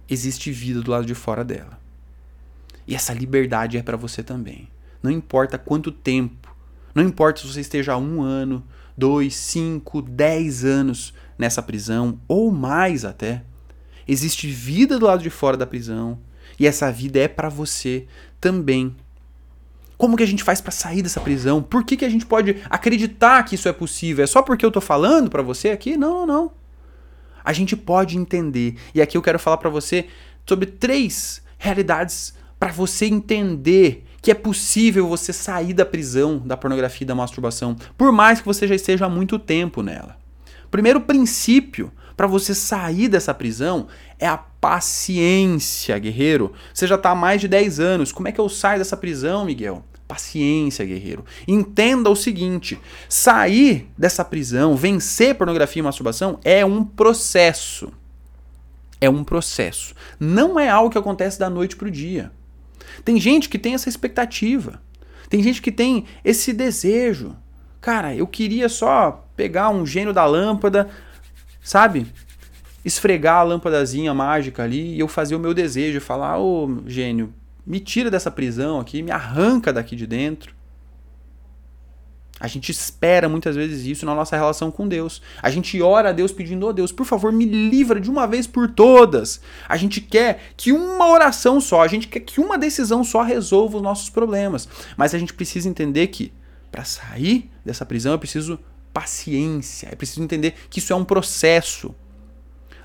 existe 0.08 0.52
vida 0.52 0.82
do 0.82 0.92
lado 0.92 1.06
de 1.06 1.16
fora 1.16 1.44
dela. 1.44 1.80
E 2.88 2.94
essa 2.94 3.14
liberdade 3.14 3.78
é 3.78 3.82
para 3.82 3.98
você 3.98 4.22
também. 4.22 4.68
Não 5.02 5.10
importa 5.10 5.58
quanto 5.58 5.92
tempo, 5.92 6.56
não 6.94 7.04
importa 7.04 7.42
se 7.42 7.48
você 7.48 7.62
esteja 7.62 7.94
há 7.94 7.98
um 7.98 8.22
ano, 8.22 8.64
dois, 8.98 9.36
cinco, 9.36 10.02
dez 10.02 10.64
anos 10.64 11.14
nessa 11.38 11.62
prisão, 11.62 12.20
ou 12.28 12.52
mais 12.52 13.06
até. 13.06 13.44
Existe 14.08 14.48
vida 14.48 15.00
do 15.00 15.06
lado 15.06 15.24
de 15.24 15.30
fora 15.30 15.58
da 15.58 15.66
prisão, 15.66 16.20
e 16.60 16.68
essa 16.68 16.92
vida 16.92 17.20
é 17.20 17.28
para 17.28 17.50
você 17.50 18.06
também. 18.40 18.96
Como 19.98 20.18
que 20.18 20.24
a 20.24 20.28
gente 20.28 20.44
faz 20.44 20.60
para 20.60 20.72
sair 20.72 21.02
dessa 21.02 21.22
prisão? 21.22 21.62
Por 21.62 21.84
que, 21.84 21.96
que 21.96 22.06
a 22.06 22.10
gente 22.10 22.26
pode 22.26 22.58
acreditar 22.70 23.44
que 23.44 23.56
isso 23.56 23.70
é 23.70 23.74
possível? 23.74 24.24
É 24.24 24.28
só 24.28 24.42
porque 24.42 24.66
eu 24.66 24.72
tô 24.72 24.82
falando 24.82 25.30
para 25.30 25.42
você 25.42 25.70
aqui? 25.70 25.96
Não, 25.96 26.26
não, 26.26 26.26
não. 26.26 26.52
A 27.44 27.54
gente 27.54 27.76
pode 27.76 28.18
entender. 28.18 28.76
E 28.94 29.02
aqui 29.02 29.18
eu 29.18 29.22
quero 29.22 29.40
falar 29.40 29.58
para 29.58 29.70
você 29.70 30.08
sobre 30.46 30.66
três 30.66 31.42
realidades 31.58 32.34
para 32.60 32.72
você 32.72 33.06
entender 33.06 34.06
que 34.24 34.32
é 34.32 34.34
possível 34.34 35.06
você 35.06 35.34
sair 35.34 35.74
da 35.74 35.86
prisão 35.86 36.40
da 36.40 36.56
pornografia 36.56 37.04
e 37.04 37.08
da 37.08 37.14
masturbação, 37.14 37.76
por 37.98 38.10
mais 38.14 38.40
que 38.40 38.46
você 38.46 38.66
já 38.66 38.74
esteja 38.74 39.06
há 39.06 39.10
muito 39.10 39.38
tempo 39.38 39.84
nela. 39.84 40.16
Primeiro 40.72 41.02
princípio 41.02 41.92
para 42.16 42.26
você 42.26 42.56
sair 42.56 43.10
dessa 43.10 43.34
prisão 43.34 43.88
é 44.18 44.26
a 44.26 44.38
paciência, 44.38 46.00
guerreiro. 46.00 46.54
Você 46.74 46.88
já 46.88 46.96
está 46.96 47.10
há 47.10 47.16
mais 47.16 47.42
de 47.42 47.50
10 47.50 47.82
anos. 47.82 48.12
Como 48.14 48.30
é 48.30 48.32
que 48.32 48.40
eu 48.40 48.48
saio 48.48 48.80
dessa 48.80 48.96
prisão, 48.96 49.44
Miguel? 49.44 49.84
Paciência, 50.08 50.86
guerreiro. 50.86 51.26
Entenda 51.46 52.10
o 52.10 52.16
seguinte: 52.16 52.80
sair 53.10 53.90
dessa 53.98 54.24
prisão, 54.24 54.74
vencer 54.74 55.36
pornografia 55.36 55.82
e 55.82 55.84
masturbação 55.84 56.40
é 56.46 56.66
um 56.66 56.86
processo. 56.86 57.92
É 59.02 59.10
um 59.10 59.22
processo. 59.22 59.94
Não 60.18 60.58
é 60.58 60.70
algo 60.70 60.90
que 60.90 60.98
acontece 60.98 61.38
da 61.38 61.50
noite 61.50 61.76
pro 61.76 61.92
dia. 61.92 62.32
Tem 63.04 63.20
gente 63.20 63.50
que 63.50 63.60
tem 63.60 63.74
essa 63.74 63.90
expectativa. 63.90 64.82
Tem 65.30 65.42
gente 65.42 65.62
que 65.62 65.72
tem 65.72 66.06
esse 66.24 66.54
desejo. 66.54 67.36
Cara, 67.82 68.16
eu 68.16 68.28
queria 68.28 68.70
só 68.70 69.28
pegar 69.36 69.70
um 69.70 69.86
gênio 69.86 70.14
da 70.14 70.26
lâmpada, 70.26 70.90
sabe? 71.62 72.08
Esfregar 72.86 73.38
a 73.40 73.44
lâmpadazinha 73.44 74.14
mágica 74.14 74.64
ali 74.64 74.96
e 74.96 75.00
eu 75.00 75.08
fazer 75.08 75.36
o 75.36 75.40
meu 75.40 75.54
desejo, 75.54 76.00
falar: 76.00 76.38
"Ô, 76.38 76.66
oh, 76.66 76.90
gênio, 76.90 77.34
me 77.66 77.80
tira 77.80 78.12
dessa 78.12 78.30
prisão 78.30 78.80
aqui, 78.80 79.02
me 79.02 79.12
arranca 79.12 79.72
daqui 79.72 79.96
de 79.96 80.06
dentro. 80.06 80.54
A 82.44 82.48
gente 82.48 82.74
espera 82.74 83.30
muitas 83.30 83.56
vezes 83.56 83.86
isso 83.86 84.06
na 84.06 84.14
nossa 84.14 84.36
relação 84.36 84.70
com 84.70 84.86
Deus. 84.86 85.22
A 85.42 85.50
gente 85.50 85.82
ora 85.82 86.10
a 86.10 86.12
Deus 86.12 86.30
pedindo, 86.30 86.68
oh 86.68 86.74
Deus, 86.74 86.92
por 86.92 87.06
favor, 87.06 87.32
me 87.32 87.46
livra 87.46 88.02
de 88.02 88.12
uma 88.12 88.28
vez 88.28 88.46
por 88.46 88.70
todas. 88.70 89.40
A 89.66 89.78
gente 89.78 90.02
quer 90.02 90.52
que 90.58 90.74
uma 90.74 91.08
oração 91.08 91.62
só, 91.62 91.82
a 91.82 91.88
gente 91.88 92.10
quer 92.10 92.20
que 92.20 92.42
uma 92.42 92.58
decisão 92.58 93.02
só 93.02 93.22
resolva 93.22 93.78
os 93.78 93.82
nossos 93.82 94.10
problemas. 94.10 94.68
Mas 94.98 95.16
a 95.16 95.18
gente 95.18 95.34
precisa 95.34 95.70
entender 95.70 96.08
que 96.08 96.34
para 96.70 96.84
sair 96.84 97.50
dessa 97.64 97.86
prisão 97.86 98.14
é 98.14 98.18
preciso 98.18 98.60
paciência, 98.92 99.88
é 99.90 99.96
preciso 99.96 100.22
entender 100.22 100.54
que 100.70 100.80
isso 100.80 100.92
é 100.92 100.96
um 100.98 101.06
processo. 101.06 101.96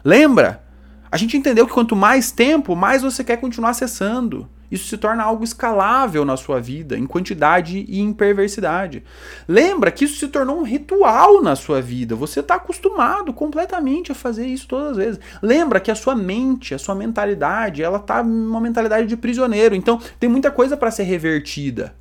Lembra? 0.05 0.63
A 1.11 1.17
gente 1.17 1.37
entendeu 1.37 1.67
que 1.67 1.73
quanto 1.73 1.97
mais 1.97 2.31
tempo, 2.31 2.77
mais 2.77 3.03
você 3.03 3.25
quer 3.25 3.39
continuar 3.39 3.71
acessando. 3.71 4.49
Isso 4.71 4.87
se 4.89 4.99
torna 4.99 5.23
algo 5.23 5.43
escalável 5.43 6.25
na 6.25 6.37
sua 6.37 6.61
vida, 6.61 6.97
em 6.97 7.07
quantidade 7.07 7.85
e 7.89 8.01
em 8.01 8.13
perversidade. 8.13 9.03
Lembra 9.47 9.91
que 9.91 10.05
isso 10.05 10.19
se 10.19 10.29
tornou 10.29 10.59
um 10.59 10.63
ritual 10.63 11.43
na 11.43 11.57
sua 11.57 11.81
vida. 11.81 12.15
Você 12.15 12.41
está 12.41 12.57
acostumado 12.57 13.33
completamente 13.33 14.13
a 14.13 14.15
fazer 14.15 14.47
isso 14.47 14.69
todas 14.69 14.91
as 14.91 14.97
vezes. 14.97 15.21
Lembra 15.43 15.81
que 15.81 15.91
a 15.91 15.95
sua 15.95 16.15
mente, 16.15 16.75
a 16.75 16.79
sua 16.79 16.95
mentalidade, 16.95 17.83
ela 17.83 17.99
está 17.99 18.21
uma 18.21 18.61
mentalidade 18.61 19.07
de 19.07 19.17
prisioneiro. 19.17 19.75
Então 19.75 20.01
tem 20.21 20.29
muita 20.29 20.51
coisa 20.51 20.77
para 20.77 20.91
ser 20.91 21.05
revertida. 21.05 21.95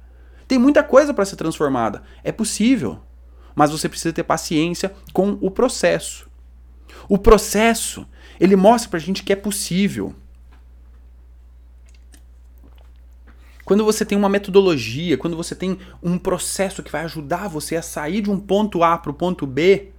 Tem 0.47 0.57
muita 0.57 0.83
coisa 0.83 1.13
para 1.13 1.25
ser 1.25 1.35
transformada. 1.35 2.03
É 2.23 2.31
possível. 2.31 2.99
Mas 3.55 3.71
você 3.71 3.89
precisa 3.89 4.13
ter 4.13 4.23
paciência 4.23 4.93
com 5.11 5.37
o 5.41 5.49
processo. 5.49 6.29
O 7.09 7.17
processo, 7.17 8.07
ele 8.39 8.55
mostra 8.55 8.89
para 8.89 8.97
a 8.97 9.01
gente 9.01 9.23
que 9.23 9.33
é 9.33 9.35
possível. 9.35 10.13
Quando 13.67 13.83
você 13.83 14.05
tem 14.05 14.17
uma 14.17 14.29
metodologia, 14.29 15.17
quando 15.17 15.35
você 15.35 15.53
tem 15.53 15.77
um 16.01 16.17
processo 16.17 16.81
que 16.81 16.89
vai 16.89 17.03
ajudar 17.03 17.49
você 17.49 17.75
a 17.75 17.81
sair 17.81 18.21
de 18.21 18.31
um 18.31 18.39
ponto 18.39 18.81
A 18.81 18.97
para 18.97 19.11
o 19.11 19.13
ponto 19.13 19.45
B, 19.45 19.89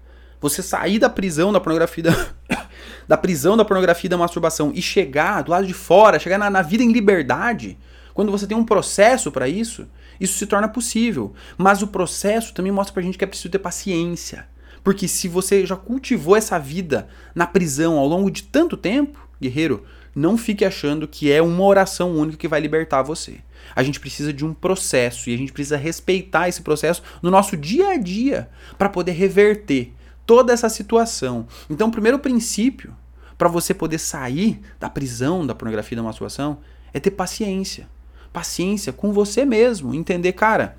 você 0.41 0.63
sair 0.63 0.99
da 0.99 1.11
prisão 1.11 1.53
da 1.53 1.61
pornografia 1.61 2.05
da, 2.05 2.29
da 3.07 3.19
prisão 3.19 3.59
da 3.59 3.67
pornografia 3.67 4.09
e 4.09 4.09
da 4.09 4.17
masturbação 4.17 4.73
e 4.75 4.81
chegar 4.81 5.43
do 5.43 5.51
lado 5.51 5.67
de 5.67 5.75
fora, 5.75 6.19
chegar 6.19 6.39
na, 6.39 6.49
na 6.49 6.63
vida 6.63 6.83
em 6.83 6.91
liberdade, 6.91 7.77
quando 8.15 8.33
você 8.33 8.47
tem 8.47 8.57
um 8.57 8.65
processo 8.65 9.31
para 9.31 9.47
isso, 9.47 9.87
isso 10.19 10.39
se 10.39 10.47
torna 10.47 10.67
possível. 10.67 11.35
Mas 11.59 11.83
o 11.83 11.89
processo 11.89 12.55
também 12.55 12.73
mostra 12.73 12.95
pra 12.95 13.03
gente 13.03 13.19
que 13.19 13.25
é 13.25 13.27
preciso 13.27 13.51
ter 13.51 13.59
paciência. 13.59 14.49
Porque 14.83 15.07
se 15.07 15.29
você 15.29 15.67
já 15.67 15.77
cultivou 15.77 16.35
essa 16.35 16.59
vida 16.59 17.07
na 17.35 17.47
prisão 17.47 17.99
ao 17.99 18.07
longo 18.07 18.31
de 18.31 18.45
tanto 18.45 18.79
tempo, 18.79 19.29
guerreiro, 19.39 19.85
não 20.15 20.39
fique 20.39 20.65
achando 20.65 21.07
que 21.07 21.31
é 21.31 21.43
uma 21.43 21.65
oração 21.65 22.17
única 22.17 22.39
que 22.39 22.49
vai 22.49 22.61
libertar 22.61 23.03
você. 23.03 23.41
A 23.75 23.83
gente 23.83 24.01
precisa 24.01 24.33
de 24.33 24.45
um 24.45 24.55
processo 24.55 25.31
e 25.31 25.35
a 25.35 25.39
gente 25.39 25.53
precisa 25.53 25.77
respeitar 25.77 26.49
esse 26.49 26.63
processo 26.63 27.03
no 27.23 27.31
nosso 27.31 27.57
dia 27.57 27.91
a 27.91 27.97
dia 27.97 28.49
para 28.77 28.89
poder 28.89 29.13
reverter 29.13 29.93
toda 30.27 30.53
essa 30.53 30.69
situação. 30.69 31.47
Então, 31.71 31.89
o 31.89 31.93
primeiro 31.93 32.19
princípio 32.19 32.95
para 33.37 33.49
você 33.49 33.73
poder 33.73 33.99
sair 33.99 34.61
da 34.81 34.91
prisão 34.91 35.47
da 35.47 35.55
pornografia 35.55 35.95
e 35.95 35.97
da 35.97 36.03
masturbação 36.03 36.59
é 36.93 36.99
ter 36.99 37.13
paciência. 37.13 37.89
Paciência 38.33 38.93
com 38.93 39.13
você 39.13 39.45
mesmo, 39.45 39.95
entender, 39.95 40.33
cara, 40.33 40.77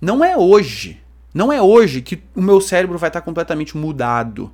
não 0.00 0.22
é 0.22 0.36
hoje, 0.36 1.02
não 1.34 1.52
é 1.52 1.60
hoje 1.60 2.02
que 2.02 2.22
o 2.36 2.42
meu 2.42 2.60
cérebro 2.60 2.98
vai 2.98 3.08
estar 3.08 3.20
completamente 3.22 3.76
mudado 3.76 4.52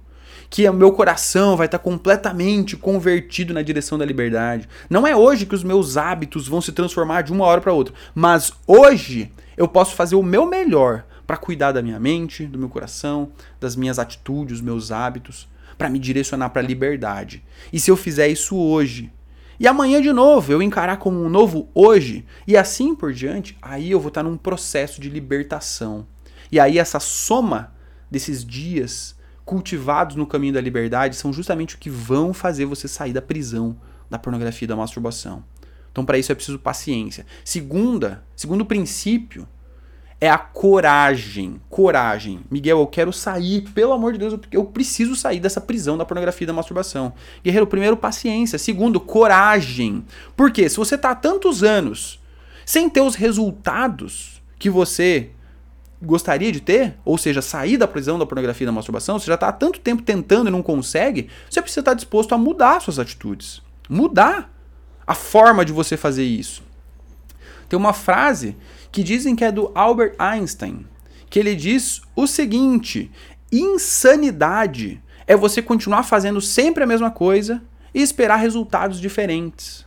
que 0.55 0.69
o 0.69 0.73
meu 0.73 0.93
coração 0.93 1.57
vai 1.57 1.67
estar 1.67 1.81
completamente 1.81 2.77
convertido 2.77 3.53
na 3.53 3.61
direção 3.61 3.99
da 3.99 4.05
liberdade. 4.05 4.69
Não 4.89 5.05
é 5.05 5.17
hoje 5.17 5.47
que 5.47 5.55
os 5.57 5.65
meus 5.65 5.97
hábitos 5.97 6.47
vão 6.47 6.61
se 6.61 6.71
transformar 6.71 7.23
de 7.23 7.33
uma 7.33 7.45
hora 7.45 7.61
para 7.61 7.73
outra, 7.73 7.93
mas 8.15 8.53
hoje 8.65 9.33
eu 9.57 9.67
posso 9.67 9.97
fazer 9.97 10.15
o 10.15 10.23
meu 10.23 10.47
melhor 10.47 11.07
para 11.27 11.37
cuidar 11.37 11.73
da 11.73 11.83
minha 11.83 11.99
mente, 11.99 12.47
do 12.47 12.57
meu 12.57 12.69
coração, 12.69 13.33
das 13.59 13.75
minhas 13.75 13.99
atitudes, 13.99 14.59
dos 14.59 14.61
meus 14.61 14.93
hábitos, 14.93 15.49
para 15.77 15.89
me 15.89 15.99
direcionar 15.99 16.51
para 16.51 16.63
a 16.63 16.65
liberdade. 16.65 17.43
E 17.73 17.81
se 17.81 17.91
eu 17.91 17.97
fizer 17.97 18.29
isso 18.29 18.57
hoje, 18.57 19.13
e 19.59 19.67
amanhã 19.67 20.01
de 20.01 20.13
novo 20.13 20.53
eu 20.53 20.63
encarar 20.63 20.99
como 20.99 21.21
um 21.21 21.29
novo 21.29 21.69
hoje, 21.75 22.25
e 22.47 22.57
assim 22.57 22.95
por 22.95 23.13
diante, 23.13 23.59
aí 23.61 23.91
eu 23.91 23.99
vou 23.99 24.07
estar 24.07 24.23
num 24.23 24.37
processo 24.37 25.01
de 25.01 25.11
libertação. 25.11 26.07
E 26.53 26.61
aí 26.61 26.79
essa 26.79 27.01
soma 27.01 27.75
desses 28.09 28.45
dias 28.45 29.17
cultivados 29.45 30.17
no 30.17 30.27
caminho 30.27 30.55
da 30.55 30.61
liberdade 30.61 31.17
são 31.17 31.33
justamente 31.33 31.75
o 31.75 31.79
que 31.79 31.91
vão 31.91 32.33
fazer 32.33 32.65
você 32.65 32.89
sair 32.89 33.13
da 33.13 33.23
prisão 33.23 33.77
da 34.09 34.19
pornografia 34.19 34.67
e 34.67 34.69
da 34.69 34.77
masturbação. 34.77 35.45
Então, 35.91 36.05
para 36.05 36.19
isso 36.19 36.33
é 36.33 36.35
preciso 36.35 36.59
paciência. 36.59 37.25
Segunda, 37.45 38.25
segundo 38.35 38.65
princípio 38.65 39.47
é 40.21 40.29
a 40.29 40.39
coragem. 40.39 41.61
Coragem. 41.69 42.41
Miguel, 42.51 42.81
eu 42.81 42.87
quero 42.87 43.13
sair, 43.13 43.63
pelo 43.73 43.93
amor 43.93 44.13
de 44.13 44.19
Deus, 44.19 44.41
eu 44.51 44.65
preciso 44.65 45.15
sair 45.15 45.39
dessa 45.39 45.61
prisão 45.61 45.97
da 45.97 46.05
pornografia 46.05 46.45
e 46.45 46.47
da 46.47 46.53
masturbação. 46.53 47.13
Guerreiro, 47.45 47.67
primeiro, 47.67 47.97
paciência. 47.97 48.59
Segundo, 48.59 48.99
coragem. 48.99 50.05
Porque 50.37 50.69
se 50.69 50.77
você 50.77 50.95
está 50.95 51.11
há 51.11 51.15
tantos 51.15 51.63
anos 51.63 52.21
sem 52.65 52.89
ter 52.89 53.03
os 53.03 53.15
resultados 53.15 54.43
que 54.59 54.71
você 54.71 55.31
gostaria 56.05 56.53
de 56.53 56.61
ter, 56.61 56.95
ou 57.05 57.19
seja, 57.19 57.43
sair 57.43 57.77
da 57.77 57.89
prisão 57.89 58.19
da 58.19 58.27
pornografia 58.27 58.65
e 58.65 58.67
da 58.67 58.73
masturbação, 58.73 59.19
você 59.19 59.27
já 59.27 59.35
está 59.35 59.49
há 59.49 59.53
tanto 59.53 59.81
tempo 59.81 60.03
tentando 60.03 60.49
e 60.49 60.53
não 60.53 60.63
consegue, 60.63 61.29
você 61.49 61.61
precisa 61.61 61.81
estar 61.81 61.95
disposto 61.95 62.35
a 62.35 62.39
mudar 62.39 62.81
suas 62.81 62.99
atitudes. 62.99 63.63
Mudar 63.89 64.53
a 65.07 65.15
forma 65.15 65.65
de 65.65 65.73
você 65.73 65.97
fazer 65.97 66.25
isso. 66.25 66.63
Tem 67.69 67.79
uma 67.79 67.93
frase 67.93 68.57
que 68.93 69.03
dizem 69.03 69.35
que 69.35 69.45
é 69.45 69.51
do 69.51 69.73
Albert 69.75 70.15
Einstein, 70.19 70.87
que 71.29 71.39
ele 71.39 71.55
diz 71.55 72.01
o 72.15 72.27
seguinte: 72.27 73.11
insanidade 73.51 75.03
é 75.27 75.37
você 75.37 75.61
continuar 75.61 76.03
fazendo 76.03 76.41
sempre 76.41 76.85
a 76.85 76.87
mesma 76.87 77.11
coisa 77.11 77.63
e 77.93 78.03
esperar 78.03 78.37
resultados 78.37 79.01
diferentes. 79.01 79.85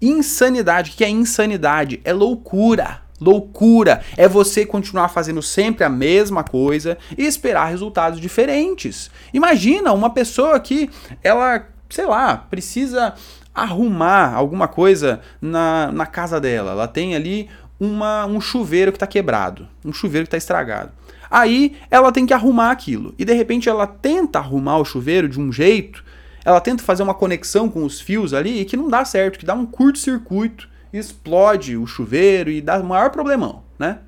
Insanidade. 0.00 0.90
O 0.90 0.94
que 0.94 1.04
é 1.04 1.08
insanidade? 1.08 2.00
É 2.04 2.12
loucura. 2.12 3.02
Loucura 3.20 4.02
é 4.16 4.28
você 4.28 4.66
continuar 4.66 5.08
fazendo 5.08 5.42
sempre 5.42 5.84
a 5.84 5.88
mesma 5.88 6.44
coisa 6.44 6.98
e 7.16 7.24
esperar 7.24 7.66
resultados 7.66 8.20
diferentes. 8.20 9.10
Imagina 9.32 9.92
uma 9.92 10.10
pessoa 10.10 10.60
que 10.60 10.90
ela, 11.22 11.66
sei 11.88 12.06
lá, 12.06 12.36
precisa 12.36 13.14
arrumar 13.54 14.34
alguma 14.34 14.68
coisa 14.68 15.20
na, 15.40 15.90
na 15.90 16.04
casa 16.04 16.38
dela. 16.38 16.72
Ela 16.72 16.88
tem 16.88 17.14
ali 17.14 17.48
uma, 17.80 18.26
um 18.26 18.40
chuveiro 18.40 18.92
que 18.92 18.96
está 18.96 19.06
quebrado, 19.06 19.66
um 19.84 19.92
chuveiro 19.92 20.26
que 20.26 20.28
está 20.28 20.36
estragado. 20.36 20.92
Aí 21.30 21.76
ela 21.90 22.12
tem 22.12 22.26
que 22.26 22.34
arrumar 22.34 22.70
aquilo. 22.70 23.14
E 23.18 23.24
de 23.24 23.32
repente 23.32 23.68
ela 23.68 23.86
tenta 23.86 24.38
arrumar 24.38 24.78
o 24.78 24.84
chuveiro 24.84 25.28
de 25.28 25.40
um 25.40 25.50
jeito, 25.50 26.04
ela 26.44 26.60
tenta 26.60 26.84
fazer 26.84 27.02
uma 27.02 27.14
conexão 27.14 27.68
com 27.68 27.82
os 27.82 28.00
fios 28.00 28.32
ali 28.32 28.60
e 28.60 28.64
que 28.64 28.76
não 28.76 28.88
dá 28.88 29.04
certo, 29.04 29.38
que 29.38 29.46
dá 29.46 29.54
um 29.54 29.66
curto-circuito 29.66 30.68
explode 30.96 31.76
o 31.76 31.86
chuveiro 31.86 32.50
e 32.50 32.60
dá 32.60 32.78
o 32.78 32.84
maior 32.84 33.10
problemão, 33.10 33.62
né? 33.78 34.00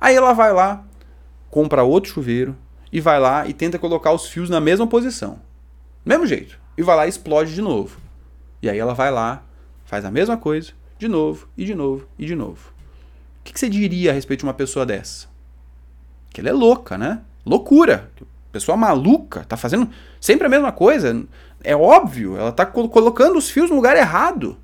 Aí 0.00 0.14
ela 0.14 0.32
vai 0.32 0.52
lá, 0.52 0.84
compra 1.50 1.82
outro 1.82 2.10
chuveiro 2.10 2.56
e 2.92 3.00
vai 3.00 3.20
lá 3.20 3.46
e 3.46 3.52
tenta 3.52 3.78
colocar 3.78 4.12
os 4.12 4.26
fios 4.26 4.50
na 4.50 4.60
mesma 4.60 4.86
posição. 4.86 5.40
Do 6.04 6.08
mesmo 6.08 6.26
jeito. 6.26 6.58
E 6.76 6.82
vai 6.82 6.96
lá 6.96 7.06
e 7.06 7.08
explode 7.08 7.54
de 7.54 7.62
novo. 7.62 8.00
E 8.60 8.68
aí 8.68 8.78
ela 8.78 8.94
vai 8.94 9.10
lá, 9.10 9.42
faz 9.84 10.04
a 10.04 10.10
mesma 10.10 10.36
coisa, 10.36 10.72
de 10.98 11.08
novo, 11.08 11.48
e 11.56 11.64
de 11.64 11.74
novo, 11.74 12.06
e 12.18 12.26
de 12.26 12.34
novo. 12.34 12.72
O 13.40 13.44
que, 13.44 13.52
que 13.52 13.60
você 13.60 13.68
diria 13.68 14.10
a 14.10 14.14
respeito 14.14 14.40
de 14.40 14.46
uma 14.46 14.54
pessoa 14.54 14.86
dessa? 14.86 15.26
Que 16.30 16.40
ela 16.40 16.50
é 16.50 16.52
louca, 16.52 16.96
né? 16.96 17.20
Loucura. 17.44 18.10
Pessoa 18.52 18.76
maluca, 18.76 19.44
tá 19.44 19.56
fazendo 19.56 19.88
sempre 20.20 20.46
a 20.46 20.50
mesma 20.50 20.70
coisa. 20.70 21.24
É 21.64 21.74
óbvio, 21.74 22.36
ela 22.36 22.52
tá 22.52 22.64
colocando 22.64 23.36
os 23.36 23.50
fios 23.50 23.70
no 23.70 23.76
lugar 23.76 23.96
errado. 23.96 24.56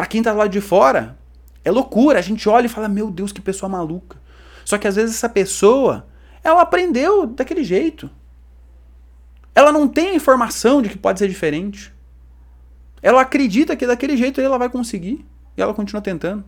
Para 0.00 0.06
quem 0.06 0.22
tá 0.22 0.32
lá 0.32 0.46
de 0.46 0.62
fora, 0.62 1.18
é 1.62 1.70
loucura. 1.70 2.18
A 2.18 2.22
gente 2.22 2.48
olha 2.48 2.64
e 2.64 2.70
fala: 2.70 2.88
"Meu 2.88 3.10
Deus, 3.10 3.32
que 3.32 3.40
pessoa 3.42 3.68
maluca". 3.68 4.18
Só 4.64 4.78
que 4.78 4.88
às 4.88 4.96
vezes 4.96 5.14
essa 5.14 5.28
pessoa, 5.28 6.06
ela 6.42 6.62
aprendeu 6.62 7.26
daquele 7.26 7.62
jeito. 7.62 8.08
Ela 9.54 9.70
não 9.70 9.86
tem 9.86 10.08
a 10.08 10.14
informação 10.14 10.80
de 10.80 10.88
que 10.88 10.96
pode 10.96 11.18
ser 11.18 11.28
diferente. 11.28 11.92
Ela 13.02 13.20
acredita 13.20 13.76
que 13.76 13.86
daquele 13.86 14.16
jeito 14.16 14.40
ela 14.40 14.56
vai 14.56 14.70
conseguir 14.70 15.22
e 15.54 15.60
ela 15.60 15.74
continua 15.74 16.00
tentando. 16.00 16.46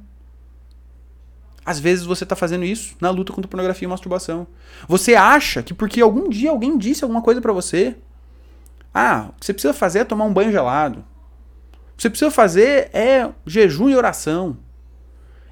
Às 1.62 1.78
vezes 1.78 2.07
você 2.07 2.24
está 2.24 2.34
fazendo 2.34 2.64
isso 2.64 2.96
na 3.03 3.11
luta 3.11 3.34
contra 3.34 3.50
pornografia 3.50 3.84
e 3.84 3.90
masturbação. 3.90 4.46
Você 4.88 5.14
acha 5.14 5.62
que 5.62 5.74
porque 5.74 6.00
algum 6.00 6.30
dia 6.30 6.48
alguém 6.48 6.78
disse 6.78 7.05
alguma 7.05 7.20
coisa 7.20 7.38
para 7.38 7.53
você, 7.53 7.98
ah, 8.94 9.26
o 9.28 9.38
que 9.38 9.44
você 9.44 9.53
precisa 9.53 9.74
fazer 9.74 9.98
é 9.98 10.05
tomar 10.05 10.24
um 10.24 10.32
banho 10.32 10.50
gelado 10.50 11.05
você 12.03 12.11
precisa 12.11 12.30
fazer 12.32 12.90
é 12.92 13.30
jejum 13.46 13.88
e 13.88 13.94
oração. 13.94 14.57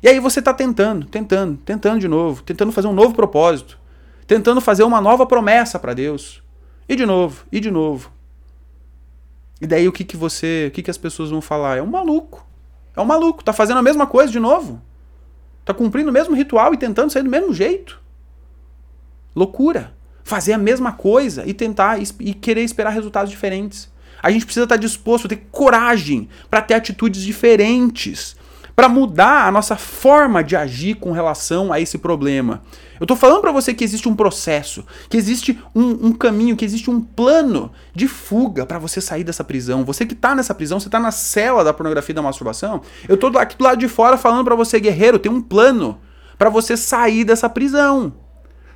E 0.03 0.09
aí 0.09 0.19
você 0.19 0.41
está 0.41 0.53
tentando, 0.53 1.07
tentando, 1.07 1.57
tentando 1.59 2.01
de 2.01 2.09
novo, 2.09 2.43
tentando 2.43 2.73
fazer 2.73 2.89
um 2.89 2.93
novo 2.93 3.15
propósito, 3.15 3.79
tentando 4.27 4.61
fazer 4.61 4.83
uma 4.83 5.01
nova 5.01 5.25
promessa 5.27 5.79
para 5.79 5.95
Deus. 5.95 6.43
E 6.89 6.97
de 6.97 7.07
novo, 7.07 7.45
e 7.53 7.61
de 7.61 7.71
novo. 7.71 8.11
E 9.61 9.67
daí 9.67 9.87
o 9.87 9.93
que 9.93 10.03
que 10.03 10.17
você, 10.17 10.67
o 10.69 10.71
que 10.73 10.83
que 10.83 10.91
as 10.91 10.99
pessoas 10.99 11.31
vão 11.31 11.41
falar? 11.41 11.77
É 11.77 11.83
um 11.83 11.87
maluco. 11.87 12.45
É 12.97 13.01
um 13.01 13.05
maluco, 13.05 13.45
tá 13.45 13.53
fazendo 13.53 13.79
a 13.79 13.83
mesma 13.83 14.07
coisa 14.07 14.33
de 14.33 14.41
novo. 14.41 14.83
Tá 15.65 15.73
cumprindo 15.73 16.11
o 16.11 16.13
mesmo 16.13 16.35
ritual 16.35 16.75
e 16.75 16.79
tentando 16.79 17.13
sair 17.13 17.23
do 17.23 17.31
mesmo 17.31 17.55
jeito. 17.55 18.01
Loucura. 19.37 19.95
Fazer 20.25 20.53
a 20.53 20.59
mesma 20.59 20.93
coisa 20.93 21.47
e 21.47 21.55
tentar 21.55 21.99
e 22.01 22.35
querer 22.35 22.63
esperar 22.63 22.91
resultados 22.91 23.31
diferentes. 23.31 23.90
A 24.23 24.31
gente 24.31 24.45
precisa 24.45 24.65
estar 24.65 24.77
disposto 24.77 25.27
a 25.27 25.29
ter 25.29 25.47
coragem 25.51 26.29
para 26.49 26.63
ter 26.63 26.75
atitudes 26.75 27.23
diferentes, 27.23 28.37
para 28.75 28.89
mudar 28.89 29.47
a 29.47 29.53
nossa 29.53 29.77
forma 29.77 30.43
de 30.43 30.57
agir 30.57 30.95
com 30.95 31.13
relação 31.13 31.73
a 31.73 31.81
esse 31.81 31.99
problema. 31.99 32.63
Eu 32.99 33.05
estou 33.05 33.17
falando 33.17 33.41
para 33.41 33.53
você 33.53 33.75
que 33.75 33.85
existe 33.85 34.09
um 34.09 34.15
processo, 34.15 34.85
que 35.09 35.17
existe 35.17 35.59
um, 35.75 36.09
um 36.09 36.13
caminho, 36.13 36.57
que 36.57 36.65
existe 36.65 36.91
um 36.91 37.01
plano 37.01 37.73
de 37.95 38.07
fuga 38.07 38.65
para 38.67 38.79
você 38.79 39.01
sair 39.01 39.25
dessa 39.25 39.45
prisão. 39.45 39.85
Você 39.85 40.05
que 40.07 40.15
está 40.15 40.35
nessa 40.35 40.55
prisão, 40.55 40.79
você 40.79 40.89
está 40.89 41.01
na 41.01 41.11
cela 41.11 41.65
da 41.65 41.73
pornografia 41.73 42.13
e 42.13 42.17
da 42.17 42.23
masturbação. 42.23 42.83
Eu 43.09 43.15
estou 43.15 43.37
aqui 43.39 43.57
do 43.57 43.65
lado 43.65 43.79
de 43.79 43.89
fora 43.89 44.17
falando 44.17 44.45
para 44.45 44.55
você, 44.55 44.79
guerreiro, 44.79 45.19
tem 45.19 45.33
um 45.33 45.41
plano 45.41 45.99
para 46.39 46.49
você 46.49 46.77
sair 46.77 47.25
dessa 47.25 47.49
prisão. 47.49 48.15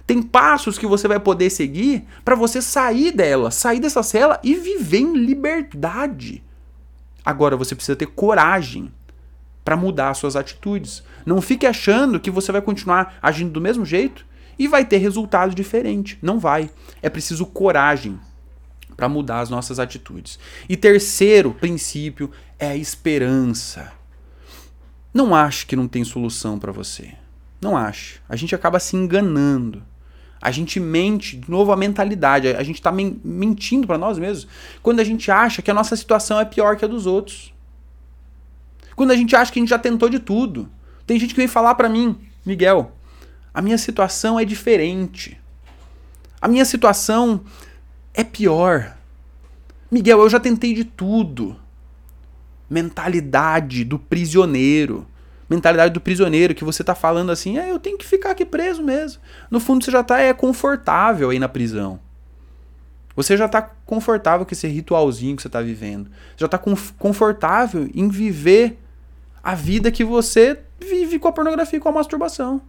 Tem 0.07 0.23
passos 0.23 0.79
que 0.79 0.87
você 0.87 1.09
vai 1.09 1.19
poder 1.19 1.51
seguir 1.51 2.05
para 2.25 2.35
você 2.35 2.61
sair 2.61 3.11
dela, 3.11 3.51
sair 3.51 3.81
dessa 3.81 4.03
cela 4.03 4.39
e 4.43 4.55
viver 4.55 4.99
em 4.99 5.17
liberdade. 5.17 6.43
Agora 7.25 7.57
você 7.57 7.75
precisa 7.75 7.97
ter 7.97 8.07
coragem 8.07 8.93
para 9.65 9.77
mudar 9.77 10.13
suas 10.13 10.37
atitudes. 10.37 11.03
Não 11.25 11.41
fique 11.41 11.67
achando 11.67 12.21
que 12.21 12.31
você 12.31 12.53
vai 12.53 12.61
continuar 12.61 13.17
agindo 13.23 13.51
do 13.51 13.61
mesmo 13.61 13.85
jeito 13.87 14.27
e 14.59 14.69
vai 14.69 14.85
ter 14.85 14.99
resultados 14.99 15.55
diferentes. 15.55 16.19
Não 16.21 16.39
vai. 16.39 16.71
É 17.01 17.09
preciso 17.09 17.47
coragem 17.47 18.21
para 18.95 19.09
mudar 19.09 19.41
as 19.41 19.49
nossas 19.49 19.79
atitudes. 19.79 20.39
E 20.69 20.77
terceiro 20.77 21.53
princípio 21.55 22.31
é 22.59 22.69
a 22.69 22.77
esperança. 22.77 23.93
Não 25.13 25.35
ache 25.35 25.65
que 25.65 25.77
não 25.77 25.89
tem 25.89 26.05
solução 26.05 26.59
para 26.59 26.73
você. 26.73 27.15
Não 27.61 27.77
ache. 27.77 28.21
A 28.29 28.37
gente 28.37 28.55
acaba 28.55 28.79
se 28.79 28.97
enganando. 28.97 29.83
A 30.45 30.51
gente 30.51 30.79
mente, 30.79 31.39
de 31.39 31.51
novo, 31.51 31.73
a 31.73 31.77
mentalidade. 31.77 32.49
A 32.49 32.63
gente 32.63 32.77
está 32.77 32.93
mentindo 32.93 33.87
para 33.87 33.97
nós 33.97 34.19
mesmos 34.19 34.47
quando 34.83 35.01
a 35.01 35.05
gente 35.05 35.31
acha 35.31 35.63
que 35.63 35.71
a 35.71 35.75
nossa 35.75 35.97
situação 35.97 36.39
é 36.39 36.45
pior 36.45 36.77
que 36.77 36.85
a 36.85 36.89
dos 36.89 37.07
outros. 37.07 37.51
Quando 38.95 39.11
a 39.11 39.17
gente 39.17 39.35
acha 39.35 39.51
que 39.51 39.59
a 39.59 39.63
gente 39.63 39.71
já 39.71 39.79
tentou 39.79 40.11
de 40.11 40.19
tudo. 40.19 40.69
Tem 41.07 41.19
gente 41.19 41.33
que 41.33 41.41
vem 41.41 41.49
falar 41.49 41.75
para 41.77 41.89
mim, 41.89 42.19
Miguel, 42.45 42.93
a 43.55 43.63
minha 43.63 43.79
situação 43.79 44.39
é 44.39 44.45
diferente. 44.45 45.41
A 46.43 46.47
minha 46.47 46.67
situação 46.67 47.41
é 48.13 48.23
pior. 48.23 48.99
Miguel, 49.91 50.21
eu 50.21 50.29
já 50.29 50.39
tentei 50.39 50.75
de 50.75 50.85
tudo. 50.85 51.57
Mentalidade 52.69 53.83
do 53.83 53.99
prisioneiro 53.99 55.07
mentalidade 55.49 55.93
do 55.93 56.01
prisioneiro, 56.01 56.55
que 56.55 56.65
você 56.65 56.83
tá 56.83 56.95
falando 56.95 57.31
assim, 57.31 57.59
é, 57.59 57.71
eu 57.71 57.79
tenho 57.79 57.99
que 57.99 58.07
ficar 58.07 58.31
aqui 58.31 58.45
preso 58.45 58.83
mesmo. 58.83 59.21
No 59.51 59.61
fundo, 59.61 59.85
você 59.85 59.91
já 59.91 60.03
tá 60.03 60.19
é, 60.21 60.33
confortável 60.33 61.31
aí 61.31 61.39
na 61.39 61.49
prisão. 61.49 62.01
Você 63.17 63.37
já 63.37 63.49
tá 63.49 63.63
confortável 63.63 64.45
com 64.45 64.53
esse 64.53 64.67
ritualzinho 64.67 65.37
que 65.37 65.43
você 65.43 65.49
tá 65.49 65.61
vivendo. 65.61 66.11
Já 66.37 66.49
tá 66.49 66.59
confortável 66.99 67.89
em 67.95 68.09
viver 68.09 68.79
a 69.43 69.55
vida 69.55 69.91
que 69.91 70.05
você 70.05 70.59
vive 70.81 71.19
com 71.19 71.29
a 71.29 71.33
pornografia 71.33 71.77
e 71.77 71.81
com 71.81 71.89
a 71.89 71.93
masturbação. 71.93 72.61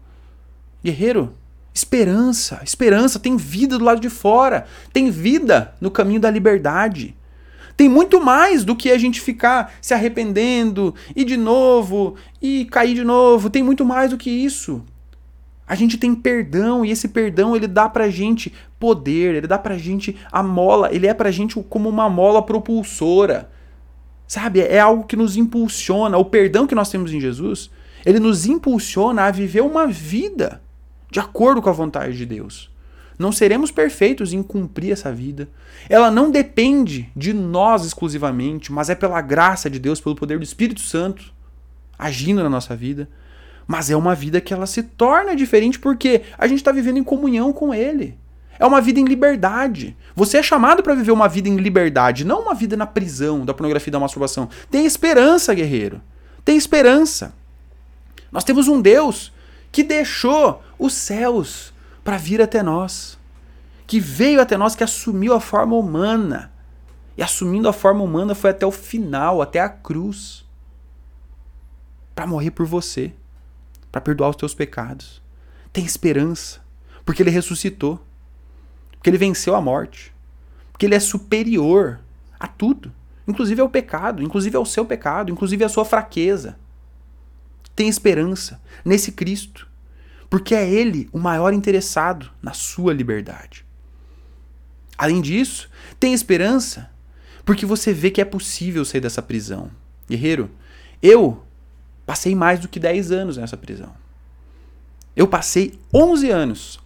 Guerreiro, 0.84 1.36
esperança, 1.74 2.62
esperança, 2.64 3.20
tem 3.20 3.38
vida 3.38 3.78
do 3.78 3.84
lado 3.84 4.00
de 4.00 4.10
fora, 4.10 4.68
tem 4.94 5.10
vida 5.10 5.74
no 5.82 5.90
caminho 5.90 6.20
da 6.20 6.30
liberdade. 6.30 7.16
Tem 7.78 7.90
muito 7.90 8.24
mais 8.24 8.64
do 8.64 8.76
que 8.76 8.90
a 8.90 8.98
gente 8.98 9.20
ficar 9.20 9.74
se 9.82 9.94
arrependendo 9.94 10.96
e 11.16 11.26
de 11.26 11.36
novo 11.36 12.16
e 12.42 12.66
cair 12.66 12.96
de 12.96 13.04
novo. 13.04 13.50
Tem 13.50 13.62
muito 13.62 13.84
mais 13.84 14.12
do 14.12 14.18
que 14.18 14.30
isso. 14.30 14.84
A 15.68 15.76
gente 15.76 15.98
tem 15.98 16.14
perdão 16.14 16.86
e 16.86 16.92
esse 16.92 17.08
perdão 17.08 17.56
ele 17.56 17.68
dá 17.68 17.90
pra 17.90 18.10
gente 18.10 18.54
poder, 18.80 19.36
ele 19.36 19.48
dá 19.48 19.58
pra 19.58 19.78
gente 19.78 20.16
a 20.32 20.44
mola, 20.44 20.94
ele 20.94 21.08
é 21.08 21.14
pra 21.14 21.32
gente 21.32 21.62
como 21.70 21.90
uma 21.90 22.10
mola 22.10 22.42
propulsora. 22.42 23.50
Sabe? 24.28 24.62
É 24.62 24.80
algo 24.80 25.04
que 25.04 25.16
nos 25.16 25.36
impulsiona. 25.36 26.18
O 26.18 26.26
perdão 26.26 26.68
que 26.68 26.76
nós 26.76 26.90
temos 26.90 27.12
em 27.12 27.20
Jesus, 27.20 27.70
ele 28.06 28.20
nos 28.20 28.46
impulsiona 28.46 29.24
a 29.24 29.32
viver 29.32 29.62
uma 29.62 29.88
vida 29.88 30.62
de 31.12 31.20
acordo 31.20 31.62
com 31.62 31.70
a 31.70 31.74
vontade 31.74 32.16
de 32.16 32.26
Deus. 32.26 32.70
Não 33.18 33.32
seremos 33.32 33.72
perfeitos 33.72 34.34
em 34.34 34.44
cumprir 34.44 34.92
essa 34.92 35.12
vida. 35.12 35.48
Ela 35.90 36.12
não 36.12 36.30
depende 36.30 37.10
de 37.16 37.34
nós 37.34 37.86
exclusivamente, 37.86 38.72
mas 38.72 38.90
é 38.90 38.96
pela 38.96 39.22
graça 39.22 39.70
de 39.70 39.80
Deus, 39.80 40.02
pelo 40.02 40.16
poder 40.16 40.38
do 40.38 40.44
Espírito 40.44 40.82
Santo 40.82 41.34
agindo 41.98 42.44
na 42.44 42.50
nossa 42.50 42.76
vida. 42.76 43.10
Mas 43.66 43.90
é 43.90 43.96
uma 43.96 44.14
vida 44.14 44.42
que 44.42 44.54
ela 44.54 44.66
se 44.66 44.84
torna 44.84 45.36
diferente 45.36 45.80
porque 45.80 46.22
a 46.38 46.48
gente 46.48 46.60
está 46.60 46.72
vivendo 46.72 46.98
em 46.98 47.04
comunhão 47.04 47.52
com 47.52 47.74
Ele. 47.74 48.18
É 48.60 48.66
uma 48.66 48.80
vida 48.80 49.00
em 49.00 49.06
liberdade. 49.06 49.96
Você 50.16 50.38
é 50.38 50.44
chamado 50.44 50.82
para 50.82 50.96
viver 50.96 51.12
uma 51.12 51.28
vida 51.28 51.50
em 51.50 51.58
liberdade, 51.58 52.24
não 52.24 52.42
uma 52.42 52.54
vida 52.54 52.78
na 52.78 52.86
prisão 52.86 53.46
da 53.46 53.54
pornografia 53.54 53.90
e 53.90 53.92
da 53.92 54.00
masturbação. 54.00 54.50
Tem 54.70 54.86
esperança, 54.86 55.54
guerreiro. 55.54 56.02
Tem 56.44 56.56
esperança. 56.56 57.34
Nós 58.32 58.44
temos 58.44 58.68
um 58.68 58.82
Deus 58.82 59.34
que 59.72 59.84
deixou 59.84 60.64
os 60.80 60.94
céus 60.94 61.74
para 62.06 62.18
vir 62.18 62.40
até 62.40 62.62
nós, 62.62 63.18
que 63.88 64.00
veio 64.00 64.40
até 64.40 64.56
nós, 64.56 64.76
que 64.76 64.84
assumiu 64.84 65.34
a 65.34 65.42
forma 65.42 65.76
humana. 65.76 66.54
E 67.18 67.24
assumindo 67.24 67.68
a 67.68 67.74
forma 67.74 68.04
humana 68.04 68.36
foi 68.36 68.52
até 68.52 68.64
o 68.64 68.72
final, 68.72 69.42
até 69.42 69.60
a 69.60 69.68
cruz, 69.68 70.46
para 72.14 72.28
morrer 72.28 72.52
por 72.52 72.66
você, 72.66 73.12
para 73.92 74.00
perdoar 74.00 74.30
os 74.30 74.36
teus 74.36 74.54
pecados. 74.54 75.20
Tem 75.74 75.84
esperança, 75.84 76.62
porque 77.04 77.24
ele 77.24 77.32
ressuscitou, 77.32 78.00
porque 78.92 79.10
ele 79.10 79.18
venceu 79.18 79.56
a 79.56 79.62
morte, 79.62 80.14
porque 80.72 80.86
ele 80.86 80.96
é 80.96 81.00
superior 81.00 82.00
a 82.40 82.48
tudo. 82.48 82.94
inclusive 83.28 83.60
é 83.60 83.64
o 83.64 83.70
pecado, 83.70 84.22
inclusive 84.22 84.56
é 84.56 84.60
o 84.60 84.66
seu 84.66 84.86
pecado, 84.86 85.32
inclusive 85.32 85.64
a 85.64 85.70
sua 85.70 85.84
fraqueza. 85.84 86.56
Tem 87.76 87.88
esperança 87.88 88.62
nesse 88.84 89.12
Cristo, 89.12 89.68
porque 90.36 90.54
é 90.54 90.70
Ele 90.70 91.08
o 91.14 91.18
maior 91.18 91.54
interessado 91.54 92.30
na 92.42 92.52
sua 92.52 92.94
liberdade. 92.94 93.66
Além 94.98 95.22
disso, 95.22 95.70
tem 95.98 96.14
esperança 96.14 96.92
porque 97.46 97.66
você 97.66 97.94
vê 97.94 98.12
que 98.12 98.20
é 98.20 98.26
possível 98.26 98.84
sair 98.84 99.00
dessa 99.00 99.22
prisão. 99.22 99.72
Guerreiro, 100.10 100.52
eu 101.02 101.42
passei 102.06 102.36
mais 102.36 102.60
do 102.60 102.68
que 102.68 102.82
10 102.82 103.14
anos 103.14 103.38
nessa 103.38 103.56
prisão. 103.56 103.96
Eu 105.16 105.26
passei 105.26 105.80
11 105.94 106.30
anos 106.30 106.82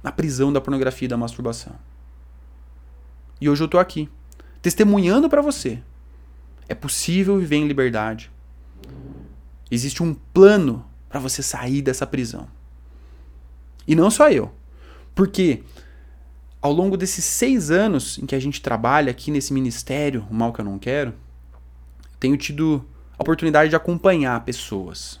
na 0.00 0.12
prisão 0.12 0.52
da 0.52 0.60
pornografia 0.60 1.06
e 1.06 1.08
da 1.08 1.16
masturbação. 1.16 1.74
E 3.40 3.50
hoje 3.50 3.64
eu 3.64 3.68
tô 3.68 3.80
aqui, 3.80 4.08
testemunhando 4.62 5.28
para 5.28 5.42
você. 5.42 5.82
É 6.68 6.74
possível 6.76 7.36
viver 7.36 7.56
em 7.56 7.66
liberdade. 7.66 8.30
Existe 9.68 10.04
um 10.04 10.14
plano 10.14 10.88
para 11.08 11.18
você 11.18 11.42
sair 11.42 11.82
dessa 11.82 12.06
prisão. 12.06 12.59
E 13.90 13.96
não 13.96 14.08
só 14.08 14.30
eu. 14.30 14.52
Porque 15.16 15.64
ao 16.62 16.72
longo 16.72 16.96
desses 16.96 17.24
seis 17.24 17.72
anos 17.72 18.18
em 18.18 18.24
que 18.24 18.36
a 18.36 18.38
gente 18.38 18.62
trabalha 18.62 19.10
aqui 19.10 19.32
nesse 19.32 19.52
ministério, 19.52 20.24
o 20.30 20.34
mal 20.34 20.52
que 20.52 20.60
eu 20.60 20.64
não 20.64 20.78
quero, 20.78 21.12
tenho 22.20 22.36
tido 22.36 22.86
a 23.18 23.22
oportunidade 23.24 23.68
de 23.68 23.74
acompanhar 23.74 24.44
pessoas. 24.44 25.18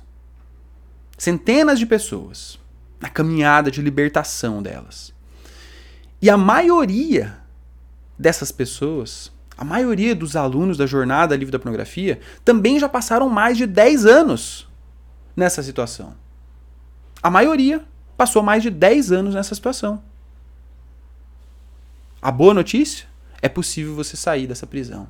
Centenas 1.18 1.80
de 1.80 1.86
pessoas 1.86 2.60
na 3.00 3.08
caminhada 3.08 3.72
de 3.72 3.82
libertação 3.82 4.62
delas. 4.62 5.12
E 6.22 6.30
a 6.30 6.36
maioria 6.36 7.38
dessas 8.16 8.52
pessoas, 8.52 9.32
a 9.58 9.64
maioria 9.64 10.14
dos 10.14 10.36
alunos 10.36 10.78
da 10.78 10.86
jornada 10.86 11.34
livre 11.34 11.50
da 11.50 11.58
pornografia, 11.58 12.20
também 12.44 12.78
já 12.78 12.88
passaram 12.88 13.28
mais 13.28 13.56
de 13.58 13.66
10 13.66 14.06
anos 14.06 14.68
nessa 15.34 15.60
situação. 15.60 16.14
A 17.20 17.28
maioria 17.28 17.84
passou 18.20 18.42
mais 18.42 18.62
de 18.62 18.68
10 18.68 19.12
anos 19.12 19.34
nessa 19.34 19.54
situação. 19.54 19.98
A 22.20 22.30
boa 22.30 22.52
notícia 22.52 23.06
é 23.40 23.48
possível 23.48 23.94
você 23.94 24.14
sair 24.14 24.46
dessa 24.46 24.66
prisão. 24.66 25.08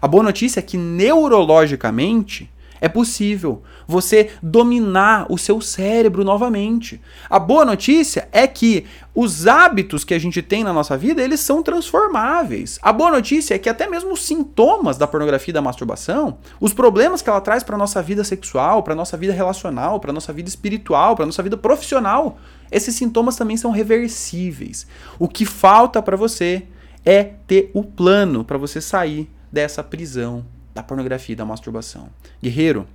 A 0.00 0.06
boa 0.06 0.22
notícia 0.22 0.60
é 0.60 0.62
que 0.62 0.76
neurologicamente 0.76 2.48
é 2.82 2.88
possível 2.88 3.62
você 3.86 4.30
dominar 4.42 5.26
o 5.30 5.38
seu 5.38 5.60
cérebro 5.60 6.24
novamente. 6.24 7.00
A 7.30 7.38
boa 7.38 7.64
notícia 7.64 8.28
é 8.32 8.44
que 8.44 8.84
os 9.14 9.46
hábitos 9.46 10.02
que 10.02 10.12
a 10.12 10.18
gente 10.18 10.42
tem 10.42 10.64
na 10.64 10.72
nossa 10.72 10.98
vida, 10.98 11.22
eles 11.22 11.38
são 11.38 11.62
transformáveis. 11.62 12.80
A 12.82 12.92
boa 12.92 13.12
notícia 13.12 13.54
é 13.54 13.58
que 13.58 13.68
até 13.68 13.86
mesmo 13.86 14.12
os 14.12 14.24
sintomas 14.24 14.98
da 14.98 15.06
pornografia 15.06 15.52
e 15.52 15.54
da 15.54 15.62
masturbação, 15.62 16.38
os 16.60 16.74
problemas 16.74 17.22
que 17.22 17.30
ela 17.30 17.40
traz 17.40 17.62
para 17.62 17.78
nossa 17.78 18.02
vida 18.02 18.24
sexual, 18.24 18.82
para 18.82 18.96
nossa 18.96 19.16
vida 19.16 19.32
relacional, 19.32 20.00
para 20.00 20.12
nossa 20.12 20.32
vida 20.32 20.48
espiritual, 20.48 21.14
para 21.14 21.24
nossa 21.24 21.42
vida 21.42 21.56
profissional, 21.56 22.36
esses 22.68 22.96
sintomas 22.96 23.36
também 23.36 23.56
são 23.56 23.70
reversíveis. 23.70 24.88
O 25.20 25.28
que 25.28 25.46
falta 25.46 26.02
para 26.02 26.16
você 26.16 26.64
é 27.04 27.22
ter 27.46 27.70
o 27.74 27.84
plano 27.84 28.42
para 28.42 28.58
você 28.58 28.80
sair 28.80 29.30
dessa 29.52 29.84
prisão 29.84 30.44
da 30.74 30.82
pornografia 30.82 31.36
da 31.36 31.44
masturbação. 31.44 32.10
Guerreiro, 32.42 32.86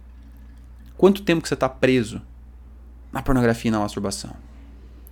quanto 0.98 1.22
tempo 1.22 1.42
que 1.42 1.48
você 1.48 1.54
está 1.54 1.70
preso 1.70 2.22
na 3.12 3.22
pornografia 3.22 3.70
e 3.70 3.72
na 3.72 3.80
masturbação? 3.80 4.36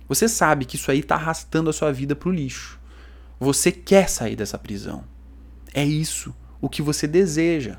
Você 0.08 0.28
sabe 0.28 0.64
que 0.64 0.76
isso 0.76 0.90
aí 0.90 1.00
está 1.00 1.16
arrastando 1.16 1.70
a 1.70 1.72
sua 1.72 1.92
vida 1.92 2.14
para 2.14 2.28
o 2.28 2.32
lixo. 2.32 2.78
Você 3.38 3.72
quer 3.72 4.08
sair 4.08 4.36
dessa 4.36 4.58
prisão. 4.58 5.04
É 5.74 5.84
isso 5.84 6.34
o 6.60 6.68
que 6.68 6.80
você 6.80 7.06
deseja. 7.06 7.78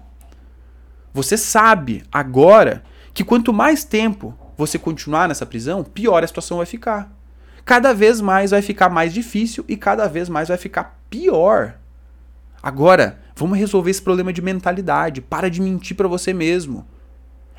Você 1.13 1.37
sabe 1.37 2.03
agora 2.11 2.83
que 3.13 3.23
quanto 3.23 3.53
mais 3.53 3.83
tempo 3.83 4.37
você 4.57 4.77
continuar 4.77 5.27
nessa 5.27 5.45
prisão, 5.45 5.83
pior 5.83 6.23
a 6.23 6.27
situação 6.27 6.57
vai 6.57 6.65
ficar. 6.65 7.11
Cada 7.65 7.93
vez 7.93 8.21
mais 8.21 8.51
vai 8.51 8.61
ficar 8.61 8.89
mais 8.89 9.13
difícil 9.13 9.65
e 9.67 9.75
cada 9.75 10.07
vez 10.07 10.29
mais 10.29 10.47
vai 10.47 10.57
ficar 10.57 10.99
pior. 11.09 11.75
Agora, 12.61 13.19
vamos 13.37 13.57
resolver 13.57 13.91
esse 13.91 14.01
problema 14.01 14.33
de 14.33 14.41
mentalidade. 14.41 15.21
Para 15.21 15.49
de 15.49 15.61
mentir 15.61 15.95
para 15.95 16.07
você 16.07 16.33
mesmo. 16.33 16.85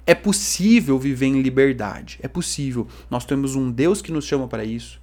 É 0.04 0.14
possível 0.14 0.98
viver 0.98 1.26
em 1.26 1.40
liberdade. 1.40 2.18
É 2.22 2.28
possível. 2.28 2.88
Nós 3.10 3.24
temos 3.24 3.54
um 3.54 3.70
Deus 3.70 4.02
que 4.02 4.10
nos 4.10 4.24
chama 4.24 4.48
para 4.48 4.64
isso. 4.64 5.00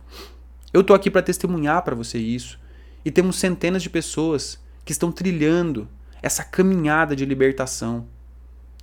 Eu 0.74 0.84
tô 0.84 0.94
aqui 0.94 1.10
para 1.10 1.22
testemunhar 1.22 1.82
para 1.84 1.96
você 1.96 2.18
isso. 2.18 2.60
E 3.06 3.10
temos 3.12 3.38
centenas 3.38 3.82
de 3.82 3.90
pessoas 3.90 4.60
que 4.84 4.92
estão 4.92 5.12
trilhando 5.12 5.88
essa 6.22 6.44
caminhada 6.44 7.16
de 7.16 7.24
libertação 7.24 8.08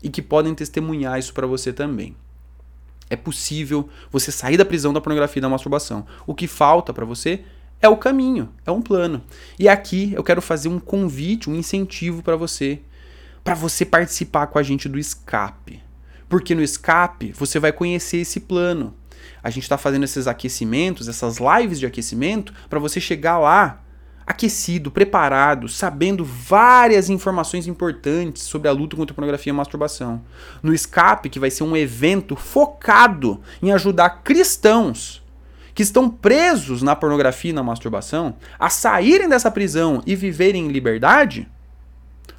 e 0.02 0.08
que 0.08 0.22
podem 0.22 0.54
testemunhar 0.54 1.18
isso 1.18 1.34
para 1.34 1.46
você 1.46 1.72
também. 1.72 2.16
É 3.10 3.16
possível 3.16 3.88
você 4.10 4.32
sair 4.32 4.56
da 4.56 4.64
prisão 4.64 4.92
da 4.92 5.00
pornografia 5.00 5.40
e 5.40 5.42
da 5.42 5.48
masturbação. 5.48 6.06
O 6.26 6.34
que 6.34 6.46
falta 6.46 6.92
para 6.92 7.04
você 7.04 7.44
é 7.82 7.88
o 7.88 7.96
caminho, 7.96 8.48
é 8.64 8.70
um 8.70 8.80
plano. 8.80 9.20
E 9.58 9.68
aqui 9.68 10.12
eu 10.14 10.22
quero 10.22 10.40
fazer 10.40 10.68
um 10.68 10.78
convite, 10.78 11.50
um 11.50 11.54
incentivo 11.56 12.22
para 12.22 12.36
você, 12.36 12.80
para 13.42 13.54
você 13.54 13.84
participar 13.84 14.46
com 14.46 14.58
a 14.58 14.62
gente 14.62 14.88
do 14.88 15.00
escape. 15.00 15.82
Porque 16.28 16.54
no 16.54 16.62
escape 16.62 17.32
você 17.32 17.58
vai 17.58 17.72
conhecer 17.72 18.18
esse 18.18 18.38
plano. 18.38 18.94
A 19.42 19.50
gente 19.50 19.64
está 19.64 19.76
fazendo 19.76 20.04
esses 20.04 20.28
aquecimentos, 20.28 21.08
essas 21.08 21.38
lives 21.38 21.80
de 21.80 21.84
aquecimento, 21.84 22.54
para 22.70 22.78
você 22.78 23.00
chegar 23.00 23.38
lá 23.38 23.80
aquecido, 24.24 24.88
preparado, 24.88 25.68
sabendo 25.68 26.24
várias 26.24 27.10
informações 27.10 27.66
importantes 27.66 28.44
sobre 28.44 28.68
a 28.68 28.72
luta 28.72 28.96
contra 28.96 29.12
a 29.12 29.16
pornografia 29.16 29.50
e 29.50 29.54
a 29.54 29.56
masturbação. 29.56 30.22
No 30.62 30.72
escape, 30.72 31.28
que 31.28 31.40
vai 31.40 31.50
ser 31.50 31.64
um 31.64 31.76
evento 31.76 32.36
focado 32.36 33.40
em 33.60 33.72
ajudar 33.72 34.22
cristãos 34.22 35.21
que 35.74 35.82
estão 35.82 36.08
presos 36.08 36.82
na 36.82 36.94
pornografia 36.94 37.50
e 37.50 37.54
na 37.54 37.62
masturbação 37.62 38.34
a 38.58 38.68
saírem 38.68 39.28
dessa 39.28 39.50
prisão 39.50 40.02
e 40.06 40.14
viverem 40.14 40.66
em 40.66 40.72
liberdade, 40.72 41.48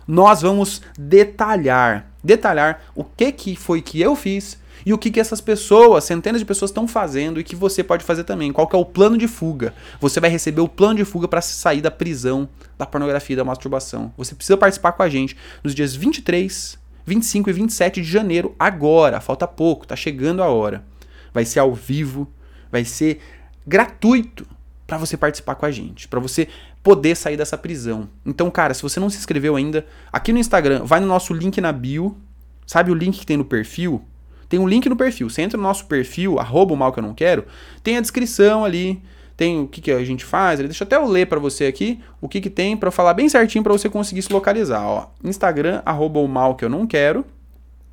nós 0.07 0.41
vamos 0.41 0.81
detalhar, 0.97 2.07
detalhar 2.23 2.81
o 2.93 3.03
que, 3.03 3.31
que 3.31 3.55
foi 3.55 3.81
que 3.81 4.01
eu 4.01 4.15
fiz 4.15 4.61
e 4.85 4.93
o 4.93 4.97
que, 4.97 5.09
que 5.09 5.19
essas 5.19 5.39
pessoas, 5.39 6.03
centenas 6.03 6.41
de 6.41 6.45
pessoas 6.45 6.71
estão 6.71 6.87
fazendo 6.87 7.39
e 7.39 7.43
que 7.43 7.55
você 7.55 7.83
pode 7.83 8.03
fazer 8.03 8.23
também. 8.25 8.51
Qual 8.51 8.67
que 8.67 8.75
é 8.75 8.79
o 8.79 8.85
plano 8.85 9.17
de 9.17 9.27
fuga? 9.27 9.73
Você 9.99 10.19
vai 10.19 10.29
receber 10.29 10.61
o 10.61 10.67
plano 10.67 10.95
de 10.95 11.05
fuga 11.05 11.27
para 11.27 11.41
sair 11.41 11.81
da 11.81 11.91
prisão 11.91 12.49
da 12.77 12.85
pornografia 12.85 13.35
da 13.35 13.45
masturbação. 13.45 14.11
Você 14.17 14.35
precisa 14.35 14.57
participar 14.57 14.91
com 14.91 15.03
a 15.03 15.09
gente 15.09 15.37
nos 15.63 15.73
dias 15.73 15.95
23, 15.95 16.77
25 17.05 17.49
e 17.49 17.53
27 17.53 18.01
de 18.01 18.07
janeiro, 18.07 18.55
agora. 18.59 19.21
Falta 19.21 19.47
pouco, 19.47 19.87
tá 19.87 19.95
chegando 19.95 20.43
a 20.43 20.47
hora. 20.47 20.83
Vai 21.33 21.45
ser 21.45 21.59
ao 21.59 21.73
vivo 21.73 22.27
vai 22.73 22.83
ser 22.83 23.19
gratuito 23.67 24.47
para 24.87 24.97
você 24.97 25.15
participar 25.15 25.53
com 25.53 25.65
a 25.65 25.71
gente, 25.71 26.07
para 26.07 26.19
você 26.19 26.47
poder 26.81 27.15
sair 27.15 27.37
dessa 27.37 27.55
prisão. 27.55 28.09
Então, 28.25 28.49
cara, 28.49 28.73
se 28.73 28.81
você 28.81 28.99
não 28.99 29.11
se 29.11 29.17
inscreveu 29.17 29.55
ainda, 29.55 29.85
aqui 30.11 30.33
no 30.33 30.39
Instagram, 30.39 30.83
vai 30.83 30.99
no 30.99 31.05
nosso 31.05 31.35
link 31.35 31.61
na 31.61 31.71
bio, 31.71 32.17
sabe 32.65 32.91
o 32.91 32.95
link 32.95 33.19
que 33.19 33.25
tem 33.27 33.37
no 33.37 33.45
perfil? 33.45 34.03
Tem 34.49 34.59
um 34.59 34.67
link 34.67 34.89
no 34.89 34.95
perfil. 34.95 35.29
Você 35.29 35.43
entra 35.43 35.55
no 35.55 35.63
nosso 35.63 35.85
perfil, 35.85 36.39
arroba 36.39 36.73
o 36.73 36.77
mal 36.77 36.91
que 36.91 36.99
eu 36.99 37.03
não 37.03 37.13
quero, 37.13 37.45
tem 37.83 37.95
a 37.95 38.01
descrição 38.01 38.65
ali, 38.65 39.01
tem 39.37 39.61
o 39.61 39.67
que, 39.67 39.79
que 39.79 39.91
a 39.91 40.03
gente 40.03 40.25
faz. 40.25 40.59
Deixa 40.59 40.83
até 40.83 40.95
eu 40.95 41.05
ler 41.05 41.27
para 41.27 41.39
você 41.39 41.67
aqui 41.67 42.01
o 42.19 42.27
que, 42.27 42.41
que 42.41 42.49
tem 42.49 42.75
para 42.75 42.89
falar 42.89 43.13
bem 43.13 43.29
certinho 43.29 43.63
para 43.63 43.71
você 43.71 43.87
conseguir 43.87 44.23
se 44.23 44.33
localizar. 44.33 44.83
Ó, 44.83 45.07
Instagram, 45.23 45.83
arroba 45.85 46.19
o 46.19 46.27
mal 46.27 46.55
que 46.55 46.65
eu 46.65 46.69
não 46.69 46.87
quero, 46.87 47.23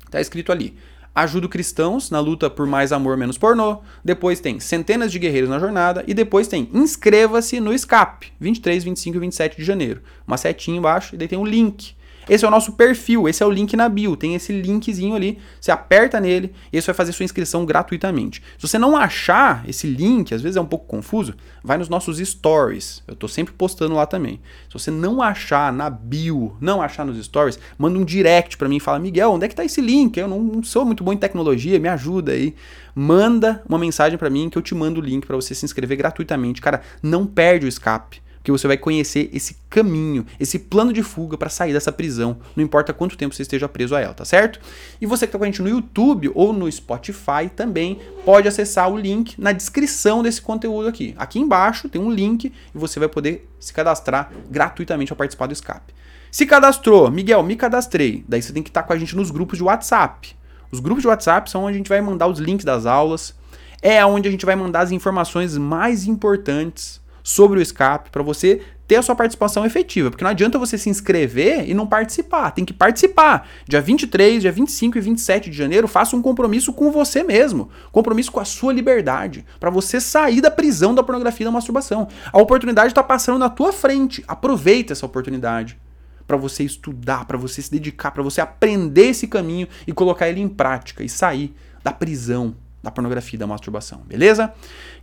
tá 0.09 0.19
escrito 0.19 0.51
ali. 0.51 0.75
Ajudo 1.13 1.49
cristãos 1.49 2.09
na 2.09 2.21
luta 2.21 2.49
por 2.49 2.65
mais 2.65 2.93
amor, 2.93 3.17
menos 3.17 3.37
pornô. 3.37 3.79
Depois 4.03 4.39
tem 4.39 4.61
centenas 4.61 5.11
de 5.11 5.19
guerreiros 5.19 5.49
na 5.49 5.59
jornada. 5.59 6.05
E 6.07 6.13
depois 6.13 6.47
tem 6.47 6.69
inscreva-se 6.73 7.59
no 7.59 7.73
escape, 7.73 8.31
23, 8.39 8.83
25 8.83 9.17
e 9.17 9.19
27 9.19 9.57
de 9.57 9.63
janeiro. 9.63 10.01
Uma 10.25 10.37
setinha 10.37 10.77
embaixo 10.77 11.13
e 11.13 11.17
daí 11.17 11.27
tem 11.27 11.37
um 11.37 11.45
link. 11.45 11.95
Esse 12.31 12.45
é 12.45 12.47
o 12.47 12.51
nosso 12.51 12.71
perfil, 12.71 13.27
esse 13.27 13.43
é 13.43 13.45
o 13.45 13.49
link 13.49 13.75
na 13.75 13.89
bio. 13.89 14.15
Tem 14.15 14.35
esse 14.35 14.53
linkzinho 14.53 15.17
ali, 15.17 15.37
você 15.59 15.69
aperta 15.69 16.17
nele 16.17 16.53
e 16.71 16.77
isso 16.77 16.85
vai 16.85 16.95
fazer 16.95 17.11
sua 17.11 17.25
inscrição 17.25 17.65
gratuitamente. 17.65 18.41
Se 18.57 18.65
você 18.65 18.79
não 18.79 18.95
achar 18.95 19.67
esse 19.67 19.85
link, 19.85 20.33
às 20.33 20.41
vezes 20.41 20.55
é 20.55 20.61
um 20.61 20.65
pouco 20.65 20.85
confuso, 20.85 21.35
vai 21.61 21.77
nos 21.77 21.89
nossos 21.89 22.19
stories. 22.19 23.03
Eu 23.05 23.17
tô 23.17 23.27
sempre 23.27 23.53
postando 23.53 23.95
lá 23.95 24.05
também. 24.05 24.39
Se 24.69 24.73
você 24.73 24.89
não 24.89 25.21
achar 25.21 25.73
na 25.73 25.89
bio, 25.89 26.55
não 26.61 26.81
achar 26.81 27.05
nos 27.05 27.21
stories, 27.21 27.59
manda 27.77 27.99
um 27.99 28.05
direct 28.05 28.55
para 28.55 28.69
mim 28.69 28.77
e 28.77 28.79
fala: 28.79 28.97
Miguel, 28.97 29.33
onde 29.33 29.43
é 29.43 29.49
que 29.49 29.55
tá 29.55 29.65
esse 29.65 29.81
link? 29.81 30.15
Eu 30.15 30.29
não 30.29 30.63
sou 30.63 30.85
muito 30.85 31.03
bom 31.03 31.11
em 31.11 31.17
tecnologia, 31.17 31.77
me 31.79 31.89
ajuda 31.89 32.31
aí. 32.31 32.55
Manda 32.95 33.61
uma 33.67 33.77
mensagem 33.77 34.17
para 34.17 34.29
mim 34.29 34.49
que 34.49 34.57
eu 34.57 34.61
te 34.61 34.73
mando 34.73 35.01
o 35.01 35.03
link 35.03 35.27
para 35.27 35.35
você 35.35 35.53
se 35.53 35.65
inscrever 35.65 35.97
gratuitamente. 35.97 36.61
Cara, 36.61 36.81
não 37.03 37.25
perde 37.25 37.65
o 37.65 37.67
escape 37.67 38.21
que 38.43 38.51
você 38.51 38.67
vai 38.67 38.77
conhecer 38.77 39.29
esse 39.33 39.57
caminho, 39.69 40.25
esse 40.39 40.57
plano 40.59 40.91
de 40.91 41.03
fuga 41.03 41.37
para 41.37 41.49
sair 41.49 41.73
dessa 41.73 41.91
prisão, 41.91 42.37
não 42.55 42.63
importa 42.63 42.93
quanto 42.93 43.17
tempo 43.17 43.35
você 43.35 43.41
esteja 43.43 43.69
preso 43.69 43.95
a 43.95 43.99
ela, 43.99 44.13
tá 44.13 44.25
certo? 44.25 44.59
E 44.99 45.05
você 45.05 45.25
que 45.25 45.29
está 45.29 45.37
com 45.37 45.43
a 45.43 45.47
gente 45.47 45.61
no 45.61 45.69
YouTube 45.69 46.31
ou 46.33 46.51
no 46.51 46.71
Spotify 46.71 47.49
também 47.55 47.99
pode 48.25 48.47
acessar 48.47 48.89
o 48.89 48.97
link 48.97 49.39
na 49.39 49.51
descrição 49.51 50.23
desse 50.23 50.41
conteúdo 50.41 50.87
aqui. 50.87 51.13
Aqui 51.17 51.39
embaixo 51.39 51.89
tem 51.89 52.01
um 52.01 52.11
link 52.11 52.45
e 52.45 52.53
você 52.73 52.99
vai 52.99 53.09
poder 53.09 53.47
se 53.59 53.73
cadastrar 53.73 54.31
gratuitamente 54.49 55.09
para 55.09 55.17
participar 55.17 55.47
do 55.47 55.53
escape. 55.53 55.93
Se 56.31 56.45
cadastrou, 56.45 57.11
Miguel, 57.11 57.43
me 57.43 57.55
cadastrei. 57.55 58.23
Daí 58.27 58.41
você 58.41 58.53
tem 58.53 58.63
que 58.63 58.69
estar 58.69 58.83
com 58.83 58.93
a 58.93 58.97
gente 58.97 59.15
nos 59.15 59.29
grupos 59.29 59.57
de 59.57 59.63
WhatsApp. 59.63 60.33
Os 60.71 60.79
grupos 60.79 61.01
de 61.01 61.07
WhatsApp 61.09 61.51
são 61.51 61.65
onde 61.65 61.75
a 61.75 61.77
gente 61.77 61.89
vai 61.89 61.99
mandar 61.99 62.27
os 62.27 62.39
links 62.39 62.63
das 62.63 62.85
aulas. 62.85 63.35
É 63.81 64.03
onde 64.05 64.29
a 64.29 64.31
gente 64.31 64.45
vai 64.45 64.55
mandar 64.55 64.81
as 64.81 64.91
informações 64.91 65.57
mais 65.57 66.07
importantes 66.07 67.00
sobre 67.23 67.59
o 67.59 67.61
escape 67.61 68.09
para 68.09 68.23
você 68.23 68.61
ter 68.91 68.97
a 68.97 69.01
sua 69.01 69.15
participação 69.15 69.65
efetiva. 69.65 70.09
Porque 70.09 70.23
não 70.23 70.31
adianta 70.31 70.59
você 70.59 70.77
se 70.77 70.89
inscrever 70.89 71.69
e 71.69 71.73
não 71.73 71.87
participar. 71.87 72.51
Tem 72.51 72.65
que 72.65 72.73
participar. 72.73 73.47
Dia 73.65 73.79
23, 73.79 74.41
dia 74.41 74.51
25 74.51 74.97
e 74.97 75.01
27 75.01 75.49
de 75.49 75.55
janeiro, 75.55 75.87
faça 75.87 76.13
um 76.13 76.21
compromisso 76.21 76.73
com 76.73 76.91
você 76.91 77.23
mesmo. 77.23 77.69
Compromisso 77.89 78.31
com 78.31 78.41
a 78.41 78.45
sua 78.45 78.73
liberdade. 78.73 79.45
para 79.59 79.69
você 79.69 80.01
sair 80.01 80.41
da 80.41 80.51
prisão 80.51 80.93
da 80.93 81.01
pornografia 81.01 81.45
e 81.45 81.47
da 81.47 81.51
masturbação. 81.51 82.09
A 82.33 82.37
oportunidade 82.37 82.89
está 82.89 83.01
passando 83.01 83.39
na 83.39 83.49
tua 83.49 83.71
frente. 83.71 84.23
Aproveita 84.27 84.91
essa 84.91 85.05
oportunidade 85.05 85.79
para 86.27 86.35
você 86.35 86.63
estudar, 86.63 87.25
para 87.25 87.37
você 87.37 87.61
se 87.61 87.71
dedicar, 87.71 88.11
para 88.11 88.23
você 88.23 88.41
aprender 88.41 89.07
esse 89.07 89.27
caminho 89.27 89.69
e 89.87 89.93
colocar 89.93 90.27
ele 90.27 90.41
em 90.41 90.49
prática 90.49 91.03
e 91.03 91.07
sair 91.07 91.55
da 91.81 91.93
prisão 91.93 92.55
da 92.83 92.91
pornografia 92.91 93.37
e 93.37 93.39
da 93.39 93.47
masturbação, 93.47 94.01
beleza? 94.05 94.53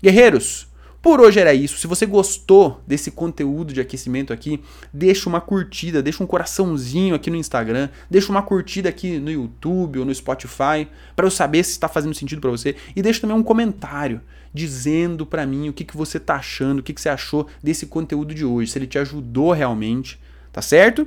Guerreiros, 0.03 0.68
por 1.01 1.21
hoje 1.21 1.39
era 1.39 1.55
isso. 1.55 1.79
Se 1.79 1.87
você 1.87 2.05
gostou 2.07 2.83
desse 2.87 3.11
conteúdo 3.11 3.73
de 3.73 3.81
aquecimento 3.81 4.33
aqui, 4.33 4.61
deixa 4.93 5.29
uma 5.29 5.41
curtida, 5.41 6.03
deixa 6.03 6.23
um 6.23 6.27
coraçãozinho 6.27 7.15
aqui 7.15 7.31
no 7.31 7.37
Instagram, 7.37 7.89
deixa 8.11 8.31
uma 8.31 8.43
curtida 8.43 8.89
aqui 8.89 9.19
no 9.19 9.31
YouTube 9.31 10.01
ou 10.01 10.05
no 10.05 10.15
Spotify 10.15 10.89
para 11.15 11.27
eu 11.27 11.31
saber 11.31 11.63
se 11.65 11.71
está 11.73 11.89
fazendo 11.89 12.15
sentido 12.15 12.41
para 12.41 12.51
você 12.51 12.75
e 12.97 13.03
deixa 13.03 13.21
também 13.21 13.37
um 13.37 13.43
comentário 13.43 14.21
dizendo 14.53 15.25
para 15.25 15.47
mim 15.47 15.69
o 15.69 15.73
que, 15.73 15.85
que 15.85 15.97
você 15.97 16.19
tá 16.19 16.37
achando, 16.37 16.81
o 16.81 16.83
que, 16.83 16.93
que 16.93 17.01
você 17.01 17.09
achou 17.09 17.47
desse 17.63 17.87
conteúdo 17.87 18.35
de 18.35 18.45
hoje, 18.45 18.73
se 18.73 18.79
ele 18.79 18.87
te 18.87 18.99
ajudou 18.99 19.53
realmente, 19.53 20.19
tá 20.53 20.63
certo? 20.63 21.07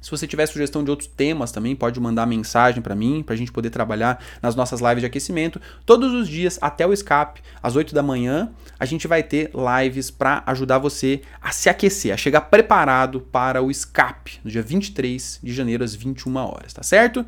Se 0.00 0.10
você 0.10 0.26
tiver 0.26 0.46
sugestão 0.46 0.84
de 0.84 0.90
outros 0.90 1.08
temas 1.08 1.52
também, 1.52 1.74
pode 1.74 1.98
mandar 2.00 2.26
mensagem 2.26 2.80
para 2.82 2.94
mim, 2.94 3.22
para 3.22 3.34
a 3.34 3.38
gente 3.38 3.52
poder 3.52 3.70
trabalhar 3.70 4.22
nas 4.40 4.54
nossas 4.54 4.80
lives 4.80 5.00
de 5.00 5.06
aquecimento. 5.06 5.60
Todos 5.84 6.12
os 6.12 6.28
dias, 6.28 6.58
até 6.60 6.86
o 6.86 6.92
escape, 6.92 7.40
às 7.62 7.76
8 7.76 7.94
da 7.94 8.02
manhã, 8.02 8.50
a 8.78 8.84
gente 8.84 9.06
vai 9.06 9.22
ter 9.22 9.50
lives 9.54 10.10
para 10.10 10.42
ajudar 10.46 10.78
você 10.78 11.22
a 11.40 11.50
se 11.50 11.68
aquecer, 11.68 12.12
a 12.12 12.16
chegar 12.16 12.42
preparado 12.42 13.20
para 13.20 13.62
o 13.62 13.70
escape, 13.70 14.40
no 14.44 14.50
dia 14.50 14.62
23 14.62 15.40
de 15.42 15.52
janeiro, 15.52 15.84
às 15.84 15.94
21 15.94 16.36
horas, 16.36 16.72
tá 16.72 16.82
certo? 16.82 17.24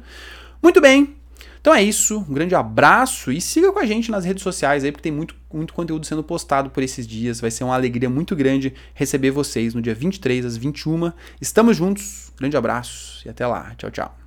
Muito 0.63 0.81
bem, 0.81 1.17
então 1.61 1.75
é 1.75 1.83
isso, 1.83 2.19
um 2.29 2.33
grande 2.33 2.55
abraço 2.55 3.31
e 3.31 3.41
siga 3.41 3.71
com 3.73 3.79
a 3.79 3.85
gente 3.85 4.11
nas 4.11 4.25
redes 4.25 4.43
sociais 4.43 4.83
aí, 4.83 4.91
porque 4.91 5.03
tem 5.03 5.13
muito, 5.13 5.35
muito 5.53 5.75
conteúdo 5.75 6.07
sendo 6.07 6.23
postado 6.23 6.71
por 6.71 6.83
esses 6.83 7.07
dias. 7.07 7.41
Vai 7.41 7.51
ser 7.51 7.65
uma 7.65 7.75
alegria 7.75 8.09
muito 8.09 8.35
grande 8.35 8.73
receber 8.95 9.31
vocês 9.31 9.75
no 9.75 9.83
dia 9.83 9.95
23 9.95 10.47
às 10.47 10.57
21. 10.57 11.13
Estamos 11.41 11.77
juntos, 11.77 12.33
grande 12.39 12.57
abraço 12.57 13.27
e 13.27 13.29
até 13.29 13.47
lá. 13.47 13.75
Tchau, 13.77 13.91
tchau. 13.91 14.20